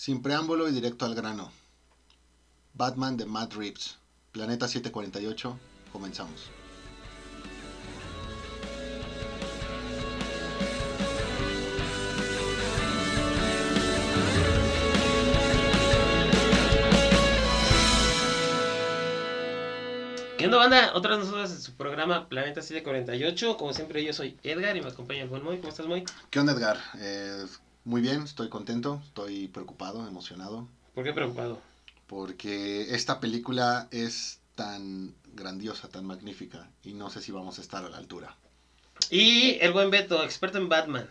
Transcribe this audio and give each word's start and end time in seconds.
Sin 0.00 0.22
preámbulo 0.22 0.66
y 0.66 0.72
directo 0.72 1.04
al 1.04 1.14
grano. 1.14 1.52
Batman 2.72 3.18
de 3.18 3.26
Matt 3.26 3.52
Reeves. 3.52 3.98
Planeta 4.32 4.66
748. 4.66 5.58
Comenzamos. 5.92 6.48
¿Qué 20.38 20.46
onda, 20.46 20.56
banda? 20.56 20.92
Otra 20.94 21.10
vez 21.10 21.26
nosotros 21.26 21.50
en 21.50 21.60
su 21.60 21.74
programa 21.74 22.26
Planeta 22.30 22.62
748. 22.62 23.58
Como 23.58 23.74
siempre, 23.74 24.02
yo 24.02 24.14
soy 24.14 24.38
Edgar 24.44 24.78
y 24.78 24.80
me 24.80 24.88
acompaña 24.88 25.24
el 25.24 25.28
buen 25.28 25.44
Moy. 25.44 25.58
¿Cómo 25.58 25.68
estás, 25.68 25.84
Moy? 25.84 26.06
¿Qué 26.30 26.40
onda, 26.40 26.54
Edgar? 26.54 26.78
Eh, 26.96 27.44
muy 27.84 28.00
bien, 28.00 28.22
estoy 28.22 28.48
contento, 28.48 29.00
estoy 29.06 29.48
preocupado, 29.48 30.06
emocionado. 30.06 30.66
¿Por 30.94 31.04
qué 31.04 31.12
preocupado? 31.12 31.60
Porque 32.06 32.94
esta 32.94 33.20
película 33.20 33.88
es 33.90 34.38
tan 34.56 35.14
grandiosa, 35.34 35.88
tan 35.88 36.04
magnífica, 36.06 36.68
y 36.84 36.92
no 36.92 37.08
sé 37.10 37.22
si 37.22 37.32
vamos 37.32 37.58
a 37.58 37.62
estar 37.62 37.84
a 37.84 37.88
la 37.88 37.96
altura. 37.98 38.36
Y 39.10 39.58
el 39.60 39.72
buen 39.72 39.90
Beto, 39.90 40.22
experto 40.24 40.58
en 40.58 40.68
Batman. 40.68 41.08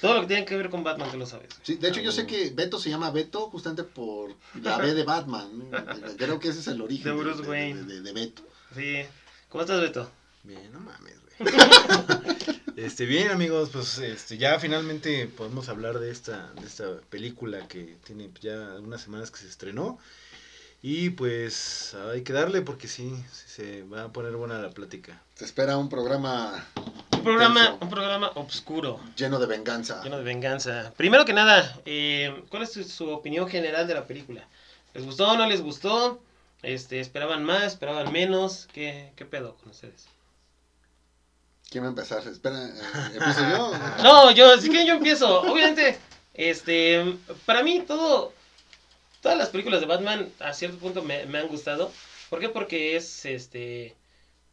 Todo 0.00 0.14
lo 0.14 0.20
que 0.22 0.26
tiene 0.28 0.44
que 0.46 0.56
ver 0.56 0.70
con 0.70 0.82
Batman, 0.82 1.10
que 1.10 1.18
lo 1.18 1.26
sabes. 1.26 1.48
Sí, 1.62 1.74
de 1.74 1.88
hecho, 1.90 2.00
yo 2.00 2.12
sé 2.12 2.24
que 2.26 2.48
Beto 2.50 2.78
se 2.78 2.88
llama 2.88 3.10
Beto 3.10 3.50
justamente 3.50 3.82
por 3.84 4.34
la 4.62 4.78
B 4.78 4.94
de 4.94 5.04
Batman. 5.04 5.50
Creo 6.16 6.40
que 6.40 6.48
ese 6.48 6.60
es 6.60 6.66
el 6.68 6.80
origen 6.80 7.04
De 7.04 7.12
Bruce 7.22 7.42
de, 7.42 7.48
Wayne. 7.48 7.82
de- 7.82 8.00
de 8.00 8.12
Beto. 8.12 8.42
Sí. 8.74 9.02
¿Cómo 9.50 9.62
estás, 9.62 9.80
Beto? 9.82 10.10
Bien, 10.44 10.72
no 10.72 10.80
mames, 10.80 11.14
güey. 11.20 11.52
este, 12.84 13.04
bien, 13.06 13.30
amigos, 13.30 13.70
pues 13.72 13.98
este, 13.98 14.38
ya 14.38 14.58
finalmente 14.58 15.26
podemos 15.26 15.68
hablar 15.68 15.98
de 15.98 16.10
esta, 16.10 16.52
de 16.60 16.66
esta 16.66 17.00
película 17.10 17.68
que 17.68 17.96
tiene 18.04 18.30
ya 18.40 18.72
algunas 18.72 19.00
semanas 19.02 19.30
que 19.30 19.38
se 19.38 19.48
estrenó. 19.48 19.98
Y 20.82 21.10
pues 21.10 21.94
hay 22.10 22.22
que 22.22 22.32
darle 22.32 22.62
porque 22.62 22.88
sí, 22.88 23.14
sí 23.32 23.44
se 23.48 23.82
va 23.82 24.04
a 24.04 24.12
poner 24.12 24.32
buena 24.32 24.58
la 24.58 24.70
plática. 24.70 25.20
Te 25.36 25.44
espera 25.44 25.76
un 25.76 25.90
programa 25.90 26.66
Un 27.12 27.22
programa, 27.22 27.76
un 27.80 27.90
programa 27.90 28.30
oscuro, 28.34 28.98
lleno 29.14 29.38
de 29.38 29.46
venganza. 29.46 30.02
lleno 30.02 30.16
de 30.16 30.24
venganza. 30.24 30.94
Primero 30.96 31.26
que 31.26 31.34
nada, 31.34 31.78
eh, 31.84 32.44
¿cuál 32.48 32.62
es 32.62 32.72
su, 32.72 32.84
su 32.84 33.10
opinión 33.10 33.46
general 33.46 33.86
de 33.86 33.94
la 33.94 34.06
película? 34.06 34.48
¿Les 34.94 35.04
gustó 35.04 35.28
o 35.30 35.36
no 35.36 35.46
les 35.46 35.60
gustó? 35.60 36.18
Este, 36.62 37.00
¿Esperaban 37.00 37.44
más? 37.44 37.64
¿Esperaban 37.74 38.10
menos? 38.10 38.66
¿Qué, 38.72 39.12
qué 39.16 39.26
pedo 39.26 39.56
con 39.56 39.70
ustedes? 39.70 40.06
¿Quién 41.70 41.84
va 41.84 41.88
a 41.88 41.90
empezar? 41.90 42.26
Espera, 42.26 42.66
eh, 42.66 42.72
¿empiezo 43.14 43.42
yo? 43.48 43.70
No, 44.02 44.30
yo, 44.32 44.52
así 44.52 44.70
que 44.70 44.84
yo 44.86 44.94
empiezo. 44.94 45.42
Obviamente, 45.42 45.98
este, 46.34 47.16
para 47.46 47.62
mí 47.62 47.80
todo, 47.86 48.32
todas 49.22 49.38
las 49.38 49.50
películas 49.50 49.80
de 49.80 49.86
Batman 49.86 50.28
a 50.40 50.52
cierto 50.54 50.78
punto 50.78 51.02
me, 51.02 51.26
me 51.26 51.38
han 51.38 51.48
gustado. 51.48 51.92
¿Por 52.30 52.40
qué? 52.40 52.48
Porque 52.48 52.96
es, 52.96 53.24
este, 53.26 53.94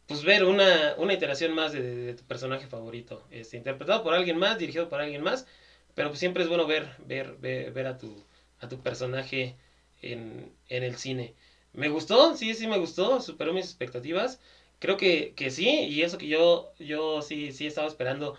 pues 0.06 0.24
ver 0.24 0.44
una, 0.44 0.94
una 0.98 1.14
iteración 1.14 1.54
más 1.54 1.72
de, 1.72 1.82
de- 1.82 1.96
de 1.96 2.14
tu 2.14 2.24
personaje 2.24 2.66
favorito, 2.68 3.24
este, 3.30 3.56
interpretado 3.58 4.02
por 4.04 4.14
alguien 4.14 4.38
más, 4.38 4.58
dirigido 4.58 4.88
por 4.88 5.00
alguien 5.00 5.22
más, 5.22 5.46
pero 5.94 6.08
pues 6.10 6.20
siempre 6.20 6.42
es 6.44 6.48
bueno 6.48 6.66
ver, 6.66 6.88
ver, 7.06 7.36
ver, 7.38 7.72
ver 7.72 7.86
a 7.88 7.98
tu, 7.98 8.24
a 8.60 8.68
tu 8.68 8.80
personaje 8.82 9.56
en, 10.02 10.52
en 10.68 10.82
el 10.84 10.96
cine. 10.96 11.34
Me 11.72 11.88
gustó, 11.88 12.36
sí, 12.36 12.54
sí 12.54 12.66
me 12.66 12.78
gustó, 12.78 13.20
superó 13.20 13.52
mis 13.52 13.66
expectativas. 13.66 14.40
Creo 14.78 14.96
que, 14.96 15.32
que 15.34 15.50
sí, 15.50 15.68
y 15.68 16.02
eso 16.02 16.18
que 16.18 16.28
yo, 16.28 16.72
yo 16.78 17.20
sí, 17.22 17.52
sí 17.52 17.66
estaba 17.66 17.88
esperando 17.88 18.36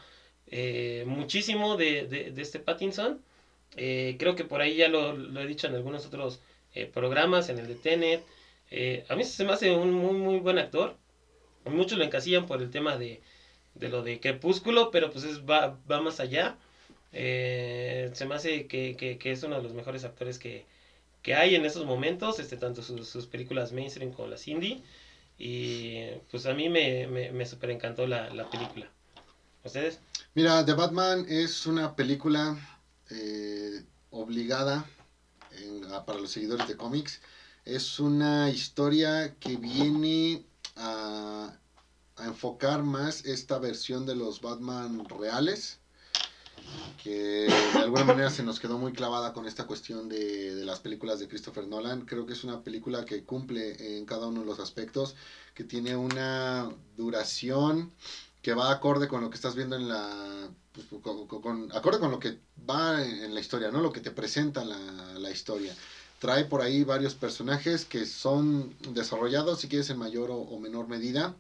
eh, 0.48 1.04
muchísimo 1.06 1.78
de, 1.78 2.06
de, 2.08 2.42
este 2.42 2.60
Pattinson. 2.60 3.22
Eh, 3.78 4.16
creo 4.20 4.36
que 4.36 4.46
por 4.46 4.62
ahí 4.62 4.76
ya 4.78 4.88
lo, 4.90 5.14
lo 5.14 5.42
he 5.42 5.48
dicho 5.48 5.68
en 5.68 5.76
algunos 5.76 6.06
otros 6.06 6.42
eh, 6.74 6.86
programas, 6.86 7.50
en 7.50 7.60
el 7.60 7.68
de 7.68 7.76
Tenet. 7.76 8.24
Eh, 8.72 9.06
a 9.10 9.16
mí 9.16 9.24
se 9.24 9.46
me 9.46 9.54
hace 9.54 9.72
un 9.72 9.92
muy, 9.94 10.14
muy 10.14 10.40
buen 10.40 10.58
actor. 10.60 10.96
Muchos 11.66 11.98
lo 11.98 12.06
encasillan 12.06 12.48
por 12.48 12.62
el 12.62 12.72
tema 12.72 12.98
de, 12.98 13.22
de 13.76 13.90
lo 13.90 14.02
de 14.04 14.20
Crepúsculo, 14.20 14.92
pero 14.92 15.12
pues 15.12 15.26
es, 15.26 15.42
va, 15.42 15.78
va 15.92 16.02
más 16.02 16.20
allá. 16.20 16.58
Se 17.12 18.26
me 18.28 18.36
hace 18.36 18.68
que, 18.68 18.96
que, 19.20 19.32
es 19.32 19.44
uno 19.44 19.58
de 19.58 19.64
los 19.64 19.74
mejores 19.74 20.04
actores 20.06 20.40
que, 20.40 20.66
que 21.22 21.36
hay 21.36 21.56
en 21.56 21.66
estos 21.66 21.86
momentos, 21.86 22.40
este, 22.40 22.58
tanto 22.58 22.82
sus, 22.84 23.08
sus 23.10 23.28
películas 23.28 23.72
mainstream 23.74 24.12
como 24.14 24.30
las 24.30 24.48
indie. 24.48 24.82
Y 25.40 26.04
pues 26.30 26.46
a 26.46 26.54
mí 26.54 26.68
me, 26.68 27.08
me, 27.08 27.32
me 27.32 27.46
super 27.46 27.70
encantó 27.72 28.06
la, 28.06 28.30
la 28.30 28.50
película. 28.50 28.92
¿Ustedes? 29.64 30.00
Mira, 30.36 30.66
The 30.66 30.74
Batman 30.74 31.26
es 31.30 31.66
una 31.66 31.96
película 31.96 32.58
eh, 33.10 33.82
obligada 34.12 34.86
en- 35.52 35.82
para 36.06 36.20
los 36.20 36.32
seguidores 36.32 36.68
de 36.68 36.76
cómics. 36.76 37.22
Es 37.66 38.00
una 38.00 38.50
historia 38.50 39.34
que 39.40 39.56
viene 39.58 40.44
a 40.76 41.58
enfocar 42.20 42.84
más 42.84 43.26
esta 43.26 43.60
versión 43.60 44.06
de 44.06 44.16
los 44.16 44.42
Batman 44.42 45.06
reales, 45.08 45.80
que 47.04 47.48
de 47.74 47.80
alguna 47.80 48.04
manera 48.04 48.30
se 48.30 48.44
nos 48.44 48.60
quedó 48.60 48.78
muy 48.78 48.94
clavada 48.94 49.34
con 49.34 49.46
esta 49.46 49.66
cuestión 49.66 50.10
de, 50.10 50.56
de 50.56 50.66
las 50.66 50.80
películas 50.80 51.20
de 51.20 51.28
Christopher 51.28 51.68
Nolan. 51.68 52.06
Creo 52.06 52.26
que 52.26 52.34
es 52.34 52.44
una 52.44 52.62
película 52.62 53.06
que 53.06 53.24
cumple 53.24 53.98
en 53.98 54.06
cada 54.06 54.28
uno 54.28 54.42
de 54.42 54.46
los 54.46 54.60
aspectos, 54.60 55.16
que 55.54 55.64
tiene 55.64 55.96
una 55.96 56.70
duración 56.98 57.92
que 58.42 58.54
va 58.54 58.72
acorde 58.72 59.08
con 59.08 59.22
lo 59.22 59.30
que 59.30 59.36
estás 59.36 59.56
viendo 59.56 59.76
en 59.76 59.90
la 59.90 60.50
pues, 60.72 60.88
con, 61.02 61.72
acorde 61.74 62.00
con 62.00 62.12
lo 62.12 62.20
que 62.20 62.40
va 62.70 63.04
en, 63.04 63.24
en 63.24 63.34
la 63.34 63.40
historia 63.40 63.72
no 63.72 63.82
lo 63.82 63.92
que 63.92 64.02
te 64.02 64.12
presenta 64.12 64.64
la, 64.64 64.78
la 65.18 65.32
historia. 65.32 65.76
Trae 66.20 66.46
por 66.46 66.62
ahí 66.62 66.84
varios 66.84 67.16
personajes 67.16 67.86
que 67.86 68.06
son 68.06 68.76
desarrollados 68.94 69.62
si 69.62 69.70
quieres 69.70 69.90
en 69.90 69.98
mayor 69.98 70.32
o, 70.32 70.38
o 70.38 70.60
menor 70.60 70.88
medida 70.88 71.36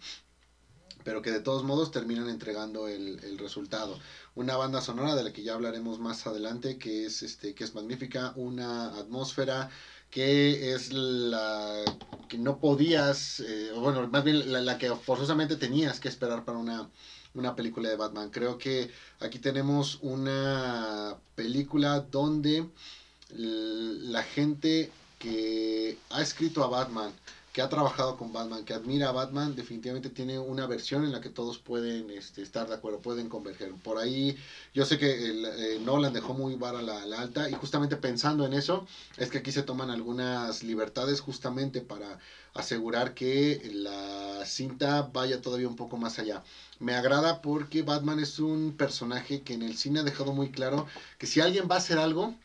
pero 1.03 1.21
que 1.21 1.31
de 1.31 1.39
todos 1.39 1.63
modos 1.63 1.91
terminan 1.91 2.29
entregando 2.29 2.87
el, 2.87 3.19
el 3.23 3.37
resultado 3.37 3.97
una 4.39 4.55
banda 4.55 4.81
sonora 4.81 5.15
de 5.15 5.23
la 5.23 5.33
que 5.33 5.43
ya 5.43 5.53
hablaremos 5.53 5.99
más 5.99 6.25
adelante 6.25 6.77
que 6.77 7.05
es 7.05 7.23
este 7.23 7.53
que 7.53 7.65
es 7.65 7.75
magnífica 7.75 8.31
una 8.37 8.97
atmósfera 8.97 9.69
que 10.09 10.73
es 10.73 10.93
la 10.93 11.83
que 12.29 12.37
no 12.37 12.59
podías, 12.59 13.41
eh, 13.41 13.71
bueno, 13.75 14.07
más 14.07 14.23
bien 14.23 14.51
la, 14.51 14.61
la 14.61 14.77
que 14.77 14.89
forzosamente 14.95 15.55
tenías 15.55 15.99
que 15.99 16.07
esperar 16.07 16.45
para 16.45 16.57
una, 16.57 16.89
una 17.33 17.55
película 17.55 17.89
de 17.89 17.95
Batman. 17.95 18.29
Creo 18.29 18.57
que 18.57 18.91
aquí 19.19 19.39
tenemos 19.39 19.99
una 20.01 21.17
película 21.35 21.99
donde 21.99 22.69
la 23.31 24.23
gente 24.23 24.91
que 25.19 25.97
ha 26.11 26.21
escrito 26.21 26.63
a 26.63 26.67
Batman, 26.67 27.11
que 27.59 27.63
ha 27.63 27.67
trabajado 27.67 28.15
con 28.15 28.31
Batman, 28.31 28.63
que 28.63 28.73
admira 28.73 29.09
a 29.09 29.11
Batman, 29.11 29.53
definitivamente 29.53 30.09
tiene 30.09 30.39
una 30.39 30.65
versión 30.65 31.03
en 31.03 31.11
la 31.11 31.19
que 31.19 31.27
todos 31.27 31.59
pueden 31.59 32.09
este, 32.09 32.41
estar 32.41 32.69
de 32.69 32.75
acuerdo, 32.75 33.01
pueden 33.01 33.27
converger. 33.27 33.73
Por 33.83 33.97
ahí, 33.97 34.37
yo 34.73 34.85
sé 34.85 34.97
que 34.97 35.25
el, 35.25 35.43
eh, 35.43 35.77
Nolan 35.83 36.13
dejó 36.13 36.33
muy 36.33 36.55
vara 36.55 36.81
la, 36.81 37.05
la 37.05 37.19
alta 37.19 37.49
y 37.49 37.53
justamente 37.55 37.97
pensando 37.97 38.45
en 38.45 38.53
eso, 38.53 38.87
es 39.17 39.29
que 39.29 39.39
aquí 39.39 39.51
se 39.51 39.63
toman 39.63 39.91
algunas 39.91 40.63
libertades 40.63 41.19
justamente 41.19 41.81
para 41.81 42.19
asegurar 42.53 43.13
que 43.13 43.61
la 43.73 44.45
cinta 44.45 45.09
vaya 45.11 45.41
todavía 45.41 45.67
un 45.67 45.75
poco 45.75 45.97
más 45.97 46.17
allá. 46.17 46.43
Me 46.79 46.93
agrada 46.95 47.41
porque 47.41 47.81
Batman 47.81 48.21
es 48.21 48.39
un 48.39 48.73
personaje 48.77 49.41
que 49.41 49.55
en 49.55 49.63
el 49.63 49.75
cine 49.75 49.99
ha 49.99 50.03
dejado 50.03 50.31
muy 50.31 50.49
claro 50.49 50.87
que 51.17 51.27
si 51.27 51.41
alguien 51.41 51.67
va 51.69 51.75
a 51.75 51.79
hacer 51.79 51.97
algo, 51.97 52.35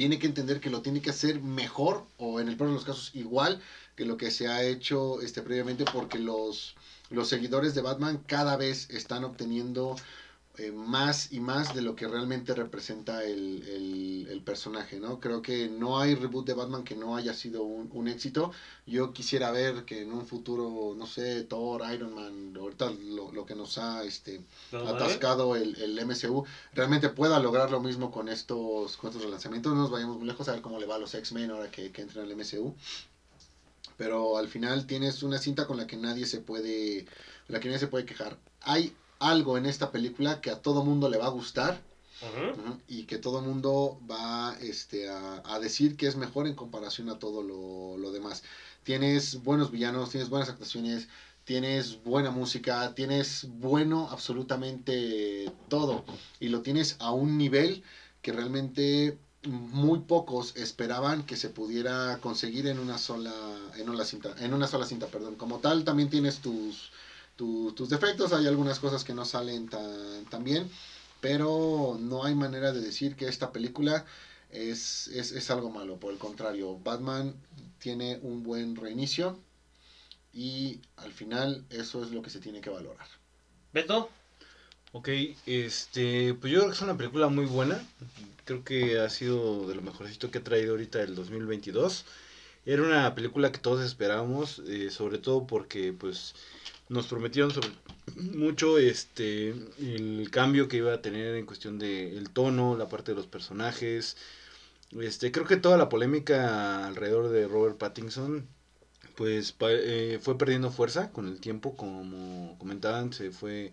tiene 0.00 0.18
que 0.18 0.26
entender 0.26 0.60
que 0.60 0.70
lo 0.70 0.80
tiene 0.80 1.02
que 1.02 1.10
hacer 1.10 1.42
mejor 1.42 2.06
o 2.16 2.40
en 2.40 2.48
el 2.48 2.56
peor 2.56 2.70
de 2.70 2.74
los 2.74 2.86
casos 2.86 3.10
igual 3.14 3.60
que 3.96 4.04
lo 4.04 4.16
que 4.16 4.30
se 4.30 4.48
ha 4.48 4.62
hecho 4.64 5.20
este 5.20 5.42
previamente 5.42 5.84
porque 5.92 6.18
los 6.18 6.74
los 7.10 7.28
seguidores 7.28 7.74
de 7.74 7.82
Batman 7.82 8.22
cada 8.26 8.56
vez 8.56 8.88
están 8.90 9.24
obteniendo 9.24 9.96
eh, 10.58 10.72
más 10.72 11.32
y 11.32 11.40
más 11.40 11.72
de 11.74 11.80
lo 11.80 11.94
que 11.94 12.08
realmente 12.08 12.54
representa 12.54 13.24
el, 13.24 13.62
el- 13.68 14.26
el 14.30 14.42
personaje, 14.42 14.98
¿no? 15.00 15.20
Creo 15.20 15.40
que 15.42 15.68
no 15.68 15.98
hay 16.00 16.14
reboot 16.14 16.44
de 16.46 16.54
Batman 16.54 16.84
que 16.84 16.94
no 16.96 17.16
haya 17.16 17.32
sido 17.32 17.62
un, 17.62 17.88
un 17.92 18.08
éxito. 18.08 18.50
Yo 18.84 19.12
quisiera 19.12 19.50
ver 19.52 19.84
que 19.84 20.02
en 20.02 20.12
un 20.12 20.26
futuro, 20.26 20.94
no 20.96 21.06
sé, 21.06 21.44
Thor, 21.44 21.82
Iron 21.94 22.12
Man, 22.14 22.54
ahorita 22.58 22.90
lo, 22.90 23.30
lo 23.32 23.46
que 23.46 23.54
nos 23.54 23.78
ha 23.78 24.04
este, 24.04 24.42
atascado 24.82 25.56
el, 25.56 25.76
el 25.80 25.98
MCU, 25.98 26.44
realmente 26.74 27.08
pueda 27.08 27.38
lograr 27.38 27.70
lo 27.70 27.80
mismo 27.80 28.10
con 28.10 28.28
estos, 28.28 28.96
con 28.96 29.08
estos 29.10 29.22
relanzamientos. 29.22 29.72
No 29.74 29.80
nos 29.82 29.90
vayamos 29.90 30.18
muy 30.18 30.26
lejos 30.26 30.48
a 30.48 30.52
ver 30.52 30.60
cómo 30.60 30.78
le 30.78 30.86
va 30.86 30.96
a 30.96 30.98
los 30.98 31.14
X-Men 31.14 31.50
ahora 31.52 31.70
que, 31.70 31.90
que 31.92 32.02
entran 32.02 32.24
al 32.24 32.30
MCU. 32.32 32.74
Pero 34.00 34.38
al 34.38 34.48
final 34.48 34.86
tienes 34.86 35.22
una 35.22 35.36
cinta 35.36 35.66
con 35.66 35.76
la 35.76 35.86
que 35.86 35.98
nadie 35.98 36.24
se 36.24 36.40
puede, 36.40 37.04
la 37.48 37.60
que 37.60 37.68
nadie 37.68 37.80
se 37.80 37.86
puede 37.86 38.06
quejar. 38.06 38.38
Hay 38.62 38.96
algo 39.18 39.58
en 39.58 39.66
esta 39.66 39.92
película 39.92 40.40
que 40.40 40.50
a 40.50 40.62
todo 40.62 40.82
mundo 40.82 41.10
le 41.10 41.18
va 41.18 41.26
a 41.26 41.36
gustar 41.40 41.82
y 42.88 43.04
que 43.04 43.18
todo 43.18 43.42
mundo 43.42 44.00
va 44.10 44.56
este, 44.62 45.10
a, 45.10 45.42
a 45.44 45.58
decir 45.58 45.98
que 45.98 46.06
es 46.06 46.16
mejor 46.16 46.46
en 46.46 46.54
comparación 46.54 47.10
a 47.10 47.18
todo 47.18 47.42
lo, 47.42 47.98
lo 47.98 48.10
demás. 48.10 48.42
Tienes 48.84 49.42
buenos 49.42 49.70
villanos, 49.70 50.08
tienes 50.08 50.30
buenas 50.30 50.48
actuaciones, 50.48 51.06
tienes 51.44 52.02
buena 52.02 52.30
música, 52.30 52.94
tienes 52.94 53.46
bueno 53.50 54.08
absolutamente 54.10 55.52
todo 55.68 56.06
y 56.38 56.48
lo 56.48 56.62
tienes 56.62 56.96
a 57.00 57.10
un 57.10 57.36
nivel 57.36 57.82
que 58.22 58.32
realmente 58.32 59.18
muy 59.46 60.00
pocos 60.00 60.54
esperaban 60.56 61.24
que 61.24 61.36
se 61.36 61.48
pudiera 61.48 62.18
conseguir 62.20 62.66
en 62.66 62.78
una 62.78 62.98
sola 62.98 63.32
en 63.76 63.88
una 63.88 64.04
cinta 64.04 64.34
en 64.38 64.52
una 64.52 64.66
sola 64.66 64.86
cinta 64.86 65.06
perdón. 65.06 65.36
Como 65.36 65.58
tal 65.58 65.84
también 65.84 66.10
tienes 66.10 66.40
tus 66.40 66.90
tus 67.36 67.88
defectos 67.88 68.34
hay 68.34 68.46
algunas 68.46 68.80
cosas 68.80 69.02
que 69.02 69.14
no 69.14 69.24
salen 69.24 69.68
tan, 69.68 70.26
tan 70.26 70.44
bien 70.44 70.70
pero 71.20 71.96
no 71.98 72.24
hay 72.24 72.34
manera 72.34 72.72
de 72.72 72.80
decir 72.80 73.16
que 73.16 73.28
esta 73.28 73.50
película 73.50 74.04
es, 74.50 75.08
es, 75.08 75.32
es 75.32 75.50
algo 75.50 75.70
malo. 75.70 75.96
Por 75.98 76.12
el 76.12 76.18
contrario 76.18 76.78
Batman 76.78 77.34
tiene 77.78 78.18
un 78.22 78.42
buen 78.42 78.76
reinicio 78.76 79.38
y 80.32 80.80
al 80.96 81.12
final 81.12 81.64
eso 81.70 82.02
es 82.04 82.10
lo 82.10 82.22
que 82.22 82.30
se 82.30 82.40
tiene 82.40 82.60
que 82.60 82.70
valorar. 82.70 83.06
Beto 83.72 84.10
Ok, 84.92 85.08
este, 85.46 86.34
pues 86.34 86.52
yo 86.52 86.58
creo 86.58 86.70
que 86.70 86.76
es 86.76 86.82
una 86.82 86.96
película 86.96 87.28
muy 87.28 87.46
buena. 87.46 87.80
Creo 88.44 88.64
que 88.64 88.98
ha 88.98 89.08
sido 89.08 89.68
de 89.68 89.76
lo 89.76 89.82
mejorcito 89.82 90.30
que 90.32 90.38
ha 90.38 90.44
traído 90.44 90.72
ahorita 90.72 91.00
el 91.02 91.14
2022. 91.14 92.04
Era 92.66 92.82
una 92.82 93.14
película 93.14 93.52
que 93.52 93.60
todos 93.60 93.84
esperábamos, 93.84 94.60
eh, 94.66 94.90
sobre 94.90 95.18
todo 95.18 95.46
porque 95.46 95.92
pues 95.92 96.34
nos 96.88 97.06
prometieron 97.06 97.52
mucho 98.16 98.78
este 98.78 99.50
el 99.78 100.28
cambio 100.32 100.66
que 100.68 100.78
iba 100.78 100.92
a 100.92 101.02
tener 101.02 101.36
en 101.36 101.46
cuestión 101.46 101.78
de 101.78 102.16
el 102.18 102.30
tono, 102.30 102.76
la 102.76 102.88
parte 102.88 103.12
de 103.12 103.16
los 103.16 103.26
personajes. 103.28 104.16
Este, 105.00 105.30
creo 105.30 105.46
que 105.46 105.56
toda 105.56 105.76
la 105.78 105.88
polémica 105.88 106.86
alrededor 106.86 107.28
de 107.28 107.46
Robert 107.46 107.78
Pattinson 107.78 108.48
pues 109.14 109.54
eh, 109.60 110.18
fue 110.20 110.36
perdiendo 110.38 110.70
fuerza 110.72 111.12
con 111.12 111.28
el 111.28 111.40
tiempo, 111.40 111.76
como 111.76 112.58
comentaban, 112.58 113.12
se 113.12 113.30
fue 113.30 113.72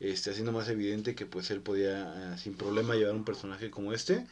este, 0.00 0.30
haciendo 0.30 0.52
más 0.52 0.68
evidente 0.68 1.14
que 1.14 1.26
pues 1.26 1.50
él 1.50 1.60
podía 1.60 2.34
eh, 2.34 2.38
sin 2.38 2.54
problema 2.54 2.94
llevar 2.94 3.14
un 3.14 3.24
personaje 3.24 3.70
como 3.70 3.92
este. 3.92 4.26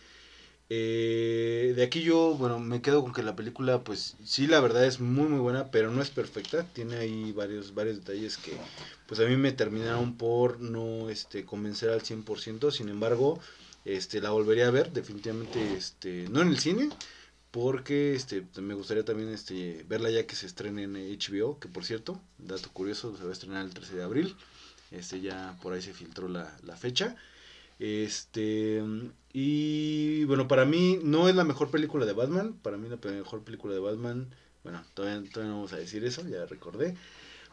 Eh, 0.71 1.73
de 1.77 1.83
aquí 1.83 2.03
yo, 2.03 2.35
bueno, 2.35 2.59
me 2.59 2.83
quedo 2.83 3.03
con 3.03 3.15
que 3.15 3.23
la 3.23 3.37
película, 3.37 3.83
pues 3.85 4.17
sí, 4.25 4.47
la 4.47 4.61
verdad 4.61 4.85
es 4.85 5.01
muy 5.01 5.29
muy 5.29 5.39
buena, 5.39 5.71
pero 5.71 5.91
no 5.91 6.03
es 6.03 6.11
perfecta. 6.11 6.65
Tiene 6.75 6.97
ahí 6.97 7.33
varios, 7.33 7.75
varios 7.75 7.97
detalles 7.97 8.37
que 8.37 8.53
pues 9.07 9.21
a 9.21 9.25
mí 9.25 9.37
me 9.37 9.53
terminaron 9.53 10.17
por 10.17 10.61
no 10.61 11.09
este, 11.09 11.45
convencer 11.45 11.91
al 11.91 12.03
100%. 12.03 12.71
Sin 12.71 12.89
embargo, 12.89 13.41
este, 13.85 14.21
la 14.21 14.31
volvería 14.31 14.69
a 14.69 14.71
ver 14.71 14.93
definitivamente, 14.93 15.75
este, 15.75 16.29
no 16.31 16.43
en 16.43 16.49
el 16.49 16.59
cine, 16.59 16.91
porque 17.51 18.15
este, 18.15 18.45
me 18.61 18.75
gustaría 18.75 19.05
también 19.05 19.31
este, 19.31 19.85
verla 19.89 20.11
ya 20.11 20.27
que 20.27 20.37
se 20.37 20.47
estrene 20.47 20.83
en 20.85 20.95
HBO, 20.95 21.59
que 21.59 21.69
por 21.69 21.85
cierto, 21.85 22.21
dato 22.37 22.71
curioso, 22.73 23.17
se 23.17 23.25
va 23.25 23.31
a 23.31 23.33
estrenar 23.33 23.65
el 23.65 23.73
13 23.73 23.97
de 23.97 24.03
abril. 24.03 24.37
Este 24.91 25.21
ya 25.21 25.57
por 25.63 25.73
ahí 25.73 25.83
se 25.83 25.93
filtró 25.93 26.29
la, 26.29 26.77
fecha. 26.77 27.17
Este, 27.79 28.83
y 29.33 30.25
bueno, 30.25 30.49
para 30.49 30.65
mí 30.65 30.99
no 31.03 31.29
es 31.29 31.35
la 31.35 31.45
mejor 31.45 31.71
película 31.71 32.07
de 32.07 32.13
Batman. 32.13 32.55
Para 32.63 32.77
mí 32.77 32.89
la 32.89 32.97
mejor 32.97 33.45
película 33.45 33.75
de 33.75 33.81
Batman, 33.81 34.35
bueno, 34.65 34.83
todavía, 34.95 35.31
todavía 35.31 35.51
no 35.51 35.57
vamos 35.59 35.73
a 35.73 35.79
decir 35.79 36.05
eso, 36.05 36.27
ya 36.29 36.47
recordé. 36.47 36.97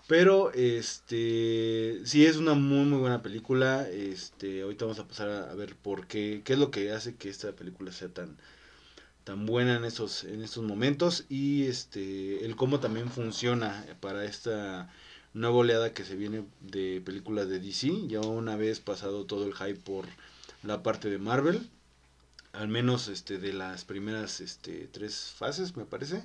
Pero 0.08 0.52
este 0.54 2.02
sí 2.06 2.26
es 2.26 2.38
una 2.38 2.54
muy 2.54 2.86
muy 2.86 3.00
buena 3.00 3.22
película. 3.24 3.88
Este, 3.90 4.62
ahorita 4.62 4.86
vamos 4.86 5.00
a 5.00 5.08
pasar 5.08 5.30
a, 5.30 5.54
ver 5.56 5.76
por 5.76 6.08
qué, 6.08 6.42
qué 6.46 6.54
es 6.54 6.60
lo 6.60 6.70
que 6.72 6.92
hace 6.92 7.16
que 7.16 7.30
esta 7.30 7.54
película 7.54 7.92
sea 7.92 8.10
tan 8.10 8.38
tan 9.24 9.48
buena 9.48 9.78
en 9.78 9.86
estos 9.86 10.24
en 10.24 10.44
estos 10.44 10.64
momentos 10.64 11.26
y 11.30 11.64
este 11.66 12.46
el 12.46 12.56
cómo 12.56 12.80
también 12.80 13.10
funciona 13.10 13.84
para 14.00 14.24
esta 14.26 14.90
nueva 15.36 15.58
oleada 15.58 15.94
que 15.94 16.06
se 16.06 16.16
viene 16.16 16.46
de 16.62 17.02
películas 17.06 17.48
de 17.50 17.60
DC, 17.60 18.08
ya 18.08 18.22
una 18.22 18.56
vez 18.56 18.80
pasado 18.80 19.26
todo 19.26 19.46
el 19.46 19.54
hype 19.54 19.80
por 19.80 20.06
la 20.64 20.82
parte 20.82 21.10
de 21.10 21.20
Marvel, 21.20 21.70
al 22.54 22.70
menos 22.70 23.10
este 23.10 23.38
de 23.38 23.54
las 23.54 23.84
primeras 23.84 24.40
este 24.40 24.88
tres 24.92 25.34
fases, 25.38 25.76
me 25.76 25.86
parece. 25.86 26.24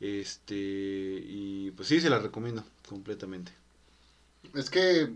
Este 0.00 0.56
y 0.56 1.70
pues 1.76 1.88
sí 1.88 2.00
se 2.00 2.10
la 2.10 2.18
recomiendo 2.18 2.64
completamente. 2.88 3.52
Es 4.54 4.70
que 4.70 5.08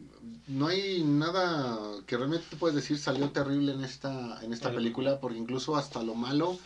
no 0.46 0.68
hay 0.68 1.02
nada 1.02 1.78
que 2.06 2.16
realmente 2.16 2.46
te 2.48 2.56
puedes 2.56 2.76
decir 2.76 2.96
salió 2.96 3.30
terrible 3.30 3.72
en 3.72 3.84
esta 3.84 4.42
en 4.42 4.52
esta 4.52 4.72
película 4.72 5.20
porque 5.20 5.38
incluso 5.38 5.76
hasta 5.76 6.02
lo 6.02 6.14
malo 6.14 6.58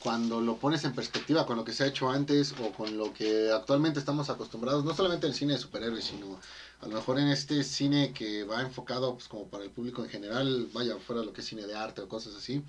cuando 0.00 0.40
lo 0.40 0.56
pones 0.56 0.84
en 0.84 0.94
perspectiva 0.94 1.46
con 1.46 1.56
lo 1.56 1.64
que 1.64 1.72
se 1.72 1.84
ha 1.84 1.86
hecho 1.86 2.10
antes 2.10 2.54
o 2.60 2.72
con 2.72 2.96
lo 2.96 3.12
que 3.12 3.50
actualmente 3.50 3.98
estamos 3.98 4.28
acostumbrados, 4.28 4.84
no 4.84 4.94
solamente 4.94 5.26
en 5.26 5.32
el 5.32 5.38
cine 5.38 5.54
de 5.54 5.58
superhéroes, 5.58 6.04
sino 6.04 6.38
a 6.80 6.86
lo 6.86 6.96
mejor 6.96 7.18
en 7.18 7.28
este 7.28 7.64
cine 7.64 8.12
que 8.12 8.44
va 8.44 8.60
enfocado 8.60 9.14
pues, 9.14 9.28
como 9.28 9.48
para 9.48 9.64
el 9.64 9.70
público 9.70 10.02
en 10.04 10.10
general, 10.10 10.68
vaya 10.72 10.98
fuera 10.98 11.22
lo 11.22 11.32
que 11.32 11.40
es 11.40 11.46
cine 11.46 11.66
de 11.66 11.74
arte 11.74 12.02
o 12.02 12.08
cosas 12.08 12.34
así, 12.34 12.62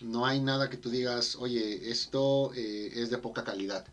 no 0.00 0.26
hay 0.26 0.40
nada 0.40 0.70
que 0.70 0.76
tú 0.76 0.90
digas, 0.90 1.36
oye, 1.36 1.90
esto 1.90 2.52
eh, 2.54 2.90
es 2.94 3.10
de 3.10 3.18
poca 3.18 3.44
calidad. 3.44 3.86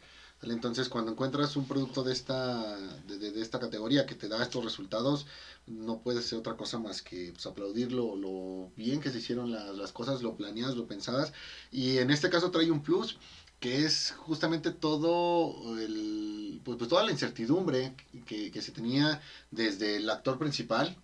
Entonces, 0.44 0.88
cuando 0.88 1.12
encuentras 1.12 1.56
un 1.56 1.68
producto 1.68 2.04
de 2.04 2.13
esta, 2.13 2.78
de, 3.07 3.42
esta 3.42 3.60
categoría 3.60 4.06
que 4.06 4.16
te 4.16 4.28
da 4.28 4.44
estos 4.44 4.63
resultados, 4.63 5.25
no 5.66 6.00
puede 6.00 6.22
ser 6.22 6.39
otra 6.39 6.56
cosa 6.56 6.78
más 6.78 7.01
que 7.01 7.31
pues, 7.34 7.45
aplaudirlo, 7.48 8.16
lo 8.16 8.72
bien 8.75 9.01
que 9.01 9.10
se 9.10 9.18
hicieron 9.18 9.51
las 9.51 9.92
cosas, 9.92 10.22
lo 10.22 10.36
planeadas, 10.36 10.75
lo 10.75 10.88
pensadas. 10.88 11.34
Y 11.72 11.98
en 11.98 12.12
este 12.12 12.30
caso 12.30 12.51
trae 12.51 12.72
un 12.72 12.84
plus 12.84 13.18
que 13.60 13.86
es 13.86 14.13
justamente 14.18 14.72
todo 14.72 15.78
el, 15.80 16.62
pues, 16.63 16.78
pues 16.78 16.90
toda 16.90 17.04
la 17.04 17.12
incertidumbre 17.12 17.95
que, 18.25 18.51
que, 18.51 18.62
se 18.62 18.72
tenía 18.72 19.19
desde 19.50 19.95
el 19.98 20.10
actor 20.10 20.38
principal 20.38 20.95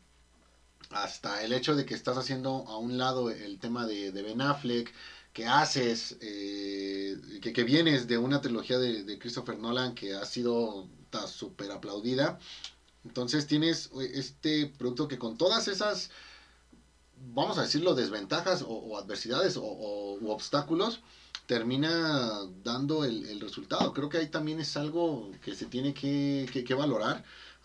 hasta 0.91 1.43
el 1.43 1.53
hecho 1.53 1.75
de 1.75 1.85
que 1.85 1.95
estás 1.95 2.17
haciendo 2.17 2.65
a 2.67 2.77
un 2.77 2.97
lado 2.97 3.31
el 3.31 3.57
tema 3.59 3.87
de, 3.87 4.11
de 4.11 4.21
Ben 4.21 4.41
Affleck, 4.41 4.93
que 5.33 5.47
haces, 5.47 6.17
eh, 6.21 7.17
que, 7.41 7.53
que, 7.53 7.63
vienes 7.63 8.07
de 8.07 8.17
una 8.17 8.41
trilogía 8.41 8.77
de, 8.77 9.03
de 9.03 9.19
Christopher 9.19 9.57
Nolan 9.57 9.95
que 9.95 10.13
ha 10.13 10.25
sido 10.25 10.87
súper 11.27 11.71
aplaudida. 11.71 12.39
Entonces 13.05 13.47
tienes 13.47 13.89
eh, 13.99 14.11
este 14.15 14.67
producto 14.67 15.07
que 15.07 15.17
con 15.17 15.37
todas 15.37 15.67
esas, 15.67 16.11
vamos 17.33 17.57
a 17.57 17.63
decirlo, 17.63 17.95
desventajas 17.95 18.63
o, 18.67 18.97
adversidades 18.97 19.57
o, 19.57 19.63
obstáculos, 20.27 21.01
termina 21.47 22.41
dando 22.63 23.03
el, 23.03 23.25
el, 23.25 23.39
resultado. 23.41 23.93
Creo 23.93 24.09
que 24.09 24.17
ahí 24.17 24.27
también 24.27 24.59
es 24.59 24.77
algo 24.77 25.31
que 25.43 25.55
se 25.55 25.65
tiene 25.65 25.93
que, 25.93 26.47
que, 26.51 26.63
que 26.63 26.73
valorar 26.73 27.23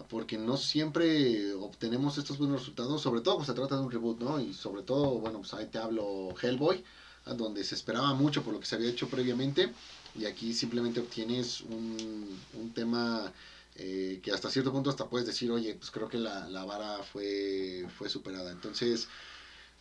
porque 0.09 0.39
no 0.39 0.57
siempre 0.57 1.53
obtenemos 1.55 2.19
estos 2.19 2.39
buenos 2.39 2.61
resultados, 2.61 3.03
sobre 3.03 3.21
todo 3.21 3.35
cuando 3.35 3.53
se 3.53 3.59
trata 3.59 3.77
de 3.77 3.83
un 3.83 3.91
reboot, 3.91 4.21
¿no? 4.21 4.41
Y 4.41 4.55
sobre 4.55 4.83
todo, 4.83 5.19
bueno, 5.19 5.41
pues 5.41 5.53
ahí 5.55 5.67
te 5.67 5.79
hablo 5.79 6.35
Hellboy, 6.41 6.85
donde 7.35 7.65
se 7.65 7.75
esperaba 7.75 8.13
mucho 8.15 8.43
por 8.43 8.53
lo 8.53 8.61
que 8.61 8.67
se 8.67 8.75
había 8.75 8.89
hecho 8.89 9.09
previamente 9.09 9.71
y 10.19 10.25
aquí 10.25 10.53
simplemente 10.53 11.01
obtienes 11.01 11.61
un, 11.61 12.39
un 12.55 12.71
tema 12.71 13.33
eh, 13.81 14.19
que 14.23 14.33
hasta 14.33 14.51
cierto 14.51 14.73
punto 14.73 14.91
hasta 14.91 15.07
puedes 15.07 15.27
decir, 15.27 15.51
oye, 15.53 15.75
pues 15.75 15.91
creo 15.91 16.09
que 16.09 16.19
la, 16.19 16.49
la 16.49 16.65
vara 16.65 17.03
fue, 17.05 17.87
fue 17.97 18.09
superada. 18.09 18.51
Entonces, 18.51 19.07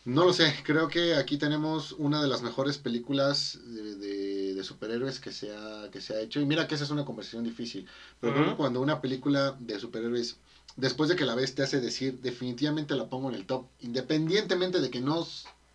no 0.04 0.24
lo 0.24 0.32
sé, 0.32 0.54
creo 0.64 0.86
que 0.88 1.14
aquí 1.14 1.36
tenemos 1.36 1.92
una 1.92 2.22
de 2.22 2.28
las 2.28 2.40
mejores 2.40 2.78
películas 2.78 3.58
de, 3.64 4.54
de, 4.54 4.64
superhéroes 4.64 5.18
que 5.18 5.32
se, 5.32 5.54
ha, 5.54 5.90
que 5.90 6.00
se 6.00 6.14
ha 6.14 6.20
hecho. 6.20 6.40
Y 6.40 6.46
mira 6.46 6.68
que 6.68 6.76
esa 6.76 6.84
es 6.84 6.90
una 6.90 7.04
conversación 7.04 7.42
difícil, 7.42 7.86
pero 8.20 8.34
creo 8.34 8.50
que 8.50 8.56
cuando 8.56 8.80
una 8.80 9.00
película 9.00 9.56
de 9.58 9.80
superhéroes, 9.80 10.36
después 10.76 11.08
de 11.08 11.16
que 11.16 11.24
la 11.24 11.34
ves, 11.34 11.54
te 11.56 11.62
hace 11.62 11.80
decir, 11.80 12.20
definitivamente 12.20 12.94
la 12.94 13.08
pongo 13.08 13.28
en 13.28 13.34
el 13.34 13.46
top, 13.46 13.66
independientemente 13.80 14.80
de 14.80 14.90
que 14.90 15.00
no 15.00 15.26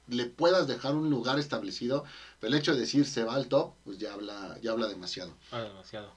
le 0.07 0.25
puedas 0.25 0.67
dejar 0.67 0.95
un 0.95 1.09
lugar 1.09 1.39
establecido, 1.39 2.03
pero 2.39 2.53
el 2.53 2.59
hecho 2.59 2.73
de 2.73 2.81
decir 2.81 3.05
se 3.05 3.23
va 3.23 3.35
al 3.35 3.47
top, 3.47 3.73
pues 3.83 3.97
ya 3.97 4.13
habla, 4.13 4.57
ya 4.61 4.71
habla 4.71 4.87
demasiado. 4.87 5.33
Ah, 5.51 5.61
demasiado. 5.61 6.11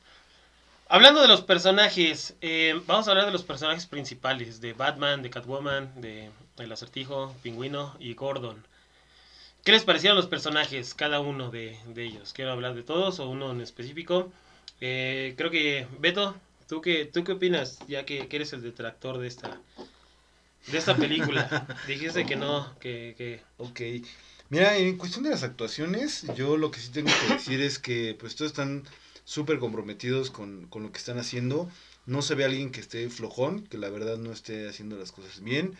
Hablando 0.88 1.20
de 1.20 1.28
los 1.28 1.42
personajes, 1.42 2.36
eh, 2.40 2.80
vamos 2.86 3.08
a 3.08 3.10
hablar 3.10 3.26
de 3.26 3.32
los 3.32 3.42
personajes 3.42 3.86
principales, 3.86 4.60
de 4.60 4.72
Batman, 4.72 5.22
de 5.22 5.30
Catwoman, 5.30 6.00
de 6.00 6.30
El 6.58 6.72
Acertijo, 6.72 7.34
Pingüino 7.42 7.96
y 7.98 8.14
Gordon. 8.14 8.64
¿Qué 9.64 9.72
les 9.72 9.82
parecieron 9.82 10.16
los 10.16 10.28
personajes, 10.28 10.94
cada 10.94 11.18
uno 11.18 11.50
de, 11.50 11.76
ellos? 11.96 12.32
Quiero 12.32 12.52
hablar 12.52 12.74
de 12.74 12.84
todos 12.84 13.18
o 13.18 13.28
uno 13.28 13.50
en 13.50 13.60
específico. 13.60 14.30
Eh, 14.80 15.34
creo 15.36 15.50
que, 15.50 15.88
Beto, 15.98 16.36
¿tú 16.68 16.80
qué, 16.80 17.04
¿tú 17.04 17.24
qué 17.24 17.32
opinas? 17.32 17.80
Ya 17.88 18.04
que 18.04 18.28
eres 18.30 18.52
el 18.52 18.62
detractor 18.62 19.18
de 19.18 19.26
esta, 19.26 19.60
de 20.66 20.78
esta 20.78 20.96
película. 20.96 21.66
Dijiste 21.86 22.26
que 22.26 22.36
no, 22.36 22.78
que, 22.78 23.14
que... 23.16 23.40
Ok. 23.58 23.80
Mira, 24.48 24.76
en 24.76 24.96
cuestión 24.96 25.24
de 25.24 25.30
las 25.30 25.42
actuaciones, 25.42 26.24
yo 26.36 26.56
lo 26.56 26.70
que 26.70 26.80
sí 26.80 26.90
tengo 26.92 27.10
que 27.26 27.34
decir 27.34 27.60
es 27.60 27.78
que 27.78 28.16
pues 28.18 28.36
todos 28.36 28.52
están 28.52 28.84
súper 29.24 29.58
comprometidos 29.58 30.30
con, 30.30 30.66
con, 30.68 30.84
lo 30.84 30.92
que 30.92 30.98
están 30.98 31.18
haciendo. 31.18 31.68
No 32.06 32.22
se 32.22 32.36
ve 32.36 32.44
alguien 32.44 32.70
que 32.70 32.80
esté 32.80 33.08
flojón, 33.10 33.62
que 33.62 33.76
la 33.76 33.90
verdad 33.90 34.18
no 34.18 34.32
esté 34.32 34.68
haciendo 34.68 34.96
las 34.96 35.10
cosas 35.10 35.40
bien. 35.40 35.76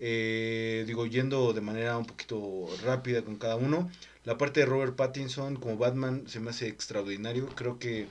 Eh, 0.00 0.84
digo, 0.86 1.06
yendo 1.06 1.52
de 1.52 1.60
manera 1.62 1.96
un 1.96 2.06
poquito 2.06 2.68
rápida 2.82 3.22
con 3.22 3.36
cada 3.36 3.56
uno. 3.56 3.90
La 4.24 4.36
parte 4.36 4.60
de 4.60 4.66
Robert 4.66 4.96
Pattinson 4.96 5.56
como 5.56 5.78
Batman 5.78 6.24
se 6.26 6.40
me 6.40 6.50
hace 6.50 6.68
extraordinario. 6.68 7.46
Creo 7.54 7.78
que 7.78 8.06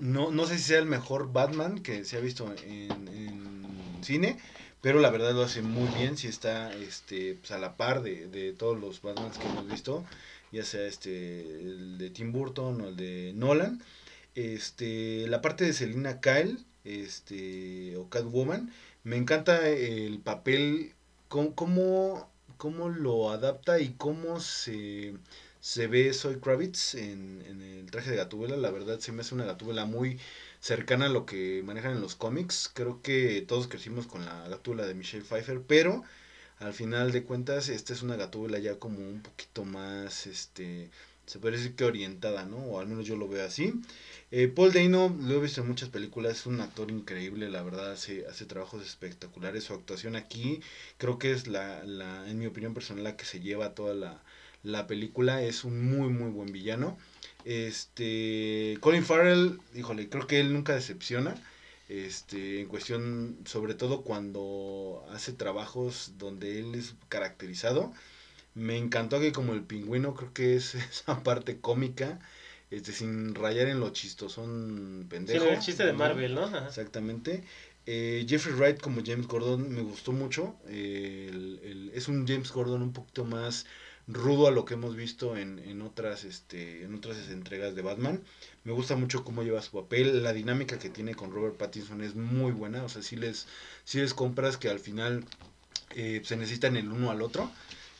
no, 0.00 0.32
no 0.32 0.46
sé 0.46 0.58
si 0.58 0.64
sea 0.64 0.80
el 0.80 0.86
mejor 0.86 1.32
Batman 1.32 1.78
que 1.78 2.04
se 2.04 2.16
ha 2.16 2.20
visto 2.20 2.52
en, 2.64 2.90
en 3.08 4.04
cine, 4.04 4.38
pero 4.84 5.00
la 5.00 5.08
verdad 5.08 5.32
lo 5.32 5.44
hace 5.44 5.62
muy 5.62 5.88
bien, 5.96 6.18
si 6.18 6.28
está 6.28 6.70
este, 6.74 7.36
pues 7.36 7.52
a 7.52 7.58
la 7.58 7.74
par 7.78 8.02
de, 8.02 8.28
de 8.28 8.52
todos 8.52 8.78
los 8.78 9.00
Batmans 9.00 9.38
que 9.38 9.46
hemos 9.46 9.66
visto. 9.66 10.04
ya 10.52 10.62
sea 10.62 10.86
este 10.86 11.40
el 11.40 11.96
de 11.96 12.10
Tim 12.10 12.32
Burton 12.32 12.82
o 12.82 12.88
el 12.88 12.96
de 12.96 13.32
Nolan. 13.34 13.82
Este, 14.34 15.26
la 15.26 15.40
parte 15.40 15.64
de 15.64 15.72
Selina 15.72 16.20
Kyle, 16.20 16.58
este, 16.84 17.96
o 17.96 18.10
Catwoman, 18.10 18.74
me 19.04 19.16
encanta 19.16 19.66
el 19.70 20.18
papel, 20.18 20.92
cómo, 21.28 22.28
cómo 22.58 22.90
lo 22.90 23.30
adapta 23.30 23.80
y 23.80 23.94
cómo 23.96 24.38
se, 24.38 25.14
se 25.60 25.86
ve 25.86 26.12
Soy 26.12 26.40
Kravitz 26.40 26.94
en, 26.94 27.42
en 27.48 27.62
el 27.62 27.90
traje 27.90 28.10
de 28.10 28.16
Gatúbela. 28.18 28.58
La 28.58 28.70
verdad 28.70 28.98
se 28.98 29.12
me 29.12 29.22
hace 29.22 29.34
una 29.34 29.46
Gatúbela 29.46 29.86
muy 29.86 30.18
cercana 30.64 31.06
a 31.06 31.08
lo 31.10 31.26
que 31.26 31.62
manejan 31.62 31.92
en 31.92 32.00
los 32.00 32.14
cómics. 32.14 32.70
Creo 32.72 33.02
que 33.02 33.44
todos 33.46 33.68
crecimos 33.68 34.06
con 34.06 34.24
la 34.24 34.48
Gatúbela 34.48 34.86
de 34.86 34.94
Michelle 34.94 35.22
Pfeiffer, 35.22 35.60
pero 35.60 36.02
al 36.58 36.72
final 36.72 37.12
de 37.12 37.22
cuentas 37.22 37.68
esta 37.68 37.92
es 37.92 38.00
una 38.00 38.16
Gatúbela 38.16 38.58
ya 38.58 38.78
como 38.78 38.98
un 39.00 39.20
poquito 39.20 39.66
más, 39.66 40.26
este, 40.26 40.88
se 41.26 41.38
puede 41.38 41.58
decir 41.58 41.74
que 41.76 41.84
orientada, 41.84 42.46
¿no? 42.46 42.56
O 42.56 42.80
al 42.80 42.86
menos 42.86 43.04
yo 43.06 43.14
lo 43.16 43.28
veo 43.28 43.44
así. 43.44 43.74
Eh, 44.30 44.48
Paul 44.48 44.72
Dano, 44.72 45.14
lo 45.20 45.34
he 45.34 45.40
visto 45.40 45.60
en 45.60 45.68
muchas 45.68 45.90
películas, 45.90 46.32
es 46.32 46.46
un 46.46 46.58
actor 46.62 46.90
increíble, 46.90 47.50
la 47.50 47.62
verdad, 47.62 47.92
hace, 47.92 48.26
hace 48.26 48.46
trabajos 48.46 48.82
espectaculares. 48.86 49.64
Su 49.64 49.74
actuación 49.74 50.16
aquí 50.16 50.60
creo 50.96 51.18
que 51.18 51.32
es 51.32 51.46
la, 51.46 51.84
la 51.84 52.26
en 52.30 52.38
mi 52.38 52.46
opinión 52.46 52.72
personal, 52.72 53.04
la 53.04 53.18
que 53.18 53.26
se 53.26 53.40
lleva 53.40 53.74
toda 53.74 53.92
la, 53.92 54.22
la 54.62 54.86
película. 54.86 55.42
Es 55.42 55.64
un 55.64 55.84
muy, 55.84 56.08
muy 56.08 56.30
buen 56.30 56.52
villano. 56.52 56.96
Este, 57.44 58.78
Colin 58.80 59.04
Farrell, 59.04 59.60
híjole, 59.74 60.08
creo 60.08 60.26
que 60.26 60.40
él 60.40 60.52
nunca 60.52 60.74
decepciona. 60.74 61.34
Este, 61.88 62.60
en 62.60 62.68
cuestión, 62.68 63.38
sobre 63.44 63.74
todo 63.74 64.02
cuando 64.02 65.04
hace 65.12 65.32
trabajos 65.32 66.12
donde 66.18 66.58
él 66.58 66.74
es 66.74 66.94
caracterizado. 67.08 67.92
Me 68.54 68.78
encantó 68.78 69.20
que 69.20 69.32
como 69.32 69.52
el 69.52 69.62
pingüino, 69.62 70.14
creo 70.14 70.32
que 70.32 70.56
es 70.56 70.74
esa 70.90 71.22
parte 71.22 71.60
cómica, 71.60 72.18
este, 72.70 72.92
sin 72.92 73.34
rayar 73.34 73.68
en 73.68 73.80
lo 73.80 73.90
chistosón 73.90 75.06
pendejo. 75.10 75.44
Sí, 75.44 75.50
el 75.50 75.58
chiste 75.60 75.84
de 75.84 75.92
Marvel, 75.92 76.34
¿no? 76.34 76.56
Exactamente. 76.66 77.44
Eh, 77.86 78.24
Jeffrey 78.26 78.54
Wright 78.54 78.80
como 78.80 79.02
James 79.04 79.26
Gordon 79.26 79.70
me 79.70 79.82
gustó 79.82 80.12
mucho. 80.12 80.56
es 80.66 82.08
un 82.08 82.26
James 82.26 82.50
Gordon 82.50 82.80
un 82.80 82.92
poquito 82.94 83.26
más 83.26 83.66
rudo 84.06 84.46
a 84.46 84.50
lo 84.50 84.64
que 84.64 84.74
hemos 84.74 84.96
visto 84.96 85.36
en, 85.36 85.58
en, 85.60 85.80
otras 85.82 86.24
este 86.24 86.84
en 86.84 86.94
otras 86.94 87.28
entregas 87.30 87.74
de 87.74 87.82
Batman. 87.82 88.22
Me 88.64 88.72
gusta 88.72 88.96
mucho 88.96 89.24
cómo 89.24 89.42
lleva 89.42 89.62
su 89.62 89.72
papel. 89.72 90.22
La 90.22 90.32
dinámica 90.32 90.78
que 90.78 90.90
tiene 90.90 91.14
con 91.14 91.32
Robert 91.32 91.56
Pattinson 91.56 92.02
es 92.02 92.14
muy 92.14 92.52
buena. 92.52 92.84
O 92.84 92.88
sea 92.88 93.02
si 93.02 93.16
les 93.16 93.46
si 93.84 93.98
les 93.98 94.14
compras 94.14 94.56
que 94.56 94.68
al 94.68 94.80
final 94.80 95.24
eh, 95.94 96.20
se 96.24 96.36
necesitan 96.36 96.76
el 96.76 96.88
uno 96.88 97.10
al 97.10 97.22
otro. 97.22 97.50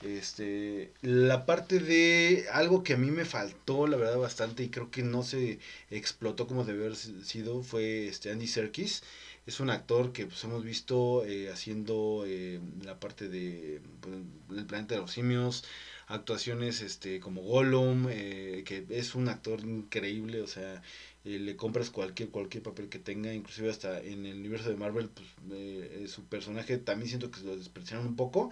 Este 0.03 0.93
la 1.01 1.47
parte 1.47 1.79
de 1.79 2.47
algo 2.53 2.83
que 2.83 2.93
a 2.93 2.99
mí 2.99 3.11
me 3.11 3.25
faltó 3.25 3.87
la 3.87 3.97
verdad 3.97 4.19
bastante 4.19 4.63
y 4.63 4.69
creo 4.69 4.91
que 4.91 5.03
no 5.03 5.23
se 5.23 5.59
explotó 5.91 6.47
como 6.47 6.65
debe 6.65 6.85
haber 6.85 6.97
sido 6.97 7.63
fue 7.63 8.09
este 8.09 8.31
Andy 8.31 8.47
Serkis. 8.47 9.03
Es 9.47 9.61
un 9.61 9.71
actor 9.71 10.13
que 10.13 10.27
pues 10.27 10.43
hemos 10.45 10.65
visto 10.65 11.25
eh, 11.27 11.51
haciendo 11.51 12.25
eh, 12.27 12.61
la 12.83 12.99
parte 12.99 13.29
de 13.29 13.81
pues, 14.01 14.15
el 14.59 14.67
planeta 14.67 14.95
de 14.95 15.03
los 15.03 15.13
simios 15.13 15.65
actuaciones 16.07 16.83
este 16.83 17.21
como 17.21 17.43
Gollum, 17.43 18.09
eh, 18.11 18.63
que 18.67 18.85
es 18.91 19.15
un 19.15 19.29
actor 19.29 19.61
increíble, 19.61 20.43
o 20.43 20.47
sea, 20.47 20.83
eh, 21.25 21.39
le 21.39 21.57
compras 21.57 21.91
cualquier 21.91 22.29
cualquier 22.31 22.63
papel 22.63 22.89
que 22.89 22.99
tenga, 22.99 23.33
inclusive 23.33 23.71
hasta 23.71 24.01
en 24.01 24.27
el 24.27 24.39
universo 24.39 24.69
de 24.69 24.77
Marvel, 24.77 25.09
pues 25.09 25.29
eh, 25.53 26.07
su 26.09 26.25
personaje 26.25 26.79
también 26.79 27.09
siento 27.09 27.31
que 27.31 27.41
lo 27.41 27.57
despreciaron 27.57 28.07
un 28.07 28.17
poco, 28.17 28.51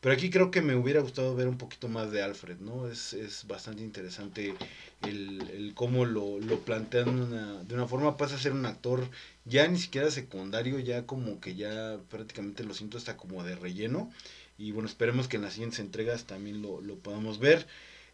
pero 0.00 0.14
aquí 0.14 0.30
creo 0.30 0.50
que 0.50 0.62
me 0.62 0.76
hubiera 0.76 1.00
gustado 1.00 1.34
ver 1.34 1.48
un 1.48 1.58
poquito 1.58 1.88
más 1.88 2.10
de 2.10 2.22
Alfred, 2.22 2.58
¿no? 2.58 2.88
Es, 2.88 3.12
es 3.12 3.46
bastante 3.46 3.82
interesante 3.82 4.54
el, 5.02 5.42
el 5.52 5.74
cómo 5.74 6.04
lo, 6.04 6.38
lo 6.40 6.60
plantean 6.60 7.66
de 7.66 7.74
una 7.74 7.86
forma, 7.86 8.16
pasa 8.16 8.36
a 8.36 8.38
ser 8.38 8.52
un 8.52 8.66
actor 8.66 9.08
ya 9.44 9.66
ni 9.66 9.78
siquiera 9.78 10.10
secundario, 10.10 10.78
ya 10.78 11.06
como 11.06 11.40
que 11.40 11.54
ya 11.54 11.98
prácticamente 12.10 12.64
lo 12.64 12.74
siento 12.74 12.98
hasta 12.98 13.16
como 13.16 13.44
de 13.44 13.56
relleno 13.56 14.10
y 14.58 14.72
bueno, 14.72 14.88
esperemos 14.88 15.28
que 15.28 15.36
en 15.36 15.42
las 15.42 15.52
siguientes 15.54 15.78
entregas 15.78 16.24
también 16.24 16.60
lo, 16.60 16.80
lo 16.80 16.96
podamos 16.96 17.38
ver. 17.38 17.66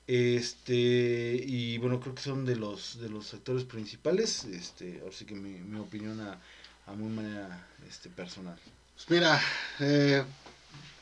Este, 0.07 1.43
y 1.43 1.79
bueno, 1.79 1.99
creo 1.99 2.15
que 2.15 2.23
son 2.23 2.45
de 2.45 2.57
los 2.57 3.01
de 3.01 3.09
los 3.09 3.33
actores 3.33 3.65
principales. 3.65 4.45
Este, 4.45 5.01
ahora 5.01 5.15
sí 5.15 5.25
que 5.25 5.35
mi, 5.35 5.59
mi 5.59 5.81
opinión 5.81 6.21
a, 6.21 6.39
a 6.87 6.93
muy 6.93 7.11
manera 7.11 7.67
este, 7.89 8.11
personal. 8.11 8.59
Pues 8.95 9.11
mira, 9.11 9.41
eh, 9.81 10.23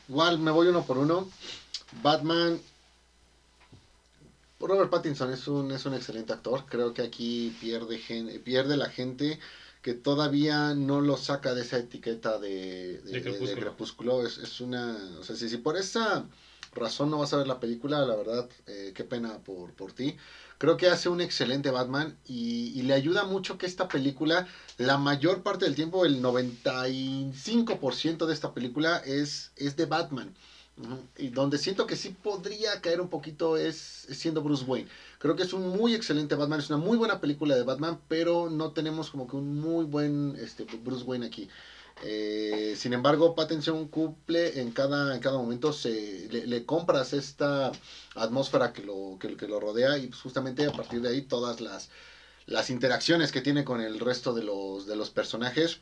igual 0.07 0.39
me 0.39 0.51
voy 0.51 0.67
uno 0.67 0.85
por 0.85 0.97
uno. 0.97 1.29
Batman. 2.01 2.59
Robert 4.59 4.89
Pattinson 4.89 5.33
es 5.33 5.45
un, 5.49 5.71
es 5.73 5.85
un 5.85 5.93
excelente 5.93 6.31
actor. 6.31 6.65
Creo 6.65 6.93
que 6.93 7.01
aquí 7.01 7.53
pierde, 7.59 7.99
pierde 8.39 8.77
la 8.77 8.89
gente 8.89 9.37
que 9.83 9.93
todavía 9.93 10.73
no 10.73 11.01
lo 11.01 11.17
saca 11.17 11.53
de 11.53 11.61
esa 11.61 11.77
etiqueta 11.77 12.39
de, 12.39 12.99
de, 12.99 13.21
crepúsculo. 13.21 14.25
Es, 14.25 14.37
es, 14.37 14.61
una, 14.61 14.97
o 15.19 15.23
sea, 15.23 15.35
si, 15.35 15.49
si, 15.49 15.57
por 15.57 15.75
esa 15.75 16.25
razón 16.73 17.11
no 17.11 17.19
vas 17.19 17.33
a 17.33 17.37
ver 17.37 17.47
la 17.47 17.59
película, 17.59 18.05
la 18.05 18.15
verdad, 18.15 18.49
eh, 18.65 18.93
qué 18.95 19.03
pena 19.03 19.39
por, 19.39 19.73
por 19.73 19.91
ti. 19.91 20.15
Creo 20.57 20.77
que 20.77 20.87
hace 20.87 21.09
un 21.09 21.19
excelente 21.19 21.69
Batman 21.69 22.17
y, 22.25 22.71
y, 22.79 22.83
le 22.83 22.93
ayuda 22.93 23.25
mucho 23.25 23.57
que 23.57 23.65
esta 23.65 23.89
película, 23.89 24.47
la 24.77 24.97
mayor 24.97 25.43
parte 25.43 25.65
del 25.65 25.75
tiempo, 25.75 26.05
el 26.05 26.21
95% 26.21 28.25
de 28.25 28.33
esta 28.33 28.53
película 28.53 28.99
es, 28.99 29.51
es 29.57 29.75
de 29.75 29.85
Batman. 29.85 30.33
Y 31.17 31.29
donde 31.29 31.59
siento 31.59 31.85
que 31.85 31.95
sí 31.95 32.09
podría 32.09 32.81
caer 32.81 32.99
un 32.99 33.09
poquito 33.09 33.57
es, 33.57 33.77
siendo 33.77 34.41
Bruce 34.41 34.65
Wayne. 34.65 34.89
Creo 35.19 35.35
que 35.35 35.43
es 35.43 35.53
un 35.53 35.69
muy 35.69 35.93
excelente 35.93 36.33
Batman, 36.35 36.59
es 36.59 36.69
una 36.69 36.79
muy 36.79 36.97
buena 36.97 37.21
película 37.21 37.55
de 37.55 37.63
Batman, 37.63 37.99
pero 38.07 38.49
no 38.49 38.71
tenemos 38.71 39.11
como 39.11 39.27
que 39.27 39.35
un 39.35 39.59
muy 39.59 39.85
buen 39.85 40.35
este, 40.39 40.65
Bruce 40.83 41.03
Wayne 41.03 41.27
aquí. 41.27 41.47
Eh, 42.01 42.75
sin 42.75 42.93
embargo, 42.93 43.35
Pattinson 43.35 43.87
cumple 43.87 44.59
en 44.61 44.71
cada, 44.71 45.15
en 45.15 45.21
cada 45.21 45.37
momento, 45.37 45.71
se, 45.71 46.27
le, 46.31 46.47
le 46.47 46.65
compras 46.65 47.13
esta 47.13 47.71
atmósfera 48.15 48.73
que 48.73 48.83
lo, 48.83 49.17
que, 49.19 49.37
que, 49.37 49.47
lo 49.47 49.59
rodea 49.59 49.97
y 49.99 50.07
pues 50.07 50.21
justamente 50.21 50.65
a 50.65 50.71
partir 50.71 51.01
de 51.01 51.09
ahí 51.09 51.21
todas 51.21 51.61
las, 51.61 51.89
las 52.47 52.71
interacciones 52.71 53.31
que 53.31 53.41
tiene 53.41 53.63
con 53.63 53.79
el 53.79 53.99
resto 53.99 54.33
de 54.33 54.43
los, 54.43 54.87
de 54.87 54.95
los 54.95 55.11
personajes 55.11 55.81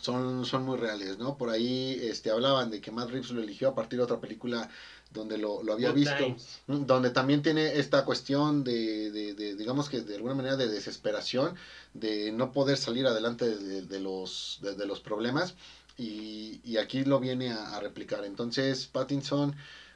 son, 0.00 0.44
son 0.44 0.64
muy 0.64 0.76
reales, 0.76 1.18
¿no? 1.18 1.36
Por 1.36 1.50
ahí 1.50 1.98
este, 2.02 2.30
hablaban 2.30 2.70
de 2.70 2.80
que 2.80 2.90
Matt 2.90 3.10
Reeves 3.10 3.30
lo 3.30 3.42
eligió 3.42 3.68
a 3.68 3.74
partir 3.74 3.98
de 3.98 4.04
otra 4.04 4.20
película 4.20 4.68
donde 5.10 5.38
lo, 5.38 5.62
lo 5.62 5.72
había 5.72 5.90
Good 5.90 5.96
visto, 5.96 6.16
times. 6.16 6.60
donde 6.66 7.10
también 7.10 7.40
tiene 7.42 7.78
esta 7.78 8.04
cuestión 8.04 8.64
de, 8.64 9.10
de, 9.12 9.34
de, 9.34 9.54
digamos 9.54 9.88
que 9.88 10.00
de 10.00 10.16
alguna 10.16 10.34
manera 10.34 10.56
de 10.56 10.68
desesperación, 10.68 11.54
de 11.94 12.32
no 12.32 12.52
poder 12.52 12.76
salir 12.76 13.06
adelante 13.06 13.56
de, 13.56 13.82
de 13.82 14.00
los, 14.00 14.58
de, 14.60 14.86
los 14.86 15.00
problemas, 15.00 15.54
y, 15.96 16.60
y, 16.64 16.78
aquí 16.78 17.04
lo 17.04 17.20
viene 17.20 17.52
a, 17.52 17.76
a 17.76 17.80
replicar. 17.80 18.24
Entonces, 18.24 18.86
Pattinson 18.86 19.54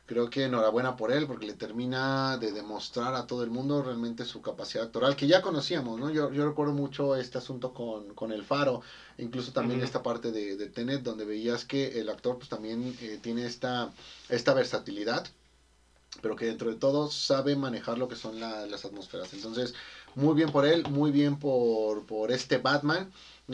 creo 0.08 0.30
que 0.30 0.44
enhorabuena 0.44 0.96
por 0.96 1.12
él 1.12 1.26
porque 1.26 1.46
le 1.46 1.52
termina 1.52 2.38
de 2.38 2.50
demostrar 2.50 3.14
a 3.14 3.26
todo 3.26 3.44
el 3.44 3.50
mundo 3.50 3.82
realmente 3.82 4.24
su 4.24 4.40
capacidad 4.40 4.86
actoral 4.86 5.16
que 5.16 5.26
ya 5.26 5.42
conocíamos, 5.42 6.00
¿no? 6.00 6.08
Yo, 6.08 6.32
yo 6.32 6.48
recuerdo 6.48 6.72
mucho 6.72 7.14
este 7.14 7.36
asunto 7.36 7.74
con, 7.74 8.14
con 8.14 8.32
El 8.32 8.42
Faro, 8.42 8.80
incluso 9.18 9.52
también 9.52 9.80
uh 9.80 9.82
-huh. 9.82 9.86
esta 9.86 10.02
parte 10.02 10.32
de, 10.32 10.56
de, 10.56 10.68
Tenet 10.68 11.02
donde 11.02 11.26
veías 11.26 11.66
que 11.66 12.00
el 12.00 12.08
actor 12.08 12.38
pues 12.38 12.48
también 12.48 12.96
eh, 13.02 13.18
tiene 13.22 13.44
esta, 13.44 13.92
esta 14.30 14.54
versatilidad 14.54 15.28
pero 16.22 16.36
que 16.36 16.46
dentro 16.46 16.70
de 16.70 16.76
todo 16.76 17.10
sabe 17.10 17.54
manejar 17.54 17.98
lo 17.98 18.08
que 18.08 18.16
son 18.16 18.40
la, 18.40 18.66
las 18.66 18.84
atmósferas. 18.86 19.32
Entonces, 19.34 19.74
muy 20.14 20.34
bien 20.34 20.50
por 20.50 20.64
él, 20.66 20.88
muy 20.88 21.10
bien 21.12 21.38
por, 21.38 22.06
por 22.06 22.32
este 22.32 22.56
Batman 22.56 23.12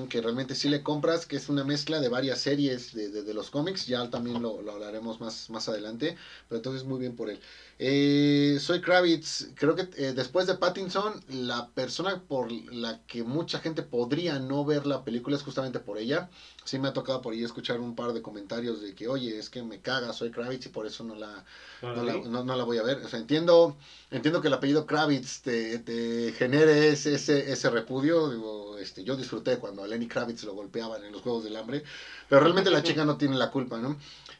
que 0.08 0.20
realmente 0.20 0.56
sí 0.56 0.68
le 0.68 0.82
compras, 0.82 1.24
que 1.24 1.36
es 1.36 1.48
una 1.48 1.62
mezcla 1.62 2.00
de 2.00 2.08
varias 2.08 2.40
series 2.40 2.92
de, 2.94 3.10
de, 3.10 3.34
los 3.34 3.50
cómics, 3.50 3.86
ya 3.86 4.10
también 4.10 4.42
lo, 4.42 4.60
lo, 4.60 4.72
hablaremos 4.72 5.20
más, 5.20 5.48
más 5.50 5.68
adelante, 5.68 6.16
pero 6.48 6.56
entonces 6.56 6.84
muy 6.84 6.98
bien 6.98 7.14
por 7.14 7.30
él. 7.30 7.38
Eh, 7.78 8.58
soy 8.60 8.80
Kravitz, 8.80 9.50
creo 9.54 9.76
que 9.76 9.88
eh, 9.96 10.12
después 10.12 10.48
de 10.48 10.54
Pattinson, 10.54 11.22
la 11.28 11.68
persona 11.70 12.20
por 12.26 12.50
la 12.50 13.02
que 13.06 13.22
mucha 13.22 13.60
gente 13.60 13.82
podría 13.82 14.40
no 14.40 14.64
ver 14.64 14.84
la 14.84 15.04
película 15.04 15.36
es 15.36 15.42
justamente 15.44 15.78
por 15.78 15.98
ella. 15.98 16.28
Sí 16.64 16.78
me 16.78 16.88
ha 16.88 16.92
tocado 16.92 17.20
por 17.20 17.34
ahí 17.34 17.44
escuchar 17.44 17.78
un 17.78 17.94
par 17.94 18.12
de 18.12 18.22
comentarios 18.22 18.80
de 18.80 18.94
que, 18.94 19.06
oye, 19.06 19.38
es 19.38 19.50
que 19.50 19.62
me 19.62 19.80
caga, 19.80 20.12
soy 20.12 20.30
Kravitz 20.30 20.66
y 20.66 20.68
por 20.70 20.86
eso 20.86 21.04
no 21.04 21.14
la, 21.14 21.44
no 21.82 22.02
la, 22.02 22.14
no, 22.14 22.42
no 22.42 22.56
la 22.56 22.64
voy 22.64 22.78
a 22.78 22.82
ver. 22.82 22.98
O 22.98 23.08
sea, 23.08 23.18
entiendo, 23.18 23.76
entiendo 24.10 24.40
que 24.40 24.48
el 24.48 24.54
apellido 24.54 24.86
Kravitz 24.86 25.42
te, 25.42 25.78
te 25.80 26.32
genere 26.32 26.88
ese, 26.88 27.14
ese, 27.14 27.52
ese 27.52 27.70
repudio, 27.70 28.30
digo, 28.30 28.78
este, 28.78 29.04
yo 29.04 29.16
disfruté 29.16 29.58
cuando 29.58 29.84
a 29.84 29.86
Lenny 29.86 30.06
Kravitz 30.06 30.44
lo 30.44 30.54
golpeaban 30.54 31.04
en 31.04 31.12
los 31.12 31.22
Juegos 31.22 31.44
del 31.44 31.56
Hambre, 31.56 31.84
pero 32.28 32.40
realmente 32.40 32.70
la 32.70 32.82
chica 32.82 33.04
no 33.04 33.16
tiene 33.18 33.36
la 33.36 33.50
culpa, 33.50 33.78
¿no? 33.78 33.98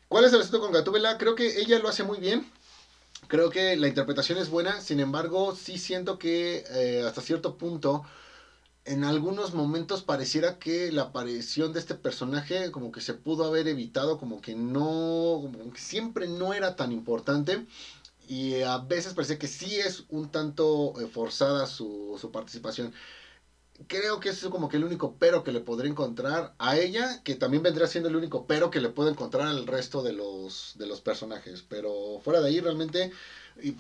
¿Cuál 0.09 0.25
es 0.25 0.33
el 0.33 0.41
asunto 0.41 0.61
con 0.61 0.73
Gatúbela? 0.73 1.19
Creo 1.19 1.35
que 1.35 1.61
ella 1.61 1.79
lo 1.79 1.89
hace 1.89 2.05
muy 2.05 2.19
bien. 2.19 2.47
Creo 3.29 3.51
que 3.51 3.77
la 3.77 3.89
interpretación 3.89 4.39
es 4.39 4.51
buena, 4.51 4.81
sin 4.81 5.01
embargo, 5.01 5.57
sí 5.57 5.79
siento 5.79 6.19
que 6.19 6.65
eh, 6.71 7.03
hasta 7.07 7.23
cierto 7.23 7.57
punto, 7.57 8.05
en 8.85 9.05
algunos 9.05 9.55
momentos 9.55 10.03
pareciera 10.03 10.59
que 10.59 10.93
la 10.93 11.03
aparición 11.03 11.73
de 11.73 11.81
este 11.81 11.95
personaje 11.95 12.71
como 12.71 12.93
que 12.93 13.01
se 13.01 13.15
pudo 13.15 13.45
haber 13.45 13.67
evitado, 13.69 14.19
como 14.19 14.41
que 14.41 14.55
no, 14.55 15.41
como 15.43 15.73
que 15.73 15.81
siempre 15.81 16.29
no 16.29 16.53
era 16.55 16.77
tan 16.77 16.93
importante. 16.93 17.67
y 18.29 18.63
a 18.63 18.79
veces 18.79 19.15
parece 19.15 19.39
que 19.39 19.49
sí 19.49 19.77
es 19.77 20.05
un 20.09 20.31
tanto 20.31 20.95
eh, 21.01 21.07
forzada 21.09 21.67
su, 21.67 22.19
su 22.21 22.31
participación. 22.33 22.93
Creo 23.89 24.21
que 24.21 24.29
eso 24.31 24.47
es 24.47 24.53
como 24.53 24.69
que 24.69 24.77
el 24.77 24.85
único 24.85 25.17
pero 25.19 25.43
que 25.45 25.53
le 25.53 25.61
podría 25.61 25.91
encontrar 25.91 26.55
a 26.59 26.77
ella, 26.79 27.23
que 27.25 27.35
también 27.35 27.63
vendría 27.63 27.89
siendo 27.89 28.09
el 28.09 28.17
único 28.17 28.47
pero 28.47 28.71
que 28.71 28.81
le 28.81 28.89
puedo 28.91 29.11
encontrar 29.11 29.47
al 29.49 29.67
resto 29.67 30.03
de 30.03 30.13
los, 30.13 30.75
de 30.79 30.87
los 30.87 31.01
personajes. 31.01 31.65
Pero 31.69 32.21
fuera 32.23 32.41
de 32.41 32.49
ahí, 32.49 32.61
realmente, 32.61 33.13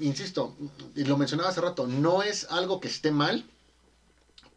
insisto, 0.00 0.56
y 0.96 1.04
lo 1.04 1.16
mencionaba 1.16 1.50
hace 1.50 1.60
rato, 1.60 1.86
no 1.86 2.22
es 2.22 2.46
algo 2.50 2.80
que 2.80 2.88
esté 2.88 3.12
mal, 3.12 3.44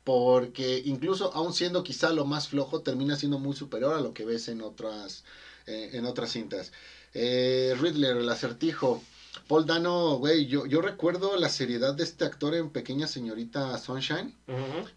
porque 0.07 0.81
incluso 0.85 1.33
aún 1.33 1.51
siendo 1.53 1.83
quizá 1.83 2.13
lo 2.13 2.23
más 2.23 2.47
flojo, 2.47 2.79
termina 2.81 3.17
siendo 3.17 3.39
muy 3.39 3.53
superior 3.53 3.93
a 3.93 3.99
lo 3.99 4.13
que 4.13 4.23
ves 4.23 4.47
en 4.47 4.61
otras, 4.61 5.25
eh, 5.65 5.89
en 5.91 6.05
otras 6.05 6.31
cintas. 6.31 6.71
Eh, 7.13 7.75
Riddler, 7.81 8.15
el 8.15 8.29
acertijo. 8.29 9.03
Paul 9.49 9.65
Dano, 9.65 10.15
güey, 10.17 10.45
yo, 10.45 10.65
yo 10.65 10.79
recuerdo 10.81 11.35
la 11.35 11.49
seriedad 11.49 11.93
de 11.93 12.05
este 12.05 12.23
actor 12.23 12.55
en 12.55 12.69
Pequeña 12.69 13.05
Señorita 13.05 13.77
Sunshine. 13.79 14.33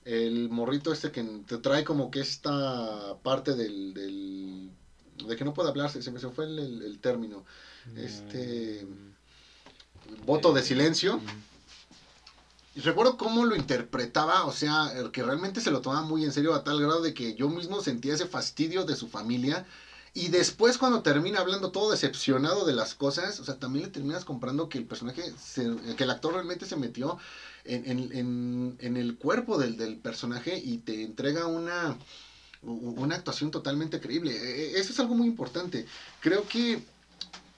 El 0.04 0.48
morrito 0.48 0.92
este 0.92 1.10
que 1.10 1.24
te 1.44 1.58
trae 1.58 1.82
como 1.82 2.12
que 2.12 2.20
esta 2.20 3.16
parte 3.24 3.56
del... 3.56 3.92
del 3.94 4.70
de 5.26 5.34
que 5.36 5.44
no 5.44 5.52
puede 5.54 5.70
hablarse, 5.70 6.00
se 6.02 6.12
me 6.12 6.20
fue 6.20 6.44
el, 6.44 6.56
el- 6.60 6.82
el 6.82 6.98
término. 7.00 7.44
Este... 7.96 8.86
Voto 10.24 10.52
de 10.52 10.62
silencio. 10.62 11.20
Recuerdo 12.76 13.16
cómo 13.16 13.44
lo 13.44 13.56
interpretaba, 13.56 14.44
o 14.44 14.52
sea, 14.52 14.92
que 15.12 15.22
realmente 15.24 15.60
se 15.60 15.72
lo 15.72 15.80
tomaba 15.80 16.02
muy 16.02 16.24
en 16.24 16.32
serio 16.32 16.54
a 16.54 16.62
tal 16.62 16.80
grado 16.80 17.02
de 17.02 17.12
que 17.12 17.34
yo 17.34 17.48
mismo 17.48 17.80
sentía 17.80 18.14
ese 18.14 18.26
fastidio 18.26 18.84
de 18.84 18.94
su 18.94 19.08
familia. 19.08 19.66
Y 20.14 20.28
después 20.28 20.78
cuando 20.78 21.02
termina 21.02 21.40
hablando 21.40 21.70
todo 21.70 21.90
decepcionado 21.90 22.64
de 22.64 22.72
las 22.72 22.94
cosas, 22.94 23.40
o 23.40 23.44
sea, 23.44 23.54
también 23.58 23.86
le 23.86 23.90
terminas 23.90 24.24
comprando 24.24 24.68
que 24.68 24.78
el 24.78 24.84
personaje, 24.84 25.32
se- 25.40 25.76
que 25.96 26.04
el 26.04 26.10
actor 26.10 26.32
realmente 26.34 26.64
se 26.66 26.76
metió 26.76 27.18
en, 27.64 27.84
en- 27.88 28.12
en- 28.12 28.76
en 28.78 28.96
el 28.96 29.16
cuerpo 29.16 29.58
del, 29.58 29.76
del 29.76 29.96
personaje 29.96 30.56
y 30.56 30.78
te 30.78 31.02
entrega 31.02 31.46
una, 31.46 31.96
una 32.62 33.14
actuación 33.16 33.50
totalmente 33.50 34.00
creíble. 34.00 34.32
E- 34.36 34.76
e- 34.76 34.80
Eso 34.80 34.92
es 34.92 35.00
algo 35.00 35.14
muy 35.14 35.26
importante. 35.26 35.86
Creo 36.20 36.46
que 36.46 36.82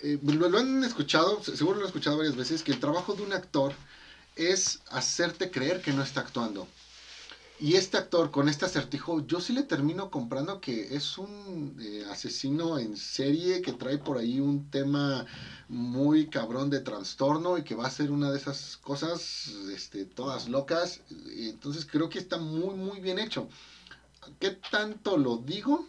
eh, 0.01 0.19
lo, 0.23 0.49
lo 0.49 0.59
han 0.59 0.85
escuchado, 0.85 1.43
se- 1.43 1.57
seguro 1.57 1.77
lo 1.79 1.83
han 1.85 1.89
escuchado 1.89 2.17
varias 2.19 2.37
veces, 2.37 2.63
que 2.63 2.73
el 2.73 2.81
trabajo 2.81 3.15
de 3.15 3.23
un 3.23 3.33
actor 3.33 3.73
es 4.37 4.81
hacerte 4.91 5.51
creer 5.51 5.81
que 5.83 5.93
no 5.93 6.03
está 6.03 6.21
actuando. 6.21 6.67
Y 7.63 7.77
este 7.77 7.97
actor 7.97 8.33
con 8.33 8.49
este 8.49 8.65
acertijo, 8.65 9.25
yo 9.25 9.41
sí 9.41 9.53
le 9.53 9.63
termino 9.63 10.11
comprando 10.11 10.61
que 10.61 10.97
es 10.97 11.17
un 11.17 11.77
eh, 11.81 12.05
asesino 12.11 12.77
en 12.77 12.97
serie 12.97 13.63
que 13.63 13.73
trae 13.73 13.99
por 13.99 14.19
ahí 14.19 14.41
un 14.41 14.69
tema 14.69 15.27
muy 15.69 16.27
cabrón 16.27 16.71
de 16.71 16.81
trastorno 16.81 17.57
y 17.57 17.63
que 17.63 17.77
va 17.77 17.87
a 17.87 17.91
ser 17.91 18.11
una 18.11 18.33
de 18.33 18.39
esas 18.39 18.79
cosas 18.79 19.47
este, 19.73 20.05
todas 20.07 20.49
locas. 20.49 21.03
Entonces 21.37 21.87
creo 21.87 22.09
que 22.09 22.19
está 22.19 22.37
muy, 22.37 22.75
muy 22.75 22.99
bien 22.99 23.21
hecho. 23.21 23.49
¿Qué 24.41 24.59
tanto 24.73 25.17
lo 25.17 25.37
digo? 25.37 25.87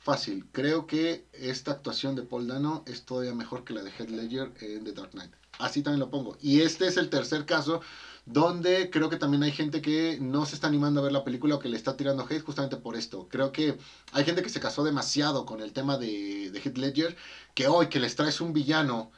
Fácil. 0.00 0.44
Creo 0.52 0.86
que 0.86 1.24
esta 1.32 1.70
actuación 1.70 2.14
de 2.14 2.24
Paul 2.24 2.46
Dano 2.46 2.82
es 2.86 3.06
todavía 3.06 3.34
mejor 3.34 3.64
que 3.64 3.72
la 3.72 3.82
de 3.82 3.90
Heath 3.90 4.10
Ledger 4.10 4.52
en 4.60 4.84
The 4.84 4.92
Dark 4.92 5.12
Knight. 5.12 5.37
Así 5.58 5.82
también 5.82 6.00
lo 6.00 6.10
pongo. 6.10 6.36
Y 6.40 6.60
este 6.60 6.86
es 6.86 6.96
el 6.96 7.10
tercer 7.10 7.46
caso 7.46 7.80
donde 8.24 8.90
creo 8.90 9.08
que 9.08 9.16
también 9.16 9.42
hay 9.42 9.52
gente 9.52 9.80
que 9.80 10.18
no 10.20 10.44
se 10.44 10.54
está 10.54 10.66
animando 10.66 11.00
a 11.00 11.04
ver 11.04 11.12
la 11.12 11.24
película 11.24 11.54
o 11.54 11.58
que 11.58 11.70
le 11.70 11.76
está 11.76 11.96
tirando 11.96 12.26
hate 12.28 12.42
justamente 12.42 12.76
por 12.76 12.94
esto. 12.94 13.26
Creo 13.30 13.52
que 13.52 13.78
hay 14.12 14.24
gente 14.24 14.42
que 14.42 14.50
se 14.50 14.60
casó 14.60 14.84
demasiado 14.84 15.46
con 15.46 15.60
el 15.60 15.72
tema 15.72 15.96
de, 15.96 16.50
de 16.50 16.60
Heath 16.60 16.76
Ledger, 16.76 17.16
que 17.54 17.68
hoy 17.68 17.88
que 17.88 18.00
les 18.00 18.16
traes 18.16 18.40
un 18.40 18.52
villano 18.52 19.10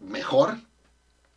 mejor, 0.00 0.58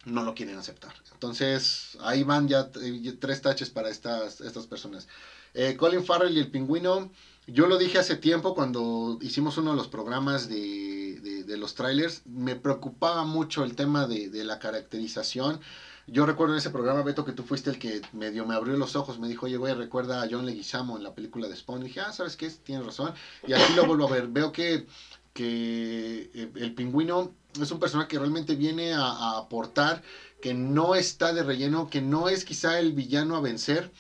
no 0.06 0.24
lo 0.24 0.36
quieren 0.36 0.58
aceptar. 0.58 0.94
Entonces, 1.14 1.98
ahí 2.02 2.24
van 2.24 2.48
ya 2.48 2.70
eh, 2.82 3.18
tres 3.20 3.42
taches 3.42 3.70
para 3.70 3.90
estas, 3.90 4.42
estas 4.42 4.68
personas. 4.68 5.08
Eh, 5.54 5.76
Colin 5.78 6.04
Farrell 6.04 6.36
y 6.36 6.40
el 6.40 6.52
pingüino, 6.52 7.12
yo 7.48 7.68
lo 7.68 7.78
dije 7.78 7.98
hace 7.98 8.18
tiempo 8.18 8.54
cuando 8.54 9.18
hicimos 9.22 9.58
uno 9.58 9.72
de 9.72 9.78
los 9.78 9.88
programas 9.88 10.50
de, 10.50 11.05
de- 11.44 11.58
los 11.58 11.76
trailers, 11.76 12.22
me 12.26 12.56
preocupaba 12.56 13.24
mucho 13.24 13.64
el 13.64 13.76
tema 13.76 14.08
de, 14.08 14.30
de 14.30 14.44
la 14.44 14.60
caracterización. 14.60 15.60
Yo 16.08 16.26
recuerdo 16.28 16.54
en 16.54 16.60
ese 16.60 16.70
programa, 16.70 17.02
Beto, 17.02 17.26
que 17.26 17.32
tú 17.32 17.44
fuiste 17.44 17.72
el 17.72 17.80
que 17.80 18.02
medio 18.14 18.46
me 18.46 18.54
abrió 18.54 18.78
los 18.78 18.96
ojos, 18.96 19.18
me 19.20 19.28
dijo, 19.28 19.48
oye, 19.48 19.58
güey, 19.58 19.74
recuerda 19.74 20.22
a 20.22 20.28
John 20.30 20.46
Leguizamo 20.46 20.98
en 20.98 21.04
la 21.04 21.16
película 21.16 21.48
de 21.48 21.56
Spawn. 21.56 21.84
Dije, 21.84 22.00
ah, 22.02 22.14
¿sabes 22.14 22.36
qué? 22.38 22.50
Tienes 22.50 22.86
razón. 22.86 23.14
Y 23.48 23.54
aquí 23.54 23.74
lo 23.74 23.86
vuelvo 23.88 24.08
a 24.08 24.12
ver. 24.12 24.28
Veo 24.28 24.52
que, 24.52 24.86
que 25.34 26.30
eh, 26.34 26.52
el 26.56 26.74
pingüino 26.76 27.34
es 27.60 27.72
un 27.72 27.80
personaje 27.80 28.08
que 28.10 28.20
realmente 28.20 28.56
viene 28.56 28.94
a 28.94 29.38
aportar, 29.38 30.04
que 30.42 30.54
no 30.54 30.94
está 30.94 31.34
de 31.34 31.42
relleno, 31.44 31.90
que 31.90 32.02
no 32.02 32.30
es 32.30 32.46
quizá 32.46 32.78
el 32.80 32.94
villano 32.94 33.36
a 33.36 33.42
vencer, 33.42 33.92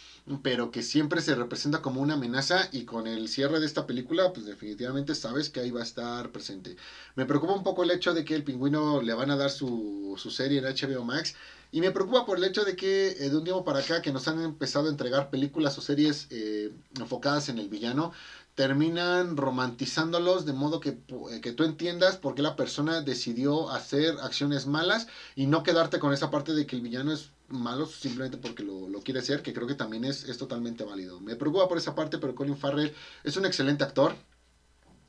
pero 0.41 0.71
que 0.71 0.81
siempre 0.81 1.21
se 1.21 1.35
representa 1.35 1.81
como 1.81 2.01
una 2.01 2.15
amenaza 2.15 2.67
y 2.71 2.85
con 2.85 3.05
el 3.05 3.27
cierre 3.27 3.59
de 3.59 3.65
esta 3.67 3.85
película, 3.85 4.33
pues 4.33 4.47
definitivamente 4.47 5.13
sabes 5.13 5.49
que 5.49 5.59
ahí 5.59 5.69
va 5.69 5.81
a 5.81 5.83
estar 5.83 6.31
presente. 6.31 6.77
Me 7.15 7.25
preocupa 7.25 7.53
un 7.53 7.63
poco 7.63 7.83
el 7.83 7.91
hecho 7.91 8.13
de 8.13 8.25
que 8.25 8.33
el 8.33 8.43
pingüino 8.43 9.01
le 9.03 9.13
van 9.13 9.29
a 9.29 9.35
dar 9.35 9.51
su, 9.51 10.15
su 10.17 10.31
serie 10.31 10.59
en 10.59 10.65
HBO 10.65 11.03
Max 11.03 11.35
y 11.71 11.79
me 11.81 11.91
preocupa 11.91 12.25
por 12.25 12.37
el 12.37 12.43
hecho 12.43 12.63
de 12.65 12.75
que 12.75 13.09
eh, 13.09 13.29
de 13.29 13.37
un 13.37 13.43
tiempo 13.43 13.63
para 13.63 13.79
acá 13.79 14.01
que 14.01 14.11
nos 14.11 14.27
han 14.27 14.41
empezado 14.41 14.87
a 14.87 14.91
entregar 14.91 15.29
películas 15.29 15.77
o 15.77 15.81
series 15.81 16.27
eh, 16.31 16.71
enfocadas 16.99 17.49
en 17.49 17.59
el 17.59 17.69
villano, 17.69 18.11
terminan 18.55 19.37
romantizándolos 19.37 20.45
de 20.45 20.53
modo 20.53 20.79
que, 20.79 20.97
eh, 21.31 21.41
que 21.41 21.51
tú 21.51 21.65
entiendas 21.65 22.17
por 22.17 22.33
qué 22.33 22.41
la 22.41 22.55
persona 22.55 23.01
decidió 23.01 23.69
hacer 23.69 24.15
acciones 24.23 24.65
malas 24.65 25.07
y 25.35 25.45
no 25.45 25.61
quedarte 25.63 25.99
con 25.99 26.13
esa 26.13 26.31
parte 26.31 26.53
de 26.53 26.65
que 26.65 26.75
el 26.77 26.81
villano 26.81 27.11
es 27.11 27.34
malo 27.47 27.85
simplemente 27.85 28.37
porque 28.37 28.63
lo, 28.63 28.89
lo 28.89 29.01
quiere 29.01 29.21
ser, 29.21 29.41
que 29.41 29.53
creo 29.53 29.67
que 29.67 29.75
también 29.75 30.05
es, 30.05 30.23
es 30.23 30.37
totalmente 30.37 30.83
válido. 30.83 31.19
Me 31.19 31.35
preocupa 31.35 31.67
por 31.67 31.77
esa 31.77 31.95
parte, 31.95 32.17
pero 32.17 32.35
Colin 32.35 32.57
Farrell 32.57 32.93
es 33.23 33.37
un 33.37 33.45
excelente 33.45 33.83
actor. 33.83 34.15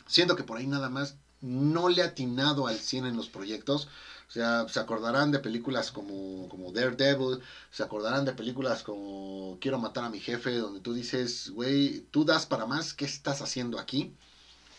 Siento 0.07 0.37
que 0.37 0.45
por 0.45 0.59
ahí 0.59 0.67
nada 0.67 0.89
más 0.89 1.17
no 1.41 1.89
le 1.89 2.03
ha 2.03 2.07
atinado 2.07 2.67
al 2.67 2.79
100 2.79 3.07
en 3.07 3.17
los 3.17 3.29
proyectos. 3.29 3.89
O 4.29 4.33
sea, 4.33 4.67
se 4.69 4.81
acordarán 4.81 5.31
de 5.31 5.39
películas 5.39 5.91
como, 5.91 6.49
como 6.49 6.73
Daredevil, 6.73 7.39
se 7.71 7.83
acordarán 7.83 8.25
de 8.25 8.33
películas 8.33 8.83
como 8.83 9.57
Quiero 9.61 9.79
matar 9.79 10.05
a 10.05 10.11
mi 10.11 10.19
jefe, 10.19 10.57
donde 10.57 10.81
tú 10.81 10.93
dices, 10.93 11.51
güey, 11.51 12.01
tú 12.11 12.25
das 12.25 12.45
para 12.47 12.67
más, 12.67 12.93
¿qué 12.93 13.05
estás 13.05 13.41
haciendo 13.41 13.79
aquí? 13.79 14.13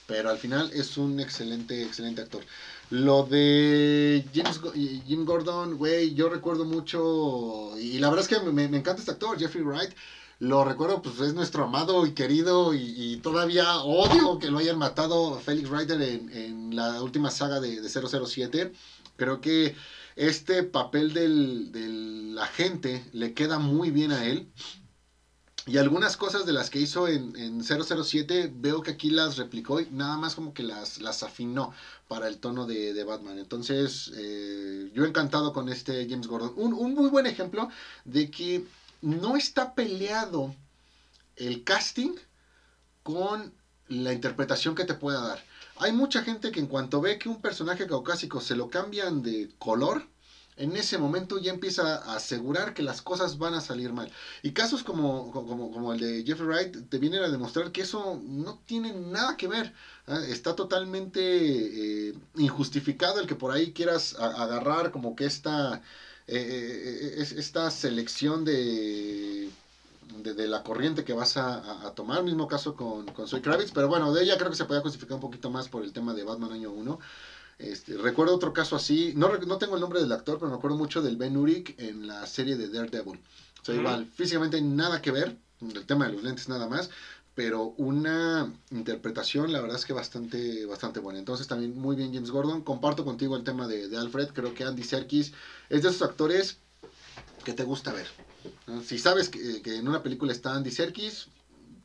Pero 0.05 0.29
al 0.29 0.37
final 0.37 0.69
es 0.73 0.97
un 0.97 1.19
excelente, 1.19 1.83
excelente 1.83 2.21
actor. 2.21 2.43
Lo 2.89 3.23
de 3.23 4.25
James, 4.33 4.61
Jim 5.05 5.25
Gordon, 5.25 5.77
güey, 5.77 6.13
yo 6.13 6.29
recuerdo 6.29 6.63
mucho, 6.63 7.77
y 7.77 7.99
la 7.99 8.09
verdad 8.09 8.25
es 8.29 8.37
que 8.37 8.51
me, 8.51 8.63
encanta 8.63 9.01
este 9.01 9.11
actor, 9.11 9.37
Jeffrey 9.37 9.63
Wright. 9.63 9.91
Lo 10.39 10.63
recuerdo, 10.63 11.01
pues 11.01 11.19
es 11.19 11.33
nuestro 11.33 11.65
amado 11.65 12.05
y 12.05 12.13
querido, 12.13 12.73
y, 12.73 13.17
todavía 13.23 13.77
odio 13.81 14.39
que 14.39 14.49
lo 14.49 14.59
hayan 14.59 14.77
matado 14.77 15.35
a 15.35 15.39
Felix 15.41 15.69
Reiter 15.69 16.01
en, 16.01 16.29
en 16.31 16.75
la 16.75 17.01
última 17.01 17.29
saga 17.29 17.59
de, 17.59 17.81
de 17.81 17.89
007. 17.89 18.71
Creo 19.17 19.41
que 19.41 19.75
este 20.15 20.63
papel 20.63 21.13
del, 21.13 21.71
del 21.71 22.37
agente 22.39 23.03
le 23.11 23.33
queda 23.33 23.59
muy 23.59 23.91
bien 23.91 24.11
a 24.11 24.25
él. 24.25 24.47
Y 25.67 25.77
algunas 25.77 26.15
cosas 26.15 26.45
de 26.45 26.53
las 26.53 26.69
que 26.69 26.79
hizo 26.79 27.09
en, 27.09 27.35
en 27.35 27.61
007 27.61 28.53
veo 28.55 28.81
que 28.81 28.91
aquí 28.91 29.09
las 29.09 29.35
replicó 29.35 29.81
y 29.81 29.89
nada 29.91 30.15
más 30.15 30.33
como 30.33 30.53
que 30.53 30.63
las, 30.63 31.01
las 31.01 31.23
afinó 31.23 31.73
para 32.07 32.29
el 32.29 32.37
tono 32.37 32.65
de, 32.65 32.93
de 32.93 33.03
Batman. 33.03 33.37
Entonces, 33.37 34.13
eh, 34.15 34.89
yo 34.93 35.03
encantado 35.03 35.51
con 35.51 35.67
este 35.67 36.07
James 36.09 36.27
Gordon. 36.27 36.53
Un, 36.55 36.73
un 36.73 36.93
muy 36.93 37.09
buen 37.09 37.27
ejemplo 37.27 37.69
de 38.05 38.31
que 38.31 38.65
no 39.01 39.35
está 39.35 39.75
peleado 39.75 40.55
el 41.35 41.65
casting 41.65 42.15
con 43.03 43.53
la 43.89 44.13
interpretación 44.13 44.73
que 44.73 44.85
te 44.85 44.93
pueda 44.93 45.19
dar. 45.19 45.43
Hay 45.79 45.91
mucha 45.91 46.23
gente 46.23 46.51
que 46.51 46.61
en 46.61 46.67
cuanto 46.67 47.01
ve 47.01 47.19
que 47.19 47.27
un 47.27 47.41
personaje 47.41 47.87
caucásico 47.87 48.39
se 48.39 48.55
lo 48.55 48.69
cambian 48.69 49.21
de 49.21 49.49
color, 49.59 50.07
en 50.57 50.75
ese 50.75 50.97
momento 50.97 51.37
ya 51.39 51.51
empieza 51.51 51.97
a 51.97 52.15
asegurar 52.15 52.73
que 52.73 52.81
las 52.83 53.01
cosas 53.01 53.37
van 53.37 53.53
a 53.53 53.61
salir 53.61 53.93
mal. 53.93 54.11
Y 54.41 54.51
casos 54.51 54.83
como, 54.83 55.31
como, 55.31 55.71
como 55.71 55.93
el 55.93 55.99
de 55.99 56.23
Jeffrey 56.25 56.47
Wright 56.47 56.89
te 56.89 56.97
vienen 56.99 57.23
a 57.23 57.29
demostrar 57.29 57.71
que 57.71 57.81
eso 57.81 58.19
no 58.23 58.59
tiene 58.65 58.91
nada 58.93 59.37
que 59.37 59.47
ver. 59.47 59.73
¿ah? 60.07 60.19
Está 60.27 60.55
totalmente 60.55 62.09
eh, 62.09 62.13
injustificado 62.35 63.19
el 63.19 63.27
que 63.27 63.35
por 63.35 63.51
ahí 63.51 63.71
quieras 63.71 64.15
agarrar 64.19 64.91
como 64.91 65.15
que 65.15 65.25
esta, 65.25 65.81
eh, 66.27 67.11
eh, 67.17 67.21
es- 67.21 67.31
esta 67.33 67.69
selección 67.71 68.43
de, 68.45 69.49
de, 70.23 70.47
la 70.47 70.63
corriente 70.63 71.03
que 71.03 71.13
vas 71.13 71.37
a, 71.37 71.85
a- 71.87 71.91
tomar. 71.91 72.23
Mismo 72.23 72.47
caso 72.47 72.75
con, 72.75 73.05
con 73.07 73.27
Zoe 73.27 73.41
Kravitz, 73.41 73.71
pero 73.71 73.87
bueno, 73.87 74.11
de 74.13 74.23
ella 74.23 74.37
creo 74.37 74.49
que 74.49 74.55
se 74.57 74.65
podía 74.65 74.81
justificar 74.81 75.15
un 75.15 75.21
poquito 75.21 75.49
más 75.49 75.67
por 75.69 75.83
el 75.83 75.91
tema 75.93 76.13
de 76.13 76.23
Batman 76.23 76.51
año 76.51 76.71
1. 76.71 76.99
Este, 77.59 77.97
recuerdo 77.97 78.35
otro 78.35 78.53
caso 78.53 78.75
así, 78.75 79.13
no, 79.15 79.35
no 79.35 79.57
tengo 79.57 79.75
el 79.75 79.81
nombre 79.81 79.99
del 79.99 80.11
actor, 80.11 80.37
pero 80.37 80.51
me 80.51 80.57
acuerdo 80.57 80.77
mucho 80.77 81.01
del 81.01 81.17
Ben 81.17 81.35
Urich 81.35 81.75
en 81.79 82.05
la 82.05 82.25
serie 82.27 82.55
de 82.55 82.69
Daredevil. 82.69 83.19
O 83.61 83.65
sea, 83.65 83.75
igual, 83.75 84.05
físicamente 84.13 84.61
nada 84.61 85.01
que 85.01 85.11
ver, 85.11 85.35
el 85.61 85.85
tema 85.85 86.05
de 86.05 86.13
los 86.13 86.23
lentes 86.23 86.49
nada 86.49 86.67
más, 86.67 86.89
pero 87.37 87.75
una 87.77 88.51
interpretación, 88.71 89.51
la 89.51 89.61
verdad 89.61 89.77
es 89.77 89.85
que 89.85 89.93
bastante, 89.93 90.65
bastante 90.65 90.99
buena. 90.99 91.19
Entonces 91.19 91.47
también 91.47 91.77
muy 91.79 91.95
bien 91.95 92.11
James 92.11 92.31
Gordon. 92.31 92.63
Comparto 92.63 93.05
contigo 93.05 93.35
el 93.37 93.43
tema 93.43 93.67
de, 93.67 93.89
de 93.89 93.97
Alfred. 93.97 94.29
Creo 94.29 94.55
que 94.55 94.63
Andy 94.63 94.83
Serkis 94.83 95.33
es 95.69 95.83
de 95.83 95.89
esos 95.89 96.01
actores 96.01 96.57
que 97.45 97.53
te 97.53 97.63
gusta 97.63 97.93
ver. 97.93 98.07
Si 98.83 98.97
sabes 98.97 99.29
que, 99.29 99.61
que 99.61 99.75
en 99.75 99.87
una 99.87 100.01
película 100.01 100.31
está 100.31 100.55
Andy 100.55 100.71
Serkis, 100.71 101.27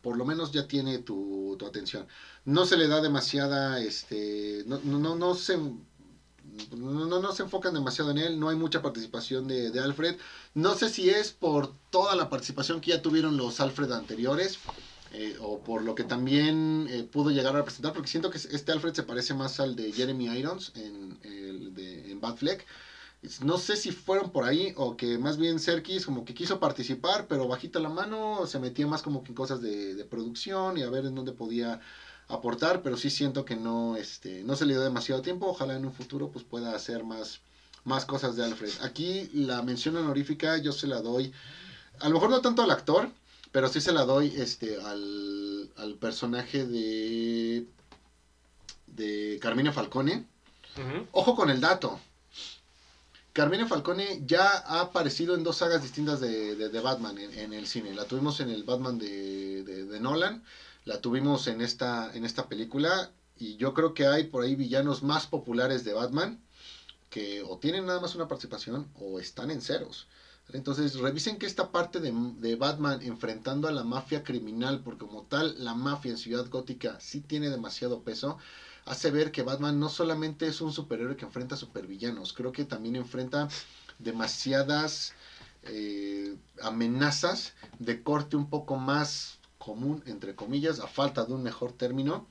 por 0.03 0.17
lo 0.17 0.25
menos 0.25 0.53
ya 0.53 0.69
tiene 0.69 0.99
tu, 0.99 1.57
tu 1.59 1.67
atención. 1.67 2.07
No 2.45 2.67
se 2.67 2.77
le 2.77 2.88
da 2.88 3.01
demasiada, 3.01 3.81
este, 3.81 4.65
no, 4.67 4.81
no, 4.85 5.17
no, 5.17 5.35
se 5.35 5.57
no, 5.57 7.07
no, 7.07 7.21
no 7.21 7.33
se 7.33 7.45
enfocan 7.45 7.73
demasiado 7.73 8.11
en 8.11 8.19
él, 8.19 8.38
no 8.38 8.49
hay 8.49 8.57
mucha 8.57 8.83
participación 8.83 9.49
de, 9.49 9.71
de, 9.71 9.81
Alfred. 9.81 10.17
No 10.55 10.75
sé 10.75 10.88
si 10.91 11.09
es 11.09 11.31
por 11.33 11.75
toda 11.91 12.15
la 12.17 12.29
participación 12.29 12.81
que 12.81 12.91
ya 12.91 13.03
tuvieron 13.03 13.37
los 13.37 13.61
Alfred 13.61 13.91
anteriores 13.93 14.59
eh, 15.12 15.37
o 15.41 15.61
por 15.61 15.83
lo 15.83 15.95
que 15.95 16.05
también 16.05 16.87
eh, 16.91 17.05
pudo 17.05 17.31
llegar 17.31 17.55
a 17.55 17.59
representar, 17.59 17.93
porque 17.93 18.09
siento 18.09 18.31
que 18.31 18.38
este 18.38 18.73
Alfred 18.73 18.95
se 18.95 19.03
parece 19.03 19.35
más 19.35 19.61
al 19.61 19.77
de 19.77 19.93
Jeremy 19.93 20.27
Irons 20.27 20.73
en, 20.75 21.19
el 21.23 21.75
de, 21.75 22.11
en 22.11 22.21
Bad 22.21 22.37
Fleck. 22.37 22.67
No 23.41 23.57
sé 23.57 23.77
si 23.77 23.93
fueron 23.93 24.31
por 24.33 24.45
ahí 24.45 24.75
o 24.77 24.97
que 24.97 25.17
más 25.17 25.37
bien 25.37 25.61
Serkis 25.61 26.07
como 26.07 26.25
que 26.25 26.35
quiso 26.35 26.59
participar, 26.59 27.27
pero 27.29 27.47
bajita 27.47 27.79
la 27.79 27.89
mano, 27.89 28.47
se 28.47 28.59
metía 28.59 28.87
más 28.89 29.03
como 29.03 29.23
que 29.23 29.29
en 29.29 29.37
cosas 29.37 29.63
de, 29.63 29.95
de 29.95 30.05
producción 30.05 30.77
y 30.77 30.83
a 30.83 30.91
ver 30.91 31.07
en 31.07 31.15
dónde 31.15 31.33
podía 31.33 31.81
aportar, 32.27 32.83
pero 32.83 32.97
sí 32.97 33.11
siento 33.11 33.45
que 33.45 33.55
no, 33.55 33.97
este, 33.97 34.43
no 34.43 34.57
se 34.57 34.67
le 34.67 34.75
dio 34.75 34.83
demasiado 34.83 35.23
tiempo. 35.23 35.47
Ojalá 35.47 35.77
en 35.77 35.85
un 35.85 35.93
futuro 35.93 36.31
pues 36.33 36.45
pueda 36.45 36.75
hacer 36.75 37.05
más, 37.05 37.41
más 37.85 38.05
cosas 38.07 38.35
de 38.35 38.45
Alfred. 38.45 38.73
Aquí 38.83 39.31
la 39.35 39.63
mención 39.63 39.97
honorífica 39.97 40.59
yo 40.59 40.73
se 40.73 40.89
la 40.89 41.01
doy, 41.01 41.33
a 42.01 42.09
lo 42.09 42.15
mejor 42.15 42.31
no 42.31 42.41
tanto 42.41 42.63
al 42.63 42.73
actor, 42.73 43.09
pero 43.53 43.69
sí 43.69 43.81
se 43.81 43.93
la 43.93 44.05
doy 44.05 44.35
este, 44.37 44.81
al, 44.81 45.71
al 45.77 45.95
personaje 45.95 46.67
de, 46.67 47.67
de 48.89 49.39
Carmine 49.41 49.71
Falcone. 49.71 50.27
Uh 50.77 50.81
-huh. 50.81 51.07
Ojo 51.13 51.37
con 51.37 51.51
el 51.51 51.61
dato. 51.61 52.01
Carmine 53.33 53.66
Falcone 53.66 54.23
ya 54.27 54.59
ha 54.59 54.81
aparecido 54.81 55.35
en 55.35 55.42
dos 55.42 55.57
sagas 55.57 55.83
distintas 55.83 56.21
de, 56.21 56.55
de, 56.57 56.68
de 56.68 56.81
Batman 56.81 57.18
en, 57.18 57.33
en, 57.38 57.53
el 57.53 57.66
cine. 57.66 57.95
La 57.95 58.05
tuvimos 58.05 58.40
en 58.40 58.51
el 58.51 58.64
Batman 58.64 58.99
de, 58.99 59.62
de 59.64 60.01
Nolan 60.01 60.42
la 60.85 61.01
tuvimos 61.01 61.47
en 61.47 61.61
esta, 61.61 62.12
en 62.14 62.25
esta 62.25 62.49
película 62.49 63.12
y 63.38 63.57
yo 63.57 63.73
creo 63.73 63.95
que 63.95 64.07
hay 64.07 64.25
por 64.25 64.42
ahí 64.42 64.57
villanos 64.57 65.03
más 65.03 65.27
populares 65.27 65.85
de 65.85 65.92
Batman 65.92 66.40
que 67.11 67.42
o 67.42 67.59
tienen 67.59 67.87
nada 67.87 68.01
más 68.01 68.14
una 68.14 68.29
participación 68.29 68.88
o 68.99 69.21
están 69.21 69.51
en 69.51 69.61
ceros. 69.61 70.09
Entonces 70.53 70.97
revisen 70.97 71.38
que 71.38 71.47
esta 71.47 71.71
parte 71.71 72.01
de, 72.01 72.12
de, 72.38 72.57
Batman 72.57 73.01
enfrentando 73.03 73.68
a 73.68 73.73
la 73.73 73.85
mafia 73.85 74.25
criminal, 74.25 74.81
porque 74.83 75.07
como 75.07 75.23
tal 75.23 75.55
la 75.62 75.75
mafia 75.75 76.11
en 76.11 76.18
Ciudad 76.18 76.49
Gótica 76.51 76.99
sí 77.01 77.21
tiene 77.21 77.49
demasiado 77.49 78.03
peso, 78.03 78.38
hace 78.85 79.11
ver 79.11 79.33
que 79.33 79.42
Batman 79.42 79.79
no 79.79 79.88
solamente 79.88 80.47
es 80.47 80.61
un 80.61 80.73
superhéroe 80.73 81.16
que 81.16 81.25
enfrenta 81.25 81.57
supervillanos, 81.57 82.33
creo 82.33 82.53
que 82.53 82.64
también 82.64 82.97
enfrenta 82.97 83.49
demasiadas 83.99 85.14
eh, 85.64 86.37
amenazas 86.61 87.55
de 87.79 88.03
corte 88.03 88.37
un 88.37 88.51
poco 88.51 88.77
más 88.77 89.38
común, 89.59 90.03
entre 90.07 90.35
comillas, 90.35 90.81
a 90.81 90.88
falta 90.88 91.25
de 91.25 91.33
un 91.33 91.42
mejor 91.42 91.73
término, 91.73 92.27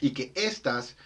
y 0.00 0.10
que 0.10 0.32
estas 0.34 0.96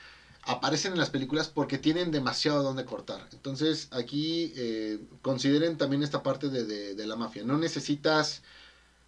aparecen 0.44 0.92
en 0.92 0.98
las 0.98 1.10
películas 1.10 1.48
porque 1.48 1.78
tienen 1.78 2.10
demasiado 2.10 2.62
donde 2.62 2.84
cortar. 2.84 3.28
Entonces 3.32 3.88
aquí 3.90 4.52
eh, 4.56 5.00
consideren 5.22 5.76
también 5.76 6.02
esta 6.02 6.22
parte 6.22 6.48
de, 6.48 6.64
de, 6.64 6.94
de, 6.94 7.06
la 7.06 7.16
mafia. 7.16 7.44
No 7.44 7.58
necesitas, 7.58 8.42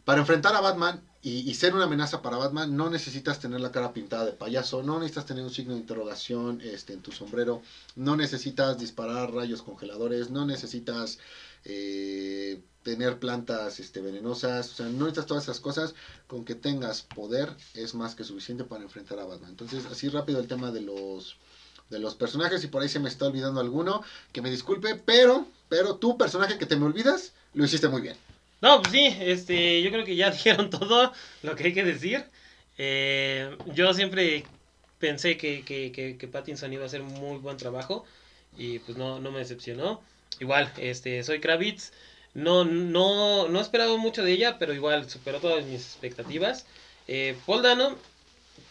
para 0.04 0.20
enfrentar 0.20 0.54
a 0.54 0.60
Batman 0.60 1.02
y, 1.22 1.48
y, 1.50 1.54
ser 1.54 1.74
una 1.74 1.84
amenaza 1.84 2.20
para 2.20 2.36
Batman, 2.36 2.76
no 2.76 2.90
necesitas 2.90 3.40
tener 3.40 3.60
la 3.60 3.72
cara 3.72 3.94
pintada 3.94 4.26
de 4.26 4.32
payaso, 4.32 4.82
no 4.82 4.98
necesitas 4.98 5.26
tener 5.26 5.42
un 5.42 5.50
signo 5.50 5.72
de 5.72 5.80
interrogación 5.80 6.60
este, 6.60 6.92
en 6.92 7.00
tu 7.00 7.12
sombrero, 7.12 7.62
no 7.96 8.14
necesitas 8.16 8.78
disparar 8.78 9.32
rayos 9.32 9.62
congeladores, 9.62 10.30
no 10.30 10.44
necesitas... 10.44 11.18
Eh, 11.64 12.62
tener 12.84 13.18
plantas 13.18 13.80
este, 13.80 14.00
venenosas, 14.00 14.70
o 14.70 14.74
sea, 14.74 14.86
no 14.86 15.06
necesitas 15.06 15.26
todas 15.26 15.44
esas 15.44 15.58
cosas, 15.58 15.94
con 16.28 16.44
que 16.44 16.54
tengas 16.54 17.02
poder 17.02 17.48
es 17.72 17.94
más 17.94 18.14
que 18.14 18.22
suficiente 18.22 18.62
para 18.62 18.84
enfrentar 18.84 19.18
a 19.18 19.24
Batman. 19.24 19.50
Entonces, 19.50 19.86
así 19.86 20.08
rápido 20.08 20.38
el 20.38 20.46
tema 20.46 20.70
de 20.70 20.82
los 20.82 21.36
de 21.90 21.98
los 21.98 22.14
personajes 22.14 22.64
y 22.64 22.68
por 22.68 22.80
ahí 22.80 22.88
se 22.88 22.98
me 22.98 23.08
está 23.08 23.26
olvidando 23.26 23.60
alguno, 23.60 24.02
que 24.32 24.40
me 24.40 24.50
disculpe, 24.50 24.94
pero 24.94 25.46
pero 25.68 25.96
tu 25.96 26.16
personaje 26.16 26.58
que 26.58 26.66
te 26.66 26.76
me 26.76 26.86
olvidas, 26.86 27.32
lo 27.52 27.64
hiciste 27.64 27.88
muy 27.88 28.00
bien. 28.00 28.16
No, 28.64 28.80
pues 28.80 28.92
sí, 28.92 29.14
este, 29.20 29.82
yo 29.82 29.90
creo 29.90 30.06
que 30.06 30.16
ya 30.16 30.30
dijeron 30.38 30.70
todo 30.70 31.12
lo 31.42 31.54
que 31.54 31.64
hay 31.64 31.74
que 31.74 31.84
decir. 31.84 32.24
Eh, 32.78 33.54
yo 33.74 33.92
siempre 33.92 34.44
pensé 34.98 35.36
que, 35.36 35.62
que, 35.64 35.92
que, 35.92 36.16
que 36.16 36.28
Pattinson 36.28 36.72
iba 36.72 36.82
a 36.84 36.86
hacer 36.86 37.02
muy 37.02 37.36
buen 37.38 37.58
trabajo 37.58 38.06
y 38.56 38.78
pues 38.78 38.96
no, 38.96 39.20
no 39.20 39.30
me 39.32 39.40
decepcionó. 39.40 40.02
Igual, 40.40 40.72
este, 40.78 41.22
soy 41.24 41.40
Kravitz. 41.40 41.92
No, 42.32 42.64
no, 42.64 43.48
no 43.48 43.60
esperaba 43.60 43.98
mucho 43.98 44.24
de 44.24 44.32
ella, 44.32 44.58
pero 44.58 44.72
igual 44.72 45.10
superó 45.10 45.40
todas 45.40 45.66
mis 45.66 45.82
expectativas. 45.82 46.66
Eh, 47.06 47.36
Paul 47.44 47.62
Dano 47.62 47.98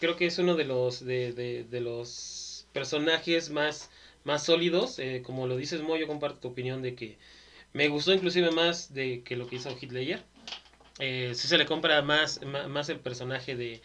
creo 0.00 0.16
que 0.16 0.26
es 0.26 0.38
uno 0.38 0.56
de 0.56 0.64
los, 0.64 1.04
de, 1.04 1.32
de, 1.32 1.64
de 1.64 1.80
los 1.80 2.66
personajes 2.72 3.50
más, 3.50 3.90
más 4.24 4.44
sólidos. 4.44 4.98
Eh, 4.98 5.22
como 5.24 5.46
lo 5.46 5.56
dices, 5.56 5.82
Mo, 5.82 5.96
yo 5.96 6.06
comparto 6.08 6.40
tu 6.40 6.48
opinión 6.48 6.82
de 6.82 6.94
que 6.96 7.16
me 7.74 7.88
gustó 7.88 8.14
inclusive 8.14 8.50
más 8.52 8.94
de 8.94 9.22
que 9.22 9.36
lo 9.36 9.46
que 9.46 9.56
hizo 9.56 9.76
Hitler. 9.78 10.22
Eh, 11.00 11.32
sí 11.34 11.48
se 11.48 11.58
le 11.58 11.66
compra 11.66 12.00
más, 12.02 12.40
más, 12.68 12.88
el 12.88 13.00
personaje 13.00 13.56
de, 13.56 13.82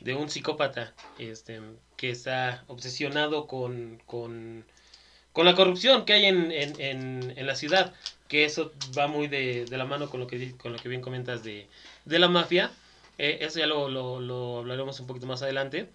de, 0.00 0.14
un 0.14 0.30
psicópata 0.30 0.94
este, 1.18 1.60
que 1.96 2.10
está 2.10 2.64
obsesionado 2.68 3.48
con, 3.48 4.00
con, 4.06 4.64
con 5.32 5.44
la 5.44 5.56
corrupción 5.56 6.04
que 6.04 6.12
hay 6.12 6.26
en, 6.26 6.52
en, 6.52 7.32
en, 7.36 7.46
la 7.46 7.56
ciudad 7.56 7.92
que 8.28 8.44
eso 8.44 8.72
va 8.96 9.08
muy 9.08 9.26
de, 9.26 9.64
de, 9.64 9.76
la 9.76 9.86
mano 9.86 10.08
con 10.08 10.20
lo 10.20 10.28
que, 10.28 10.52
con 10.56 10.72
lo 10.72 10.78
que 10.78 10.88
bien 10.88 11.00
comentas 11.00 11.42
de, 11.42 11.66
de 12.04 12.18
la 12.20 12.28
mafia. 12.28 12.70
Eh, 13.18 13.38
eso 13.40 13.58
ya 13.58 13.66
lo, 13.66 13.88
lo, 13.88 14.20
lo, 14.20 14.58
hablaremos 14.58 15.00
un 15.00 15.08
poquito 15.08 15.26
más 15.26 15.42
adelante. 15.42 15.88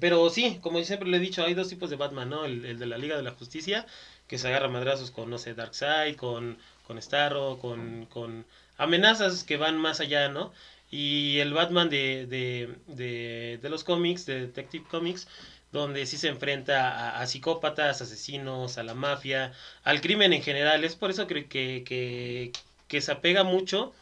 Pero 0.00 0.28
sí, 0.28 0.58
como 0.60 0.82
siempre 0.82 1.08
le 1.08 1.18
he 1.18 1.20
dicho, 1.20 1.44
hay 1.44 1.54
dos 1.54 1.68
tipos 1.68 1.88
de 1.88 1.96
Batman, 1.96 2.30
¿no? 2.30 2.44
El, 2.46 2.64
el 2.64 2.78
de 2.78 2.86
la 2.86 2.98
Liga 2.98 3.16
de 3.16 3.22
la 3.22 3.32
Justicia, 3.32 3.86
que 4.34 4.38
se 4.38 4.48
agarra 4.48 4.66
madrazos 4.66 5.12
con, 5.12 5.30
no 5.30 5.38
sé, 5.38 5.54
Darkseid, 5.54 6.16
con, 6.16 6.58
con 6.88 7.00
Starro, 7.00 7.56
con, 7.60 8.06
con 8.06 8.44
amenazas 8.78 9.44
que 9.44 9.56
van 9.56 9.78
más 9.78 10.00
allá, 10.00 10.28
¿no? 10.28 10.52
Y 10.90 11.38
el 11.38 11.54
Batman 11.54 11.88
de, 11.88 12.26
de, 12.26 12.74
de, 12.88 13.60
de 13.62 13.68
los 13.70 13.84
cómics, 13.84 14.26
de 14.26 14.40
Detective 14.40 14.86
Comics, 14.90 15.28
donde 15.70 16.04
sí 16.04 16.16
se 16.16 16.26
enfrenta 16.26 17.16
a, 17.16 17.24
psicópatas, 17.28 18.02
asesinos, 18.02 18.76
a 18.76 18.82
la 18.82 18.94
mafia, 18.94 19.52
al 19.84 20.00
crimen 20.00 20.32
en 20.32 20.42
general. 20.42 20.82
Es 20.82 20.96
por 20.96 21.10
eso 21.10 21.28
que, 21.28 21.46
que, 21.46 21.84
que, 21.86 22.50
que 22.88 23.00
se 23.00 23.12
apega 23.12 23.44
mucho 23.44 23.92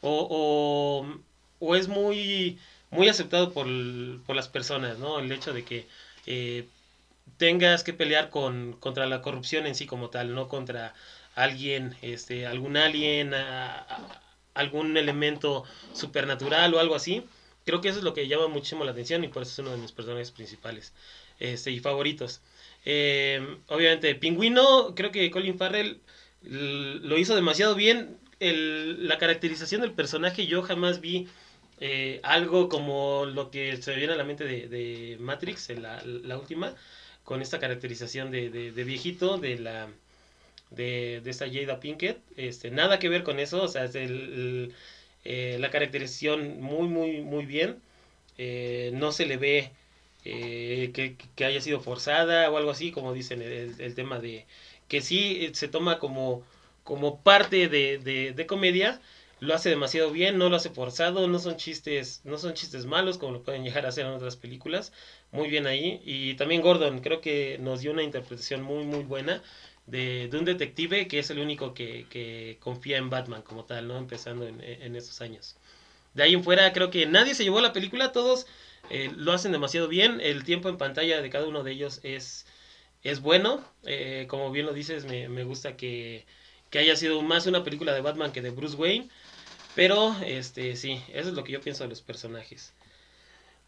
o, 0.00 0.26
o, 0.30 1.18
o, 1.58 1.76
es 1.76 1.88
muy, 1.88 2.58
muy 2.90 3.10
aceptado 3.10 3.52
por, 3.52 3.66
por 4.24 4.36
las 4.36 4.48
personas, 4.48 4.98
¿no? 4.98 5.18
El 5.18 5.30
hecho 5.30 5.52
de 5.52 5.64
que 5.66 5.86
eh, 6.24 6.66
tengas 7.42 7.82
que 7.82 7.92
pelear 7.92 8.30
con, 8.30 8.74
contra 8.74 9.04
la 9.06 9.20
corrupción 9.20 9.66
en 9.66 9.74
sí 9.74 9.84
como 9.84 10.10
tal, 10.10 10.32
no 10.32 10.46
contra 10.46 10.94
alguien, 11.34 11.96
este, 12.00 12.46
algún 12.46 12.76
alien, 12.76 13.32
algún 14.54 14.96
elemento 14.96 15.64
supernatural 15.92 16.72
o 16.72 16.78
algo 16.78 16.94
así. 16.94 17.24
Creo 17.66 17.80
que 17.80 17.88
eso 17.88 17.98
es 17.98 18.04
lo 18.04 18.14
que 18.14 18.28
llama 18.28 18.46
muchísimo 18.46 18.84
la 18.84 18.92
atención 18.92 19.24
y 19.24 19.28
por 19.28 19.42
eso 19.42 19.50
es 19.50 19.58
uno 19.58 19.72
de 19.72 19.78
mis 19.78 19.90
personajes 19.90 20.30
principales 20.30 20.92
este, 21.40 21.72
y 21.72 21.80
favoritos. 21.80 22.42
Eh, 22.84 23.44
obviamente, 23.66 24.14
Pingüino, 24.14 24.94
creo 24.94 25.10
que 25.10 25.28
Colin 25.32 25.58
Farrell 25.58 26.00
lo 26.42 27.18
hizo 27.18 27.34
demasiado 27.34 27.74
bien. 27.74 28.18
El, 28.38 29.08
la 29.08 29.18
caracterización 29.18 29.80
del 29.80 29.94
personaje, 29.94 30.46
yo 30.46 30.62
jamás 30.62 31.00
vi 31.00 31.26
eh, 31.80 32.20
algo 32.22 32.68
como 32.68 33.26
lo 33.26 33.50
que 33.50 33.76
se 33.82 33.96
viene 33.96 34.12
a 34.12 34.16
la 34.16 34.22
mente 34.22 34.44
de, 34.44 34.68
de 34.68 35.16
Matrix, 35.18 35.68
la, 35.70 36.38
última, 36.38 36.76
con 37.24 37.42
esta 37.42 37.58
caracterización 37.58 38.30
de, 38.30 38.50
de, 38.50 38.84
viejito, 38.84 39.38
de 39.38 39.58
la 39.58 39.88
de, 40.70 41.20
de, 41.22 41.30
esta 41.30 41.46
Jada 41.50 41.80
Pinkett. 41.80 42.18
Este, 42.36 42.70
nada 42.70 42.98
que 42.98 43.08
ver 43.08 43.22
con 43.22 43.38
eso, 43.38 43.62
o 43.62 43.68
sea, 43.68 43.84
es 43.84 43.94
el, 43.94 44.74
eh, 45.24 45.56
la 45.60 45.70
caracterización 45.70 46.60
muy, 46.60 46.88
muy, 46.88 47.20
muy 47.20 47.46
bien. 47.46 47.80
Eh, 48.38 48.90
no 48.94 49.12
se 49.12 49.26
le 49.26 49.36
ve 49.36 49.70
eh, 50.24 50.90
que, 50.94 51.16
que, 51.36 51.44
haya 51.44 51.60
sido 51.60 51.80
forzada 51.80 52.50
o 52.50 52.56
algo 52.56 52.70
así, 52.70 52.90
como 52.92 53.12
dicen 53.12 53.42
el, 53.42 53.80
el, 53.80 53.94
tema 53.94 54.18
de 54.20 54.46
que 54.88 55.00
sí 55.00 55.50
se 55.54 55.68
toma 55.68 55.98
como, 55.98 56.42
como 56.84 57.20
parte 57.22 57.68
de, 57.68 57.98
de, 57.98 58.32
de, 58.32 58.46
comedia, 58.46 59.00
lo 59.40 59.54
hace 59.54 59.70
demasiado 59.70 60.10
bien, 60.12 60.38
no 60.38 60.48
lo 60.48 60.56
hace 60.56 60.70
forzado, 60.70 61.28
no 61.28 61.38
son 61.38 61.56
chistes, 61.56 62.20
no 62.24 62.38
son 62.38 62.54
chistes 62.54 62.86
malos 62.86 63.18
como 63.18 63.32
lo 63.32 63.42
pueden 63.42 63.64
llegar 63.64 63.86
a 63.86 63.90
hacer 63.90 64.06
en 64.06 64.12
otras 64.12 64.36
películas, 64.36 64.92
muy 65.32 65.48
bien 65.48 65.66
ahí, 65.66 66.00
y 66.04 66.34
también 66.34 66.62
Gordon 66.62 67.00
creo 67.00 67.20
que 67.20 67.58
nos 67.58 67.80
dio 67.80 67.92
una 67.92 68.02
interpretación 68.02 68.62
muy 68.62 68.84
muy 68.84 69.02
buena 69.04 69.42
de, 69.86 70.28
de 70.28 70.38
un 70.38 70.44
detective 70.44 71.08
que 71.08 71.18
es 71.18 71.30
el 71.30 71.38
único 71.40 71.74
que, 71.74 72.06
que, 72.10 72.58
confía 72.60 72.98
en 72.98 73.10
Batman 73.10 73.42
como 73.42 73.64
tal, 73.64 73.88
¿no? 73.88 73.98
Empezando 73.98 74.46
en, 74.46 74.60
en 74.62 74.96
esos 74.96 75.20
años. 75.20 75.56
de 76.14 76.22
ahí 76.24 76.34
en 76.34 76.44
fuera 76.44 76.72
creo 76.72 76.90
que 76.90 77.06
nadie 77.06 77.34
se 77.34 77.44
llevó 77.44 77.60
la 77.60 77.72
película, 77.72 78.12
todos 78.12 78.46
eh, 78.90 79.10
lo 79.16 79.32
hacen 79.32 79.52
demasiado 79.52 79.88
bien, 79.88 80.20
el 80.20 80.44
tiempo 80.44 80.68
en 80.68 80.76
pantalla 80.76 81.22
de 81.22 81.30
cada 81.30 81.46
uno 81.46 81.62
de 81.62 81.72
ellos 81.72 82.00
es, 82.02 82.46
es 83.02 83.20
bueno, 83.20 83.64
eh, 83.84 84.26
como 84.28 84.50
bien 84.50 84.66
lo 84.66 84.72
dices, 84.72 85.04
me, 85.04 85.28
me 85.28 85.44
gusta 85.44 85.76
que, 85.76 86.26
que, 86.70 86.78
haya 86.78 86.96
sido 86.96 87.22
más 87.22 87.46
una 87.46 87.64
película 87.64 87.94
de 87.94 88.00
Batman 88.00 88.32
que 88.32 88.42
de 88.42 88.50
Bruce 88.50 88.76
Wayne, 88.76 89.08
pero 89.74 90.14
este 90.26 90.76
sí, 90.76 91.02
eso 91.12 91.28
es 91.30 91.34
lo 91.34 91.44
que 91.44 91.52
yo 91.52 91.60
pienso 91.60 91.84
de 91.84 91.90
los 91.90 92.02
personajes. 92.02 92.74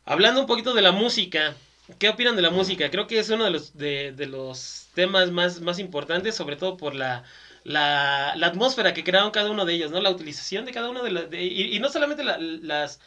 Hablando 0.04 0.40
un 0.40 0.46
poquito 0.46 0.74
de 0.74 0.82
la 0.82 0.92
música, 0.92 1.54
¿qué 1.98 2.08
opinan 2.08 2.36
de 2.36 2.42
la 2.42 2.50
música? 2.50 2.90
Creo 2.90 3.06
que 3.06 3.18
es 3.18 3.30
uno 3.30 3.44
de 3.44 3.50
los, 3.50 3.76
de, 3.76 4.12
de 4.12 4.26
los 4.26 4.88
temas 4.94 5.30
más, 5.30 5.60
más 5.60 5.78
importantes, 5.78 6.34
sobre 6.34 6.56
todo 6.56 6.76
por 6.76 6.94
la 6.94 7.24
la, 7.64 8.34
la, 8.36 8.46
atmósfera 8.46 8.94
que 8.94 9.02
crearon 9.02 9.30
cada 9.30 9.50
uno 9.50 9.64
de 9.64 9.74
ellos, 9.74 9.90
¿no? 9.90 10.00
La 10.00 10.10
utilización 10.10 10.66
de 10.66 10.72
cada 10.72 10.90
uno 10.90 11.02
de 11.02 11.10
los... 11.10 11.32
Y, 11.32 11.74
y, 11.74 11.78
no 11.80 11.88
solamente 11.88 12.22
la, 12.22 12.38
las, 12.38 13.00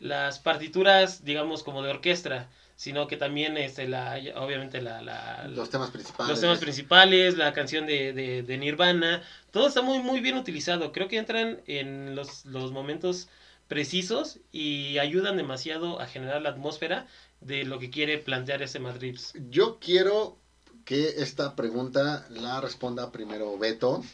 las 0.00 0.38
partituras, 0.38 1.24
digamos, 1.24 1.62
como 1.62 1.82
de 1.82 1.90
orquesta, 1.90 2.48
sino 2.76 3.06
que 3.06 3.16
también, 3.16 3.56
este, 3.56 3.88
la, 3.88 4.20
obviamente, 4.36 4.82
la, 4.82 5.00
la, 5.00 5.48
los 5.48 5.70
temas 5.70 5.90
principales. 5.90 6.30
Los 6.30 6.40
temas 6.40 6.58
principales, 6.58 7.36
la 7.36 7.52
canción 7.52 7.86
de, 7.86 8.12
de, 8.12 8.42
de, 8.42 8.58
Nirvana, 8.58 9.22
todo 9.50 9.66
está 9.66 9.80
muy, 9.80 9.98
muy 10.00 10.20
bien 10.20 10.36
utilizado. 10.36 10.92
Creo 10.92 11.08
que 11.08 11.16
entran 11.16 11.60
en 11.66 12.14
los, 12.14 12.44
los 12.44 12.70
momentos 12.70 13.28
precisos 13.72 14.38
y 14.52 14.98
ayudan 14.98 15.38
demasiado 15.38 15.98
a 15.98 16.06
generar 16.06 16.42
la 16.42 16.50
atmósfera 16.50 17.06
de 17.40 17.64
lo 17.64 17.78
que 17.78 17.88
quiere 17.88 18.18
plantear 18.18 18.60
ese 18.60 18.80
Madrid. 18.80 19.18
Yo 19.48 19.78
quiero 19.80 20.36
que 20.84 21.22
esta 21.22 21.56
pregunta 21.56 22.26
la 22.28 22.60
responda 22.60 23.10
primero 23.10 23.56
Beto, 23.56 24.04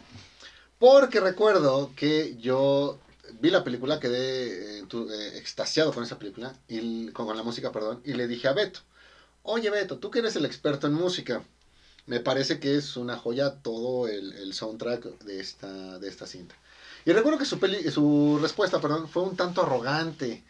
porque 0.79 1.19
recuerdo 1.19 1.91
que 1.97 2.37
yo 2.39 3.01
vi 3.41 3.51
la 3.51 3.65
película, 3.65 3.99
quedé 3.99 4.79
eh, 4.79 4.85
eh, 4.89 5.33
extasiado 5.35 5.93
con 5.93 6.05
esa 6.05 6.21
película, 6.21 6.55
y, 6.69 7.09
con, 7.09 7.37
la 7.37 7.43
música, 7.43 7.73
perdón, 7.73 8.01
y 8.05 8.13
le 8.13 8.29
dije 8.29 8.47
a 8.47 8.53
Beto, 8.53 8.79
oye 9.43 9.71
Beto, 9.71 9.99
tú 9.99 10.13
que 10.13 10.21
eres 10.21 10.37
el 10.37 10.45
experto 10.45 10.87
en 10.87 10.93
música, 10.93 11.43
me 12.07 12.21
parece 12.21 12.61
que 12.61 12.77
es 12.77 12.97
una 12.97 13.17
joya 13.17 13.57
todo 13.57 14.07
el, 14.07 14.35
el 14.35 14.55
soundtrack 14.55 15.19
de 15.25 15.41
esta, 15.41 15.99
de 15.99 16.09
esta 16.09 16.29
cinta. 16.29 16.55
Y 17.09 17.13
recuerdo 17.15 17.39
que 17.39 17.47
su, 17.47 17.59
peli, 17.59 17.91
su 17.91 18.39
respuesta 18.39 18.83
perdón, 18.83 19.09
fue 19.09 19.23
un 19.23 19.35
tanto 19.35 19.63
arrogante. 19.63 20.45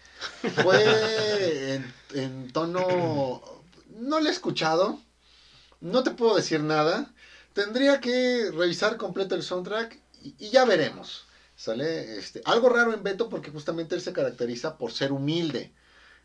Fue 0.65 1.81
en, 2.15 2.53
tono... 2.53 3.41
No 4.01 4.19
le 4.19 4.29
he 4.29 4.33
escuchado, 4.33 4.99
no 5.81 6.03
te 6.03 6.11
puedo 6.11 6.35
decir 6.35 6.59
nada. 6.59 7.15
Tendría 7.53 8.01
que 8.01 8.51
revisar 8.51 8.97
completo 8.97 9.37
el 9.37 9.45
soundtrack 9.45 10.01
y, 10.21 10.49
ya 10.49 10.65
veremos. 10.65 11.27
¿Sale? 11.55 12.19
Este, 12.19 12.43
algo 12.45 12.69
raro 12.69 12.93
en 12.93 13.05
Beto 13.05 13.29
porque 13.29 13.53
justamente 13.53 13.95
él 13.95 14.01
se 14.01 14.13
caracteriza 14.13 14.79
por 14.79 14.91
ser 14.91 15.13
humilde. 15.13 15.73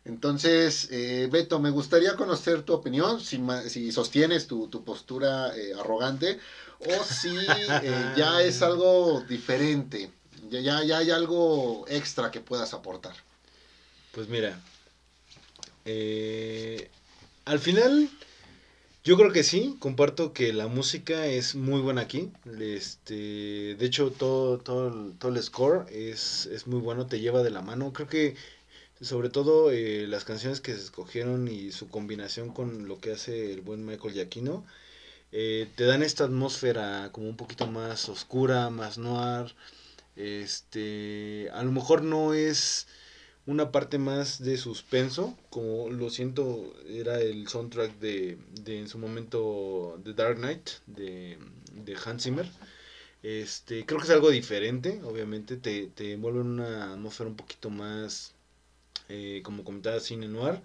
Entonces, 0.04 0.88
eh, 0.90 1.28
Beto, 1.30 1.60
me 1.60 1.70
gustaría 1.70 2.16
conocer 2.16 2.62
tu 2.62 2.72
opinión, 2.72 3.20
si, 3.20 3.40
si 3.68 3.92
sostienes 3.92 4.48
tu, 4.48 4.66
tu 4.66 4.82
postura 4.82 5.56
eh, 5.56 5.74
arrogante 5.78 6.40
o 6.80 7.04
si 7.04 7.36
eh, 7.38 8.12
ya 8.16 8.42
es 8.42 8.62
algo 8.62 9.22
diferente, 9.22 10.12
ya, 10.50 10.60
ya, 10.60 10.84
ya, 10.84 10.98
hay 10.98 11.10
algo 11.10 11.84
extra 11.88 12.30
que 12.30 12.40
puedas 12.40 12.74
aportar. 12.74 13.14
Pues 14.12 14.28
mira, 14.28 14.60
al 17.44 17.58
final 17.58 18.08
yo 19.04 19.18
creo 19.18 19.32
que 19.32 19.42
sí, 19.42 19.76
comparto 19.80 20.32
que 20.32 20.54
la 20.54 20.66
música 20.66 21.26
es 21.26 21.54
muy 21.54 21.82
buena 21.82 22.00
aquí. 22.00 22.32
Este, 22.58 23.74
de 23.74 23.84
hecho, 23.84 24.10
todo, 24.10 24.56
todo, 24.56 25.12
todo 25.18 25.30
el 25.30 25.42
score 25.42 25.84
es, 25.92 26.46
es 26.46 26.66
muy 26.66 26.80
bueno, 26.80 27.06
te 27.06 27.20
lleva 27.20 27.42
de 27.42 27.50
la 27.50 27.60
mano. 27.60 27.92
Creo 27.92 28.08
que 28.08 28.34
sobre 29.02 29.28
todo 29.28 29.70
eh, 29.70 30.06
las 30.08 30.24
canciones 30.24 30.62
que 30.62 30.72
se 30.72 30.80
escogieron 30.80 31.48
y 31.48 31.70
su 31.70 31.88
combinación 31.88 32.50
con 32.50 32.88
lo 32.88 32.98
que 32.98 33.12
hace 33.12 33.52
el 33.52 33.60
buen 33.60 33.84
Michael 33.84 34.14
Giacchino, 34.14 34.64
eh, 35.32 35.68
te 35.76 35.84
dan 35.84 36.02
esta 36.02 36.24
atmósfera 36.24 37.10
como 37.12 37.28
un 37.28 37.36
poquito 37.36 37.66
más 37.66 38.08
oscura, 38.08 38.70
más 38.70 38.96
noir. 38.96 39.54
Este, 40.16 41.48
a 41.52 41.62
lo 41.62 41.72
mejor 41.72 42.02
no 42.02 42.34
es 42.34 42.86
una 43.46 43.70
parte 43.72 43.98
más 43.98 44.42
de 44.42 44.56
suspenso, 44.56 45.36
como 45.50 45.90
lo 45.90 46.10
siento, 46.10 46.74
era 46.88 47.20
el 47.20 47.46
soundtrack 47.48 47.98
de, 47.98 48.38
de 48.62 48.78
en 48.80 48.88
su 48.88 48.98
momento 48.98 50.00
The 50.04 50.14
Dark 50.14 50.38
Knight 50.38 50.70
de, 50.86 51.38
de 51.72 51.96
Hans 52.04 52.22
Zimmer. 52.24 52.48
Este, 53.22 53.86
creo 53.86 53.98
que 54.00 54.06
es 54.06 54.10
algo 54.10 54.30
diferente, 54.30 55.00
obviamente, 55.04 55.56
te, 55.56 55.86
te 55.88 56.12
envuelve 56.12 56.40
en 56.40 56.46
una 56.48 56.92
atmósfera 56.92 57.30
un 57.30 57.36
poquito 57.36 57.70
más, 57.70 58.34
eh, 59.08 59.40
como 59.44 59.64
comentaba, 59.64 60.00
cine 60.00 60.28
noir. 60.28 60.62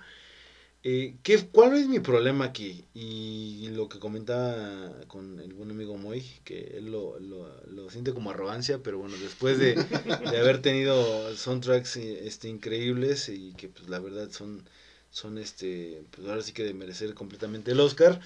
Eh, 0.81 1.17
¿qué, 1.23 1.45
¿Cuál 1.47 1.75
es 1.75 1.87
mi 1.87 1.99
problema 1.99 2.45
aquí? 2.45 2.85
Y 2.93 3.67
lo 3.71 3.89
que 3.89 3.99
comentaba 3.99 4.93
con 5.07 5.39
el 5.41 5.53
buen 5.53 5.71
amigo 5.71 5.97
Moy, 5.97 6.23
que 6.45 6.77
él 6.77 6.89
lo, 6.91 7.19
lo, 7.19 7.53
lo 7.67 7.89
siente 7.89 8.13
como 8.13 8.29
arrogancia, 8.31 8.79
pero 8.81 8.97
bueno, 8.97 9.17
después 9.17 9.59
de, 9.59 9.75
de, 9.75 10.37
haber 10.37 10.61
tenido 10.61 11.35
soundtracks 11.35 11.97
este, 11.97 12.47
increíbles 12.47 13.27
y 13.27 13.53
que 13.53 13.67
pues 13.67 13.89
la 13.89 13.99
verdad 13.99 14.29
son, 14.31 14.63
son 15.11 15.37
este, 15.37 16.03
pues 16.11 16.25
ahora 16.27 16.41
sí 16.41 16.53
que 16.53 16.63
de 16.63 16.73
merecer 16.73 17.13
completamente 17.13 17.71
el 17.71 17.79
Oscar, 17.81 18.21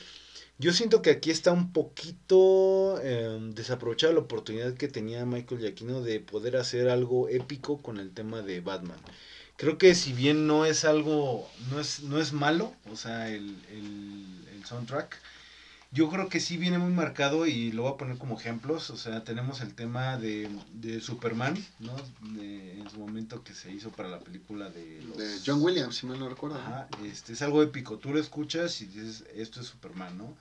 yo 0.59 0.73
siento 0.73 1.01
que 1.01 1.09
aquí 1.09 1.31
está 1.31 1.51
un 1.51 1.73
poquito 1.73 2.99
eh, 3.01 3.39
desaprovechada 3.55 4.13
la 4.13 4.19
oportunidad 4.19 4.75
que 4.75 4.87
tenía 4.87 5.25
Michael 5.25 5.61
Giacchino 5.61 6.01
de 6.03 6.19
poder 6.19 6.57
hacer 6.57 6.89
algo 6.89 7.29
épico 7.29 7.81
con 7.81 7.97
el 7.97 8.11
tema 8.13 8.43
de 8.43 8.61
Batman 8.61 8.99
creo 9.63 9.77
que 9.77 9.95
si 9.95 10.11
bien 10.11 10.45
no 10.45 10.65
es 10.65 10.83
algo, 10.83 11.49
no 11.71 11.79
es, 11.79 12.03
no 12.03 12.19
es 12.19 12.33
malo, 12.33 12.73
o 12.91 12.97
sea, 12.97 13.29
el, 13.29 13.55
el, 13.71 14.65
soundtrack, 14.65 15.17
yo 15.91 16.09
creo 16.09 16.29
que 16.29 16.39
sí 16.39 16.55
viene 16.55 16.77
muy 16.77 16.91
marcado 16.91 17.45
y 17.45 17.73
lo 17.73 17.83
voy 17.83 17.91
a 17.91 17.97
poner 17.97 18.17
como 18.17 18.39
ejemplos, 18.39 18.89
o 18.89 18.97
sea, 18.97 19.25
tenemos 19.25 19.59
el 19.59 19.75
tema 19.75 20.17
de, 20.17 20.49
de 20.73 21.01
Superman, 21.01 21.61
¿no? 21.79 21.93
De, 22.33 22.79
en 22.79 22.89
su 22.89 22.97
momento 22.97 23.43
que 23.43 23.53
se 23.53 23.71
hizo 23.73 23.89
para 23.89 24.07
la 24.07 24.19
película 24.19 24.69
de... 24.69 25.01
De 25.17 25.39
John 25.45 25.61
Williams, 25.61 25.97
si 25.97 26.07
mal 26.07 26.17
no 26.17 26.29
recuerdo. 26.29 26.57
Ajá, 26.59 26.87
este, 27.05 27.33
es 27.33 27.41
algo 27.41 27.61
épico, 27.61 27.97
tú 27.97 28.13
lo 28.13 28.19
escuchas 28.21 28.81
y 28.81 28.85
dices, 28.85 29.25
esto 29.35 29.59
es 29.59 29.67
Superman, 29.67 30.17
¿no? 30.17 30.37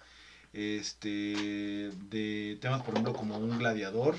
Este, 0.52 1.90
de 2.10 2.58
temas, 2.60 2.82
por 2.82 2.94
ejemplo, 2.94 3.12
como 3.12 3.38
un 3.38 3.58
gladiador, 3.58 4.14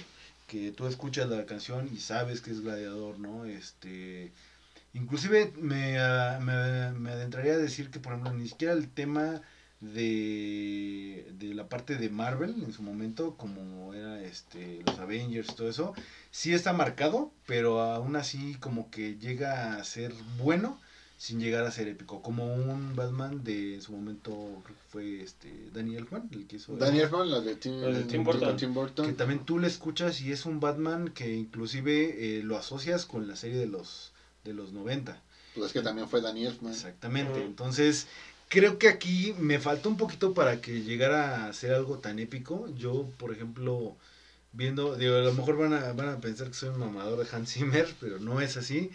que 0.48 0.72
tú 0.72 0.86
escuchas 0.86 1.30
la 1.30 1.46
canción 1.46 1.89
y 1.94 2.00
sabes 2.00 2.42
que 2.42 2.52
es 2.52 2.60
gladiador, 2.60 3.20
¿no? 3.20 3.46
Este 3.46 4.34
Inclusive 4.93 5.53
me, 5.58 5.97
uh, 5.97 6.41
me, 6.41 6.91
me, 6.91 7.12
adentraría 7.12 7.53
a 7.53 7.58
decir 7.58 7.89
que, 7.89 7.99
por 7.99 8.13
ejemplo, 8.13 8.34
ni 8.34 8.47
siquiera 8.47 8.73
el 8.73 8.89
tema 8.89 9.41
de, 9.84 11.27
de 11.38 11.53
la 11.53 11.67
parte 11.67 11.97
de 11.97 12.10
Marvel 12.10 12.63
en 12.63 12.71
su 12.71 12.84
momento, 12.84 13.36
como 13.36 13.93
era 13.93 14.21
este 14.21 14.82
los 14.86 14.97
Avengers 14.99 15.49
y 15.51 15.56
todo 15.56 15.69
eso, 15.69 15.93
sí 16.32 16.53
está 16.53 16.73
marcado, 16.73 17.32
pero 17.45 17.82
aún 17.82 18.15
así 18.15 18.56
como 18.60 18.89
que 18.89 19.17
llega 19.17 19.75
a 19.75 19.84
ser 19.84 20.13
bueno 20.41 20.79
sin 21.17 21.39
llegar 21.39 21.65
a 21.65 21.71
ser 21.71 21.88
épico, 21.88 22.21
como 22.21 22.53
un 22.53 22.95
Batman 22.95 23.43
de 23.43 23.75
en 23.75 23.82
su 23.82 23.93
momento 23.93 24.32
creo 24.63 24.75
que 24.75 24.84
fue 24.89 25.21
este 25.21 25.69
Danny 25.73 25.95
Elfman, 25.95 26.29
el 26.34 26.47
que 26.47 26.58
hizo 26.58 26.75
Danny 26.75 26.99
Elfman, 26.99 27.29
la 27.29 27.39
de 27.39 27.56
Tim, 27.56 27.79
de 27.79 28.03
Tim, 28.03 28.23
Burton. 28.23 28.58
Tim, 28.58 28.73
Burton. 28.73 29.06
que 29.06 29.13
también 29.13 29.45
tú 29.45 29.60
le 29.60 29.67
escuchas 29.67 30.21
y 30.21 30.32
es 30.32 30.45
un 30.45 30.60
Batman 30.60 31.10
que 31.10 31.34
inclusive 31.34 32.39
eh, 32.39 32.43
lo 32.43 32.58
asocias 32.58 33.06
con 33.06 33.27
la 33.27 33.36
serie 33.36 33.58
de 33.58 33.67
los 33.67 34.12
de 34.43 34.53
los 34.53 34.71
90. 34.71 35.21
Pues 35.56 35.67
es 35.67 35.73
que 35.73 35.82
también 35.82 36.08
fue 36.08 36.21
Danny 36.21 36.45
Elfman. 36.45 36.73
Exactamente. 36.73 37.43
Entonces, 37.43 38.08
creo 38.49 38.77
que 38.77 38.88
aquí 38.88 39.34
me 39.39 39.60
faltó 39.60 39.89
un 39.89 39.97
poquito 39.97 40.34
para 40.34 40.62
que 40.62 40.82
llegara 40.82 41.45
a 41.45 41.53
ser 41.53 41.73
algo 41.73 41.99
tan 41.99 42.19
épico. 42.19 42.67
Yo, 42.75 43.10
por 43.17 43.32
ejemplo, 43.32 43.95
viendo, 44.51 44.95
digo, 44.95 45.15
a 45.15 45.21
lo 45.21 45.34
mejor 45.34 45.58
van 45.58 45.73
a, 45.73 45.93
van 45.93 46.10
a 46.10 46.21
pensar 46.21 46.47
que 46.47 46.53
soy 46.53 46.69
un 46.69 46.79
mamador 46.79 47.23
de 47.23 47.36
Hans 47.36 47.53
Zimmer, 47.53 47.88
pero 47.99 48.19
no 48.19 48.41
es 48.41 48.58
así. 48.58 48.91